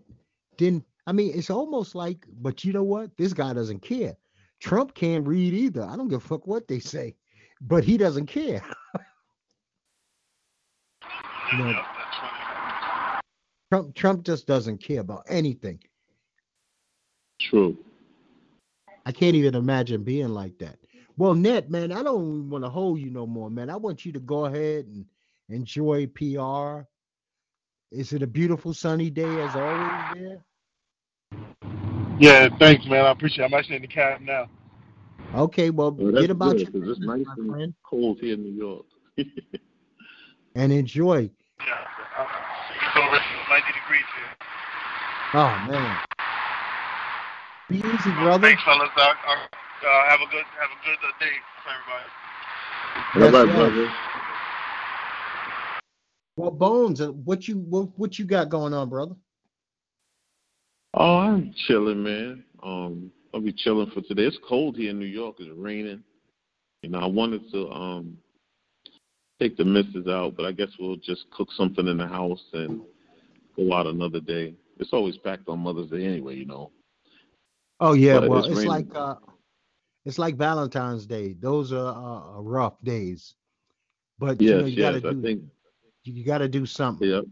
then 0.58 0.84
I 1.06 1.12
mean, 1.12 1.32
it's 1.34 1.50
almost 1.50 1.94
like, 1.94 2.26
but 2.40 2.64
you 2.64 2.72
know 2.72 2.82
what? 2.82 3.16
This 3.16 3.32
guy 3.32 3.52
doesn't 3.52 3.80
care. 3.80 4.16
Trump 4.60 4.94
can't 4.94 5.26
read 5.26 5.52
either. 5.52 5.82
I 5.82 5.96
don't 5.96 6.08
give 6.08 6.24
a 6.24 6.26
fuck 6.26 6.46
what 6.46 6.66
they 6.66 6.78
say, 6.78 7.14
but 7.60 7.84
he 7.84 7.96
doesn't 7.96 8.26
care. 8.26 8.62
you 11.52 11.58
know, 11.58 11.82
Trump 13.70 13.94
Trump 13.94 14.24
just 14.24 14.46
doesn't 14.46 14.78
care 14.78 15.00
about 15.00 15.24
anything. 15.28 15.78
True. 17.40 17.76
I 19.06 19.12
can't 19.12 19.36
even 19.36 19.54
imagine 19.54 20.02
being 20.02 20.28
like 20.28 20.58
that. 20.58 20.78
Well, 21.16 21.34
Net, 21.34 21.70
man, 21.70 21.92
I 21.92 22.02
don't 22.02 22.50
want 22.50 22.64
to 22.64 22.70
hold 22.70 23.00
you 23.00 23.10
no 23.10 23.26
more, 23.26 23.50
man. 23.50 23.70
I 23.70 23.76
want 23.76 24.04
you 24.04 24.12
to 24.12 24.20
go 24.20 24.46
ahead 24.46 24.86
and 24.86 25.04
enjoy 25.48 26.06
PR. 26.06 26.86
Is 27.92 28.12
it 28.12 28.22
a 28.22 28.26
beautiful 28.26 28.74
sunny 28.74 29.10
day 29.10 29.40
as 29.40 29.54
always 29.54 29.90
there? 30.12 30.44
Yeah, 32.18 32.48
thanks, 32.58 32.86
man. 32.86 33.04
I 33.04 33.10
appreciate 33.10 33.44
it. 33.44 33.48
I'm 33.48 33.54
actually 33.54 33.76
in 33.76 33.82
the 33.82 33.88
cab 33.88 34.20
now. 34.20 34.48
Okay, 35.34 35.70
well, 35.70 35.92
well 35.92 36.12
get 36.12 36.30
about 36.30 36.58
good, 36.58 36.72
your 36.74 36.90
it's 36.90 37.00
nice 37.00 37.26
and 37.36 37.50
friend. 37.50 37.74
cold 37.88 38.18
here 38.20 38.34
in 38.34 38.42
New 38.42 38.52
York. 38.52 38.86
and 40.54 40.72
enjoy. 40.72 41.28
Yeah, 41.60 41.74
uh, 42.18 42.26
it's 42.86 42.96
over 42.96 43.18
90 43.50 43.66
degrees 43.72 44.04
here. 44.16 44.36
Oh 45.34 45.70
man. 45.70 45.96
Be 47.70 47.76
easy, 47.76 48.12
brother. 48.20 48.48
Thanks, 48.48 48.62
fellas. 48.64 48.90
Uh, 48.96 49.00
uh, 49.00 50.08
have 50.08 50.20
a 50.20 50.30
good 50.30 50.44
have 50.60 50.70
a 50.70 50.80
good 50.84 50.98
uh, 51.02 51.12
day, 51.18 51.34
everybody. 51.72 52.08
All 53.14 53.46
right, 53.46 53.56
brother. 53.56 53.92
Well, 56.36 56.50
Bones, 56.50 57.00
uh, 57.00 57.12
what 57.12 57.48
you 57.48 57.58
what, 57.58 57.88
what 57.96 58.18
you 58.18 58.26
got 58.26 58.50
going 58.50 58.74
on, 58.74 58.90
brother? 58.90 59.14
Oh, 60.94 61.18
I'm 61.18 61.54
chilling, 61.66 62.02
man. 62.02 62.44
Um, 62.62 63.10
I'll 63.32 63.40
be 63.40 63.52
chilling 63.52 63.90
for 63.90 64.02
today. 64.02 64.24
It's 64.24 64.38
cold 64.46 64.76
here 64.76 64.90
in 64.90 64.98
New 64.98 65.06
York. 65.06 65.36
It's 65.38 65.50
raining. 65.56 66.02
You 66.82 66.90
know, 66.90 66.98
I 66.98 67.06
wanted 67.06 67.50
to 67.52 67.70
um 67.70 68.18
take 69.40 69.56
the 69.56 69.64
missus 69.64 70.06
out, 70.06 70.36
but 70.36 70.44
I 70.44 70.52
guess 70.52 70.68
we'll 70.78 70.96
just 70.96 71.24
cook 71.30 71.48
something 71.56 71.88
in 71.88 71.96
the 71.96 72.06
house 72.06 72.42
and 72.52 72.82
go 73.56 73.72
out 73.72 73.86
another 73.86 74.20
day. 74.20 74.54
It's 74.78 74.92
always 74.92 75.16
packed 75.16 75.48
on 75.48 75.60
Mother's 75.60 75.90
Day 75.90 76.04
anyway, 76.04 76.36
you 76.36 76.46
know. 76.46 76.70
Oh 77.84 77.92
yeah, 77.92 78.18
but 78.18 78.30
well, 78.30 78.44
it's, 78.46 78.60
it's 78.60 78.66
like 78.66 78.86
uh, 78.94 79.16
it's 80.06 80.18
like 80.18 80.36
Valentine's 80.36 81.04
Day. 81.04 81.34
Those 81.34 81.70
are 81.70 81.94
uh, 81.94 82.40
rough 82.40 82.82
days. 82.82 83.34
But 84.18 84.40
yes, 84.40 84.50
you, 84.50 84.58
know, 84.58 84.64
you 84.64 84.76
yes, 84.76 84.86
gotta 84.86 85.00
do, 85.00 85.18
I 85.18 85.22
think 85.22 85.42
you 86.04 86.24
got 86.24 86.38
to 86.38 86.48
do 86.48 86.64
something. 86.64 87.06
Yep. 87.06 87.24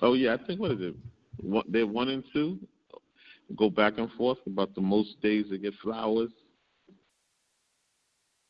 Oh 0.00 0.14
yeah, 0.14 0.32
I 0.32 0.38
think 0.38 0.60
what 0.60 0.70
is 0.70 0.80
it? 0.80 0.94
One, 1.42 1.64
they're 1.68 1.86
one 1.86 2.08
and 2.08 2.24
two. 2.32 2.58
Go 3.54 3.68
back 3.68 3.98
and 3.98 4.10
forth 4.12 4.38
about 4.46 4.74
the 4.74 4.80
most 4.80 5.20
days 5.20 5.50
they 5.50 5.58
get 5.58 5.74
flowers 5.74 6.30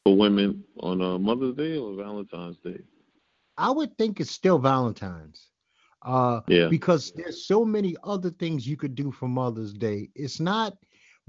for 0.04 0.16
women 0.16 0.62
on 0.78 1.02
uh, 1.02 1.18
Mother's 1.18 1.56
Day 1.56 1.76
or 1.76 1.96
Valentine's 1.96 2.58
Day. 2.58 2.78
I 3.56 3.72
would 3.72 3.98
think 3.98 4.20
it's 4.20 4.30
still 4.30 4.60
Valentine's. 4.60 5.48
Uh, 6.02 6.40
yeah. 6.46 6.68
Because 6.68 7.10
there's 7.16 7.46
so 7.46 7.64
many 7.64 7.96
other 8.04 8.30
things 8.30 8.64
you 8.64 8.76
could 8.76 8.94
do 8.94 9.10
for 9.10 9.26
Mother's 9.28 9.72
Day. 9.72 10.08
It's 10.14 10.38
not 10.38 10.76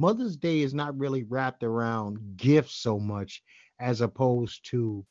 Mother's 0.02 0.36
Day 0.36 0.62
is 0.62 0.74
not 0.74 0.98
really 0.98 1.22
wrapped 1.26 1.64
around 1.64 2.36
gifts 2.36 2.74
so 2.78 2.98
much 2.98 3.44
as 3.80 4.02
opposed 4.02 4.68
to 4.72 5.06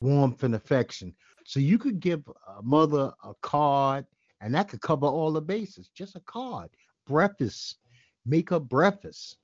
warmth 0.00 0.42
and 0.42 0.56
affection. 0.56 1.14
So 1.44 1.60
you 1.60 1.78
could 1.78 2.00
give 2.00 2.24
a 2.58 2.60
mother 2.60 3.12
a 3.22 3.34
card, 3.40 4.04
and 4.40 4.52
that 4.52 4.68
could 4.68 4.80
cover 4.80 5.06
all 5.06 5.32
the 5.32 5.40
bases. 5.40 5.90
Just 5.94 6.16
a 6.16 6.20
card, 6.26 6.70
breakfast, 7.06 7.78
make 8.26 8.50
her 8.50 8.58
breakfast, 8.58 9.36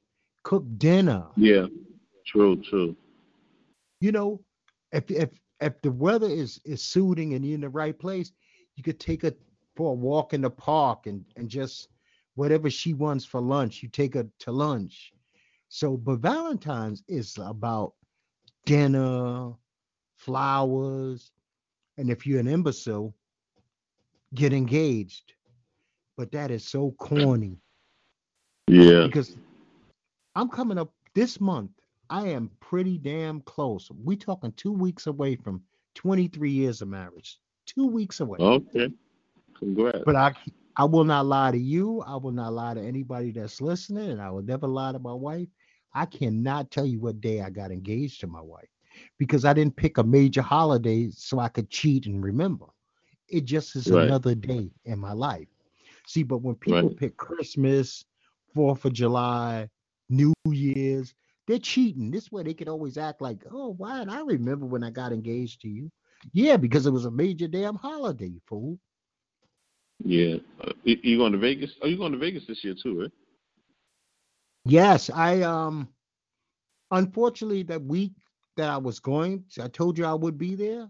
cook 0.43 0.64
dinner. 0.78 1.28
Yeah, 1.37 1.66
true, 2.26 2.57
true. 2.57 2.97
You 4.01 4.11
know, 4.11 4.41
if 4.91 5.09
if 5.12 5.30
if 5.61 5.80
the 5.80 5.93
weather 5.93 6.28
is 6.28 6.61
is 6.64 6.82
suiting 6.82 7.35
and 7.35 7.45
you're 7.45 7.55
in 7.55 7.61
the 7.61 7.68
right 7.68 7.97
place, 7.97 8.32
you 8.74 8.82
could 8.82 8.99
take 8.99 9.22
her 9.22 9.32
for 9.76 9.93
a 9.93 9.95
walk 9.95 10.35
in 10.35 10.41
the 10.41 10.51
park 10.51 11.07
and 11.07 11.24
and 11.37 11.49
just 11.49 11.89
whatever 12.35 12.70
she 12.70 12.95
wants 12.95 13.24
for 13.24 13.41
lunch, 13.41 13.82
you 13.82 13.89
take 13.89 14.14
her 14.14 14.26
to 14.41 14.53
lunch. 14.53 15.12
So, 15.68 15.97
but 15.97 16.20
Valentine's 16.20 17.03
is 17.09 17.37
about 17.41 17.95
dinner, 18.64 19.53
flowers, 20.16 21.32
and 21.99 22.11
if 22.11 22.26
you're 22.26 22.41
an 22.41 22.49
imbecile, 22.49 23.14
get 24.35 24.53
engaged. 24.53 25.35
But 26.16 26.32
that 26.32 26.51
is 26.51 26.66
so 26.66 26.93
corny. 26.99 27.59
Yeah. 28.68 29.07
Because 29.07 29.37
I'm 30.35 30.49
coming 30.49 30.78
up 30.78 30.93
this 31.14 31.41
month. 31.41 31.70
I 32.11 32.28
am 32.28 32.51
pretty 32.61 32.99
damn 32.99 33.41
close. 33.41 33.91
We 34.05 34.16
talking 34.16 34.53
two 34.53 34.72
weeks 34.72 35.07
away 35.07 35.37
from 35.37 35.62
23 35.95 36.51
years 36.51 36.82
of 36.82 36.89
marriage. 36.89 37.39
Two 37.66 37.87
weeks 37.87 38.20
away. 38.20 38.39
Okay. 38.39 38.91
Congrats. 39.59 40.03
But 40.05 40.16
I 40.16 40.32
I 40.77 40.85
will 40.85 41.05
not 41.05 41.27
lie 41.27 41.53
to 41.53 41.59
you. 41.59 42.03
I 42.03 42.16
will 42.16 42.33
not 42.33 42.53
lie 42.53 42.75
to 42.75 42.81
anybody 42.81 43.31
that's 43.31 43.61
listening, 43.61 44.11
and 44.11 44.20
I 44.20 44.31
will 44.31 44.43
never 44.43 44.66
lie 44.66 44.93
to 44.93 44.99
my 44.99 45.12
wife. 45.12 45.49
I 45.95 46.07
cannot 46.07 46.70
tell 46.70 46.85
you 46.85 47.01
what 47.01 47.20
day 47.20 47.41
I 47.41 47.51
got 47.51 47.70
engaged 47.70 48.20
to 48.20 48.27
my 48.27 48.41
wife 48.41 48.68
because 49.18 49.45
I 49.45 49.53
didn't 49.53 49.77
pick 49.77 49.99
a 49.99 50.03
major 50.03 50.43
holiday 50.43 51.09
so 51.11 51.39
I 51.39 51.49
could 51.49 51.70
cheat 51.70 52.07
and 52.07 52.22
remember. 52.22 52.66
It 53.29 53.45
just 53.45 53.77
is 53.77 53.91
right. 53.91 54.05
another 54.05 54.35
day 54.35 54.70
in 54.85 54.99
my 54.99 55.12
life. 55.12 55.49
See, 56.07 56.22
but 56.22 56.39
when 56.39 56.57
people 56.57 56.89
right. 56.89 56.97
pick 56.97 57.16
Christmas, 57.16 58.05
Fourth 58.55 58.85
of 58.85 58.93
July, 58.93 59.68
New 60.09 60.35
Year's, 60.47 61.14
they're 61.47 61.59
cheating. 61.59 62.11
This 62.11 62.31
way 62.33 62.43
they 62.43 62.55
can 62.55 62.68
always 62.68 62.99
act 62.99 63.20
like, 63.20 63.45
oh, 63.51 63.75
why? 63.77 64.05
I 64.09 64.20
remember 64.20 64.66
when 64.66 64.83
I 64.85 64.91
got 64.91 65.12
engaged 65.12 65.61
to 65.62 65.68
you. 65.68 65.91
Yeah, 66.33 66.57
because 66.57 66.87
it 66.87 66.93
was 66.93 67.05
a 67.05 67.11
major 67.11 67.49
damn 67.49 67.77
holiday, 67.77 68.33
fool. 68.47 68.79
Yeah. 70.03 70.36
Uh, 70.61 70.72
you 70.84 71.18
going 71.18 71.32
to 71.32 71.38
Vegas? 71.38 71.70
Are 71.82 71.84
oh, 71.84 71.88
you 71.88 71.97
going 71.97 72.12
to 72.12 72.18
Vegas 72.18 72.47
this 72.47 72.64
year 72.64 72.74
too, 72.74 73.03
right? 73.03 73.12
Yes, 74.64 75.11
I 75.11 75.42
um 75.42 75.88
unfortunately 76.90 77.62
that 77.64 77.82
week 77.82 78.12
that 78.57 78.70
I 78.70 78.76
was 78.76 78.99
going. 78.99 79.45
I 79.61 79.68
told 79.68 79.99
you 79.99 80.05
I 80.05 80.14
would 80.14 80.38
be 80.38 80.55
there. 80.55 80.88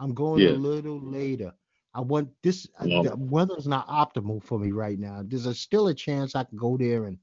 I'm 0.00 0.14
going 0.14 0.42
yeah. 0.42 0.50
a 0.50 0.58
little 0.58 1.00
later. 1.00 1.52
I 1.94 2.00
want 2.00 2.28
this. 2.42 2.68
Uh, 2.80 2.86
yeah. 2.86 3.02
The 3.02 3.16
weather's 3.16 3.68
not 3.68 3.86
optimal 3.88 4.42
for 4.42 4.58
me 4.58 4.72
right 4.72 4.98
now. 4.98 5.22
There's 5.24 5.46
a, 5.46 5.54
still 5.54 5.88
a 5.88 5.94
chance 5.94 6.34
I 6.34 6.44
can 6.44 6.58
go 6.58 6.76
there 6.76 7.04
and 7.04 7.18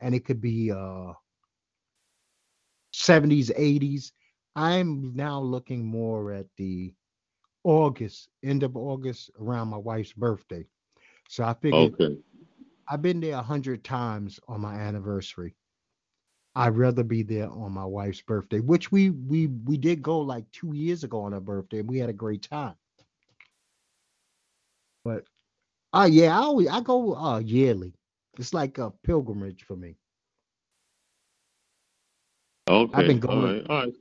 and 0.00 0.14
it 0.14 0.24
could 0.24 0.40
be 0.40 0.70
uh 0.70 1.12
70s, 2.94 3.50
80s. 3.58 4.12
I'm 4.54 5.14
now 5.16 5.40
looking 5.40 5.84
more 5.84 6.32
at 6.32 6.46
the 6.58 6.94
August, 7.64 8.28
end 8.42 8.62
of 8.62 8.76
August, 8.76 9.30
around 9.40 9.68
my 9.68 9.76
wife's 9.76 10.12
birthday. 10.12 10.66
So 11.28 11.44
I 11.44 11.54
figured 11.54 11.94
okay. 11.94 12.18
I've 12.88 13.02
been 13.02 13.20
there 13.20 13.36
a 13.36 13.42
hundred 13.42 13.84
times 13.84 14.40
on 14.48 14.60
my 14.60 14.74
anniversary. 14.74 15.54
I'd 16.54 16.76
rather 16.76 17.02
be 17.02 17.22
there 17.22 17.48
on 17.48 17.72
my 17.72 17.84
wife's 17.84 18.20
birthday, 18.20 18.60
which 18.60 18.92
we 18.92 19.10
we 19.10 19.46
we 19.46 19.78
did 19.78 20.02
go 20.02 20.20
like 20.20 20.44
two 20.52 20.74
years 20.74 21.02
ago 21.04 21.22
on 21.22 21.32
her 21.32 21.40
birthday, 21.40 21.78
and 21.78 21.88
we 21.88 21.98
had 21.98 22.10
a 22.10 22.14
great 22.14 22.42
time. 22.42 22.74
But 25.04 25.24
uh 25.92 26.08
yeah, 26.10 26.38
I 26.38 26.42
always 26.42 26.68
I 26.68 26.80
go 26.80 27.14
uh 27.14 27.38
yearly. 27.38 27.94
It's 28.38 28.52
like 28.52 28.78
a 28.78 28.90
pilgrimage 28.90 29.64
for 29.64 29.76
me. 29.76 29.96
Okay. 32.68 32.92
I've 32.94 33.06
been 33.06 33.20
going. 33.20 33.38
All 33.38 33.44
right. 33.44 33.66
All 33.68 33.84
right. 33.84 33.94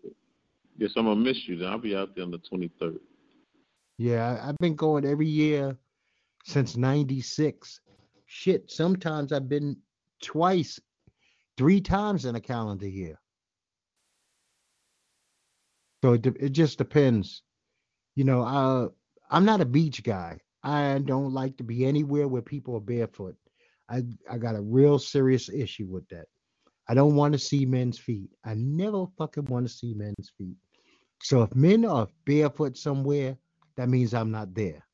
Guess 0.79 0.91
I'm 0.97 1.05
gonna 1.05 1.19
miss 1.19 1.47
you. 1.47 1.57
Then 1.57 1.69
I'll 1.69 1.77
be 1.77 1.95
out 1.95 2.15
there 2.15 2.25
on 2.25 2.31
the 2.31 2.39
23rd. 2.39 2.99
Yeah, 4.01 4.39
I've 4.41 4.57
been 4.57 4.73
going 4.73 5.05
every 5.05 5.27
year 5.27 5.77
since 6.43 6.75
'96. 6.75 7.81
Shit, 8.25 8.71
sometimes 8.71 9.31
I've 9.31 9.47
been 9.47 9.77
twice 10.23 10.79
three 11.55 11.81
times 11.81 12.25
in 12.25 12.35
a 12.35 12.41
calendar 12.41 12.87
year. 12.87 13.19
So 16.03 16.13
it, 16.13 16.25
it 16.25 16.49
just 16.49 16.79
depends. 16.79 17.43
You 18.15 18.23
know, 18.23 18.41
uh, 18.41 18.87
I'm 19.29 19.45
not 19.45 19.61
a 19.61 19.65
beach 19.65 20.01
guy. 20.01 20.39
I 20.63 20.97
don't 21.05 21.31
like 21.31 21.57
to 21.57 21.63
be 21.63 21.85
anywhere 21.85 22.27
where 22.27 22.41
people 22.41 22.75
are 22.77 22.81
barefoot. 22.81 23.35
I, 23.87 24.01
I 24.27 24.39
got 24.39 24.55
a 24.55 24.61
real 24.61 24.97
serious 24.97 25.47
issue 25.47 25.85
with 25.85 26.07
that. 26.09 26.25
I 26.89 26.95
don't 26.95 27.15
want 27.15 27.33
to 27.33 27.39
see 27.39 27.67
men's 27.67 27.99
feet. 27.99 28.31
I 28.43 28.55
never 28.55 29.05
fucking 29.19 29.45
want 29.45 29.67
to 29.67 29.71
see 29.71 29.93
men's 29.93 30.31
feet. 30.39 30.57
So 31.21 31.43
if 31.43 31.53
men 31.53 31.85
are 31.85 32.07
barefoot 32.25 32.77
somewhere, 32.77 33.37
that 33.81 33.89
means 33.89 34.13
I'm 34.13 34.29
not 34.29 34.53
there. 34.53 34.85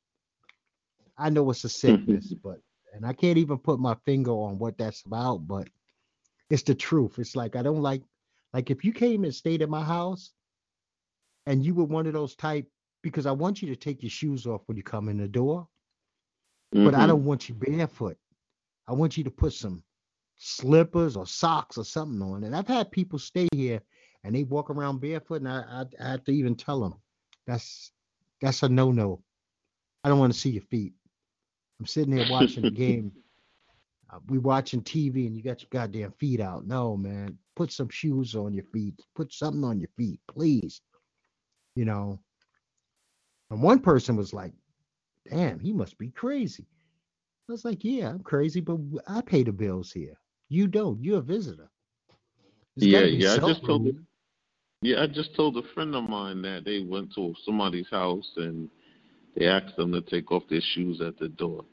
I 1.17 1.29
know 1.29 1.49
it's 1.49 1.65
a 1.65 1.69
sickness, 1.69 2.33
but 2.41 2.61
and 2.93 3.05
I 3.05 3.11
can't 3.11 3.37
even 3.37 3.57
put 3.57 3.81
my 3.81 3.97
finger 4.05 4.31
on 4.31 4.57
what 4.59 4.77
that's 4.77 5.03
about, 5.05 5.45
but 5.45 5.67
it's 6.49 6.63
the 6.63 6.73
truth. 6.73 7.19
It's 7.19 7.35
like 7.35 7.57
I 7.57 7.63
don't 7.63 7.81
like 7.81 8.01
like 8.53 8.71
if 8.71 8.85
you 8.85 8.93
came 8.93 9.25
and 9.25 9.35
stayed 9.35 9.61
at 9.61 9.67
my 9.67 9.83
house 9.83 10.31
and 11.47 11.65
you 11.65 11.73
were 11.73 11.83
one 11.83 12.07
of 12.07 12.13
those 12.13 12.33
type 12.37 12.65
because 13.01 13.25
I 13.25 13.33
want 13.33 13.61
you 13.61 13.67
to 13.67 13.75
take 13.75 14.03
your 14.03 14.09
shoes 14.09 14.47
off 14.47 14.61
when 14.67 14.77
you 14.77 14.83
come 14.83 15.09
in 15.09 15.17
the 15.17 15.27
door. 15.27 15.67
Mm-hmm. 16.73 16.85
But 16.85 16.95
I 16.95 16.99
mm-hmm. 16.99 17.07
don't 17.09 17.25
want 17.25 17.49
you 17.49 17.55
barefoot. 17.55 18.17
I 18.87 18.93
want 18.93 19.17
you 19.17 19.25
to 19.25 19.31
put 19.31 19.51
some 19.51 19.83
slippers 20.37 21.17
or 21.17 21.27
socks 21.27 21.77
or 21.77 21.83
something 21.83 22.21
on. 22.21 22.45
And 22.45 22.55
I've 22.55 22.69
had 22.69 22.89
people 22.89 23.19
stay 23.19 23.49
here 23.53 23.81
and 24.23 24.33
they 24.33 24.43
walk 24.43 24.69
around 24.69 25.01
barefoot, 25.01 25.41
and 25.41 25.49
I, 25.49 25.63
I, 25.67 25.85
I 26.01 26.11
have 26.11 26.23
to 26.23 26.31
even 26.31 26.55
tell 26.55 26.79
them 26.79 26.95
that's 27.45 27.91
that's 28.41 28.63
a 28.63 28.69
no 28.69 28.91
no. 28.91 29.21
I 30.03 30.09
don't 30.09 30.19
want 30.19 30.33
to 30.33 30.39
see 30.39 30.51
your 30.51 30.63
feet. 30.63 30.93
I'm 31.79 31.85
sitting 31.85 32.15
here 32.15 32.27
watching 32.29 32.63
the 32.63 32.71
game. 32.85 33.11
Uh, 34.09 34.19
we 34.27 34.37
watching 34.37 34.81
TV 34.81 35.27
and 35.27 35.35
you 35.35 35.43
got 35.43 35.61
your 35.61 35.69
goddamn 35.71 36.13
feet 36.13 36.39
out. 36.39 36.65
No, 36.65 36.95
man. 36.95 37.37
Put 37.55 37.71
some 37.71 37.89
shoes 37.89 38.35
on 38.35 38.53
your 38.53 38.63
feet. 38.65 38.93
Put 39.15 39.33
something 39.33 39.63
on 39.63 39.79
your 39.79 39.89
feet, 39.97 40.19
please. 40.27 40.81
You 41.75 41.85
know. 41.85 42.19
And 43.49 43.61
one 43.61 43.79
person 43.79 44.15
was 44.15 44.33
like, 44.33 44.53
damn, 45.29 45.59
he 45.59 45.73
must 45.73 45.97
be 45.97 46.09
crazy. 46.09 46.67
I 47.49 47.53
was 47.53 47.65
like, 47.65 47.83
yeah, 47.83 48.09
I'm 48.09 48.19
crazy, 48.19 48.59
but 48.59 48.77
I 49.07 49.21
pay 49.21 49.43
the 49.43 49.53
bills 49.53 49.91
here. 49.91 50.19
You 50.49 50.67
don't. 50.67 51.01
You're 51.03 51.19
a 51.19 51.21
visitor. 51.21 51.69
yeah, 52.75 52.99
yeah. 52.99 53.33
I 53.33 53.37
just 53.37 53.65
told. 53.65 53.87
Yeah, 54.81 55.01
I 55.01 55.07
just 55.07 55.35
told 55.35 55.57
a 55.57 55.73
friend 55.73 55.95
of 55.95 56.07
mine 56.07 56.41
that 56.43 56.63
they 56.65 56.81
went 56.87 57.13
to 57.15 57.33
somebody's 57.43 57.89
house 57.89 58.29
and 58.35 58.69
they 59.35 59.47
asked 59.47 59.75
them 59.75 59.91
to 59.91 60.01
take 60.01 60.31
off 60.31 60.43
their 60.49 60.61
shoes 60.73 61.01
at 61.01 61.17
the 61.17 61.29
door. 61.29 61.65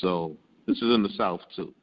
So 0.00 0.36
this 0.66 0.76
is 0.76 0.94
in 0.94 1.02
the 1.02 1.12
South 1.16 1.40
too, 1.56 1.74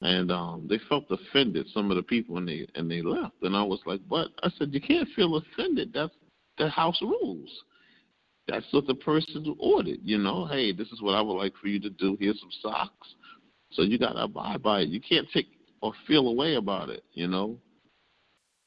and 0.00 0.32
um, 0.32 0.66
they 0.68 0.78
felt 0.88 1.04
offended. 1.10 1.66
Some 1.72 1.90
of 1.90 1.96
the 1.96 2.02
people 2.02 2.38
and 2.38 2.48
they 2.48 2.66
and 2.74 2.90
they 2.90 3.02
left. 3.02 3.34
And 3.42 3.54
I 3.54 3.62
was 3.62 3.80
like, 3.84 4.00
"What?" 4.08 4.28
I 4.42 4.50
said, 4.58 4.72
"You 4.72 4.80
can't 4.80 5.08
feel 5.14 5.36
offended. 5.36 5.92
That's 5.92 6.14
the 6.58 6.68
house 6.68 7.00
rules." 7.02 7.50
That's 8.48 8.66
what 8.72 8.86
the 8.86 8.94
person 8.94 9.54
ordered. 9.60 10.00
You 10.02 10.18
know, 10.18 10.46
hey, 10.46 10.72
this 10.72 10.88
is 10.88 11.00
what 11.00 11.14
I 11.14 11.20
would 11.20 11.34
like 11.34 11.54
for 11.60 11.68
you 11.68 11.78
to 11.80 11.90
do. 11.90 12.16
Here's 12.18 12.40
some 12.40 12.50
socks. 12.62 13.14
So 13.72 13.82
you 13.82 13.98
gotta 13.98 14.24
abide 14.24 14.62
by 14.62 14.80
it. 14.80 14.88
You 14.88 15.00
can't 15.00 15.28
take 15.32 15.46
or 15.82 15.92
feel 16.06 16.26
away 16.26 16.56
about 16.56 16.88
it. 16.88 17.04
You 17.12 17.28
know. 17.28 17.58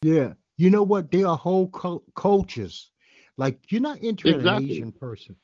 Yeah, 0.01 0.33
you 0.57 0.69
know 0.69 0.83
what? 0.83 1.11
There 1.11 1.27
are 1.27 1.37
whole 1.37 1.67
cultures. 2.15 2.91
Like 3.37 3.59
you're 3.69 3.81
not 3.81 3.99
entering 4.03 4.35
exactly. 4.35 4.65
an 4.65 4.71
Asian 4.71 4.91
person. 4.91 5.35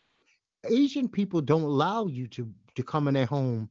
Asian 0.69 1.07
people 1.07 1.41
don't 1.41 1.63
allow 1.63 2.07
you 2.07 2.27
to 2.27 2.51
to 2.75 2.83
come 2.83 3.07
in 3.07 3.13
their 3.13 3.25
home 3.25 3.69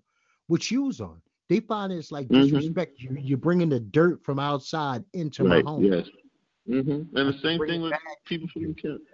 with 0.49 0.63
shoes 0.63 1.01
on. 1.01 1.21
They 1.49 1.61
find 1.61 1.93
it's 1.93 2.11
like 2.13 2.29
mm-hmm. 2.29 2.43
disrespect. 2.43 3.01
Mm-hmm. 3.01 3.17
You 3.17 3.23
you're 3.23 3.39
bringing 3.39 3.69
the 3.69 3.81
dirt 3.81 4.25
from 4.25 4.39
outside 4.39 5.05
into 5.13 5.45
right. 5.45 5.65
my 5.65 5.71
home. 5.71 5.85
Yes. 5.85 6.07
Mm-hmm. 6.69 7.17
And 7.17 7.35
the 7.35 7.39
same 7.43 7.59
thing 7.67 7.83
with 7.83 7.95
people 8.27 8.49
from 8.53 8.63
the 8.63 8.75
Caribbean. 8.75 9.07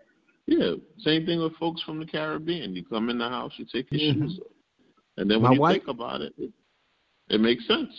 yeah, 0.46 0.72
same 0.98 1.24
thing 1.24 1.40
with 1.40 1.54
folks 1.56 1.82
from 1.82 2.00
the 2.00 2.06
Caribbean. 2.06 2.74
You 2.74 2.84
come 2.84 3.10
in 3.10 3.18
the 3.18 3.28
house, 3.28 3.52
you 3.56 3.64
take 3.64 3.92
your 3.92 4.00
mm-hmm. 4.00 4.26
shoes 4.26 4.40
off, 4.40 4.52
and 5.18 5.30
then 5.30 5.40
when 5.40 5.50
my 5.50 5.54
you 5.54 5.60
wife, 5.60 5.74
think 5.74 5.88
about 5.88 6.20
it, 6.20 6.32
it, 6.36 6.52
it 7.28 7.40
makes 7.40 7.66
sense. 7.68 7.92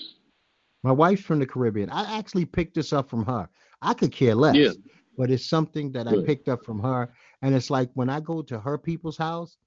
My 0.84 0.92
wife's 0.92 1.22
from 1.22 1.40
the 1.40 1.46
Caribbean. 1.46 1.90
I 1.90 2.18
actually 2.18 2.46
picked 2.46 2.76
this 2.76 2.92
up 2.92 3.10
from 3.10 3.26
her. 3.26 3.48
I 3.82 3.94
could 3.94 4.12
care 4.12 4.36
less, 4.36 4.56
yeah. 4.56 4.72
but 5.18 5.32
it's 5.32 5.46
something 5.46 5.92
that 5.94 6.08
I 6.08 6.24
picked 6.26 6.50
up 6.50 6.66
from 6.66 6.80
her. 6.80 7.14
And 7.42 7.54
it's 7.56 7.70
like 7.70 7.90
when 7.94 8.10
I 8.10 8.20
go 8.20 8.42
to 8.44 8.60
her 8.60 8.78
people's 8.78 9.18
house, 9.18 9.58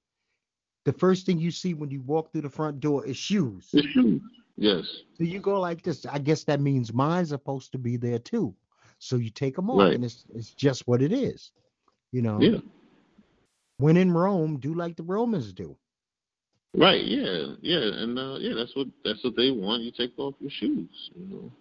the 0.84 0.92
first 0.92 1.26
thing 1.26 1.38
you 1.38 1.50
see 1.50 1.74
when 1.74 1.90
you 1.90 2.00
walk 2.02 2.32
through 2.32 2.42
the 2.42 2.50
front 2.50 2.80
door 2.80 3.04
is 3.04 3.16
shoes. 3.16 3.68
Shoes. 3.92 4.22
Yes. 4.56 4.86
So 5.16 5.24
you 5.24 5.38
go 5.38 5.61
like 5.61 5.82
this. 5.82 6.04
I 6.06 6.18
guess 6.18 6.44
that 6.44 6.61
means 6.61 6.92
mine's 6.92 7.28
supposed 7.28 7.72
to 7.72 7.78
be 7.78 7.96
there 7.96 8.18
too. 8.18 8.54
So 8.98 9.16
you 9.16 9.30
take 9.30 9.54
them 9.54 9.70
off, 9.70 9.78
right. 9.78 9.94
and 9.94 10.04
it's 10.04 10.24
it's 10.34 10.50
just 10.50 10.88
what 10.88 11.00
it 11.00 11.12
is. 11.12 11.52
You 12.11 12.22
know. 12.22 12.40
Yeah. 12.40 12.59
When 13.76 13.96
in 13.96 14.12
Rome, 14.12 14.59
do 14.59 14.74
like 14.74 14.96
the 14.96 15.04
Romans 15.04 15.52
do. 15.52 15.76
Right. 16.74 17.04
Yeah. 17.04 17.54
Yeah. 17.61 18.02
And 18.02 18.18
uh, 18.18 18.36
yeah, 18.40 18.54
that's 18.54 18.74
what 18.74 18.88
that's 19.04 19.22
what 19.22 19.36
they 19.36 19.52
want. 19.52 19.82
You 19.82 19.92
take 19.92 20.18
off 20.18 20.34
your 20.40 20.50
shoes. 20.50 21.11
You 21.14 21.26
know. 21.26 21.52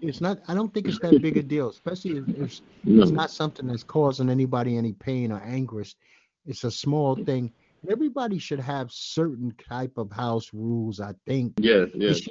It's 0.00 0.20
not. 0.20 0.38
I 0.48 0.54
don't 0.54 0.72
think 0.72 0.86
it's 0.86 0.98
that 1.00 1.20
big 1.20 1.36
a 1.36 1.42
deal, 1.54 1.70
especially 1.70 2.18
if, 2.18 2.28
if 2.28 2.60
no. 2.84 3.02
it's 3.02 3.10
not 3.10 3.30
something 3.30 3.66
that's 3.66 3.82
causing 3.82 4.30
anybody 4.30 4.76
any 4.76 4.92
pain 4.92 5.32
or 5.32 5.40
anguish. 5.40 5.94
It's 6.46 6.64
a 6.64 6.70
small 6.70 7.16
thing. 7.24 7.52
Everybody 7.88 8.38
should 8.38 8.60
have 8.60 8.90
certain 8.90 9.54
type 9.68 9.92
of 9.96 10.10
house 10.10 10.50
rules. 10.52 11.00
I 11.00 11.14
think. 11.26 11.54
Yes. 11.58 11.88
Yes. 11.94 12.26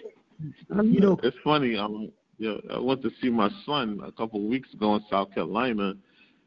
You 0.69 0.99
know, 0.99 1.19
it's 1.23 1.37
funny. 1.43 1.75
Um, 1.75 2.11
yeah, 2.37 2.55
I 2.71 2.79
went 2.79 3.01
to 3.01 3.11
see 3.21 3.29
my 3.29 3.49
son 3.65 3.99
a 4.05 4.11
couple 4.11 4.39
of 4.39 4.45
weeks 4.45 4.71
ago 4.73 4.95
in 4.95 5.01
South 5.09 5.33
Carolina, 5.33 5.93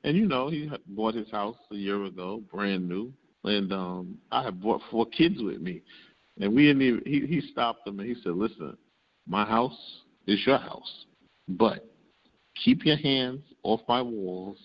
and 0.05 0.16
you 0.16 0.27
know, 0.27 0.49
he 0.49 0.71
bought 0.87 1.14
his 1.14 1.31
house 1.31 1.57
a 1.73 1.75
year 1.75 2.05
ago, 2.05 2.43
brand 2.53 2.89
new, 2.89 3.12
and 3.45 3.73
um, 3.73 4.18
I 4.31 4.45
had 4.45 4.61
brought 4.61 4.81
four 4.91 5.07
kids 5.07 5.37
with 5.41 5.61
me, 5.61 5.83
and 6.41 6.55
we 6.55 6.66
didn't 6.66 6.83
even. 6.83 7.03
He 7.05 7.27
he 7.27 7.41
stopped 7.51 7.85
them 7.85 7.99
and 7.99 8.09
he 8.09 8.14
said, 8.23 8.33
"Listen, 8.33 8.77
my 9.27 9.45
house 9.45 9.77
is 10.27 10.39
your 10.47 10.59
house, 10.59 11.07
but 11.49 11.86
keep 12.64 12.84
your 12.84 12.97
hands 12.97 13.43
off 13.62 13.80
my 13.88 14.03
walls." 14.03 14.59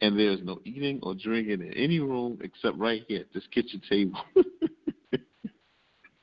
And 0.00 0.18
there's 0.18 0.42
no 0.42 0.60
eating 0.64 0.98
or 1.02 1.14
drinking 1.14 1.62
in 1.62 1.72
any 1.72 1.98
room 1.98 2.38
except 2.42 2.76
right 2.76 3.02
here, 3.08 3.20
at 3.20 3.32
this 3.32 3.46
kitchen 3.46 3.80
table. 3.88 4.18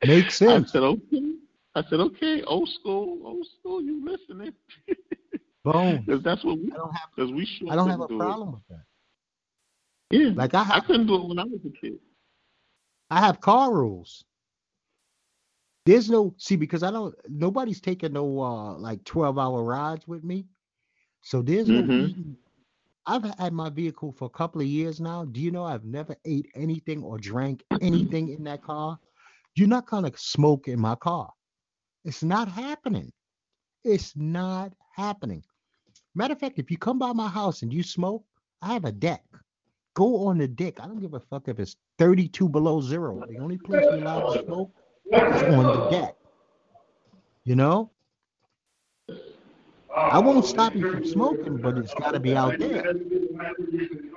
Makes 0.05 0.35
sense. 0.35 0.69
I 0.69 0.73
said, 0.73 0.83
okay. 0.83 1.31
I 1.73 1.83
said, 1.89 1.99
okay, 1.99 2.43
old 2.43 2.69
school, 2.69 3.19
old 3.25 3.47
school, 3.59 3.81
you 3.81 4.03
listening? 4.05 4.53
Boom. 5.63 6.03
Because 6.05 6.23
that's 6.23 6.43
what 6.43 6.57
we. 6.57 6.71
I 6.71 6.77
don't 6.77 6.91
have. 6.91 7.09
Because 7.15 7.31
we 7.31 7.47
I 7.69 7.75
don't 7.75 7.89
have 7.89 8.01
a 8.01 8.07
problem 8.07 8.49
it. 8.49 8.51
with 8.53 8.67
that. 8.69 10.17
Yeah. 10.17 10.31
Like 10.35 10.53
I, 10.53 10.63
have, 10.63 10.83
I 10.83 10.85
couldn't 10.85 11.07
do 11.07 11.15
it 11.15 11.27
when 11.27 11.39
I 11.39 11.43
was 11.43 11.61
a 11.65 11.69
kid. 11.69 11.99
I 13.09 13.19
have 13.19 13.39
car 13.41 13.73
rules. 13.73 14.23
There's 15.85 16.09
no 16.09 16.33
see 16.37 16.55
because 16.55 16.83
I 16.83 16.91
don't. 16.91 17.15
Nobody's 17.27 17.81
taking 17.81 18.13
no 18.13 18.39
uh 18.39 18.77
like 18.77 19.03
twelve 19.03 19.39
hour 19.39 19.63
rides 19.63 20.07
with 20.07 20.23
me, 20.23 20.45
so 21.21 21.41
there's 21.41 21.67
no 21.67 21.81
mm-hmm. 21.81 22.09
eating. 22.09 22.37
I've 23.07 23.23
had 23.39 23.51
my 23.51 23.69
vehicle 23.69 24.11
for 24.11 24.25
a 24.25 24.29
couple 24.29 24.61
of 24.61 24.67
years 24.67 24.99
now. 25.01 25.25
Do 25.25 25.41
you 25.41 25.49
know 25.49 25.63
I've 25.63 25.83
never 25.83 26.15
ate 26.23 26.51
anything 26.53 27.01
or 27.01 27.17
drank 27.17 27.63
anything 27.81 28.29
in 28.29 28.43
that 28.43 28.61
car? 28.61 28.99
You're 29.55 29.67
not 29.67 29.87
gonna 29.87 30.11
smoke 30.15 30.67
in 30.67 30.79
my 30.79 30.95
car. 30.95 31.31
It's 32.05 32.21
not 32.21 32.47
happening. 32.47 33.11
It's 33.83 34.15
not 34.15 34.73
happening. 34.95 35.43
Matter 36.13 36.33
of 36.33 36.39
fact, 36.39 36.59
if 36.59 36.69
you 36.69 36.77
come 36.77 36.99
by 36.99 37.11
my 37.13 37.27
house 37.27 37.63
and 37.63 37.73
you 37.73 37.81
smoke, 37.81 38.23
I 38.61 38.73
have 38.73 38.85
a 38.85 38.91
deck. 38.91 39.23
Go 39.95 40.27
on 40.27 40.37
the 40.37 40.47
deck. 40.47 40.79
I 40.79 40.85
don't 40.85 40.99
give 40.99 41.15
a 41.15 41.19
fuck 41.19 41.47
if 41.47 41.59
it's 41.59 41.75
32 41.97 42.47
below 42.49 42.81
zero. 42.81 43.23
The 43.27 43.39
only 43.39 43.57
place 43.57 43.81
you're 43.81 43.95
allowed 43.95 44.33
to 44.33 44.45
smoke 44.45 44.71
on 45.13 45.63
the 45.63 45.89
deck. 45.89 46.15
You 47.43 47.55
know? 47.55 47.91
I 49.95 50.19
won't 50.19 50.45
stop 50.45 50.73
you 50.75 50.91
from 50.91 51.05
smoking, 51.05 51.57
but 51.57 51.77
it's 51.77 51.93
got 51.93 52.11
to 52.11 52.19
be 52.19 52.35
out 52.35 52.57
there. 52.59 52.93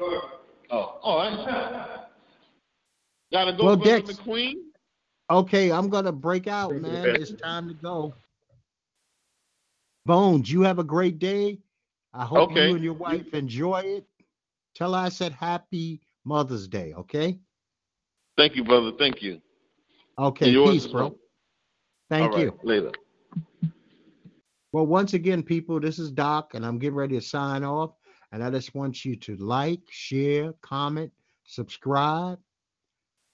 Oh, 0.01 0.31
oh 0.71 0.99
all 1.03 1.19
right. 1.19 2.05
Gotta 3.33 3.53
go, 3.53 3.65
well, 3.65 3.77
Dex, 3.77 4.13
McQueen. 4.13 4.55
Okay, 5.31 5.73
I'm 5.73 5.89
gonna 5.89 6.13
break 6.13 6.47
out, 6.47 6.77
man. 6.77 7.17
It's 7.17 7.33
time 7.33 7.69
to 7.69 7.75
go. 7.75 8.15
Bones, 10.07 10.53
you 10.53 10.63
have 10.63 10.79
a 10.79 10.85
great 10.85 11.19
day. 11.19 11.59
I 12.13 12.25
hope 12.25 12.53
okay. 12.53 12.69
you 12.69 12.75
and 12.77 12.85
your 12.85 12.95
wife 12.95 13.33
enjoy 13.33 13.81
it. 13.81 14.07
Tell 14.77 14.93
her 14.93 15.01
I 15.01 15.09
said 15.09 15.33
happy 15.33 16.01
Mother's 16.25 16.69
Day, 16.69 16.93
okay? 16.95 17.39
Thank 18.37 18.55
you, 18.55 18.63
brother. 18.63 18.93
Thank 18.97 19.23
you. 19.23 19.41
Okay, 20.19 20.53
peace, 20.53 20.87
bro. 20.87 21.17
Thank 22.09 22.37
you. 22.37 22.59
Later. 22.63 22.93
Well, 24.73 24.87
once 24.87 25.15
again, 25.15 25.43
people, 25.43 25.81
this 25.81 25.99
is 25.99 26.11
Doc, 26.11 26.55
and 26.55 26.65
I'm 26.65 26.79
getting 26.79 26.97
ready 26.97 27.17
to 27.17 27.21
sign 27.21 27.65
off. 27.65 27.93
And 28.33 28.43
I 28.43 28.51
just 28.51 28.75
want 28.75 29.05
you 29.05 29.15
to 29.17 29.37
like, 29.37 29.81
share, 29.89 30.53
comment, 30.61 31.13
subscribe. 31.45 32.39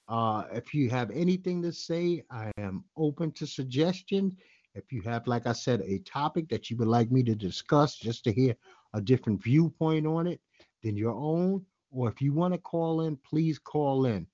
Uh, 0.08 0.44
if 0.52 0.74
you 0.74 0.90
have 0.90 1.10
anything 1.10 1.62
to 1.62 1.72
say, 1.72 2.22
I 2.30 2.50
am 2.58 2.84
open 2.96 3.32
to 3.32 3.46
suggestions. 3.46 4.34
If 4.74 4.92
you 4.92 5.00
have, 5.02 5.26
like 5.26 5.46
I 5.46 5.52
said, 5.52 5.80
a 5.82 5.98
topic 6.00 6.48
that 6.50 6.68
you 6.68 6.76
would 6.76 6.88
like 6.88 7.10
me 7.10 7.22
to 7.22 7.34
discuss 7.34 7.96
just 7.96 8.24
to 8.24 8.32
hear 8.32 8.54
a 8.92 9.00
different 9.00 9.42
viewpoint 9.42 10.06
on 10.06 10.26
it 10.26 10.40
than 10.82 10.96
your 10.96 11.14
own, 11.14 11.64
or 11.90 12.08
if 12.08 12.20
you 12.20 12.32
want 12.32 12.54
to 12.54 12.58
call 12.58 13.02
in, 13.02 13.16
please 13.16 13.58
call 13.58 14.06
in 14.06 14.26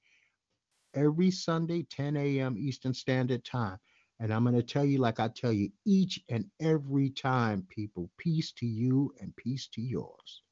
every 0.96 1.30
Sunday, 1.30 1.84
10 1.84 2.16
a.m. 2.16 2.56
Eastern 2.58 2.94
Standard 2.94 3.44
Time. 3.44 3.78
And 4.18 4.32
I'm 4.32 4.44
going 4.44 4.56
to 4.56 4.62
tell 4.62 4.84
you, 4.84 4.98
like 4.98 5.20
I 5.20 5.28
tell 5.28 5.52
you 5.52 5.70
each 5.84 6.20
and 6.30 6.46
every 6.60 7.10
time, 7.10 7.66
people, 7.68 8.10
peace 8.18 8.52
to 8.54 8.66
you 8.66 9.12
and 9.20 9.36
peace 9.36 9.68
to 9.74 9.82
yours. 9.82 10.42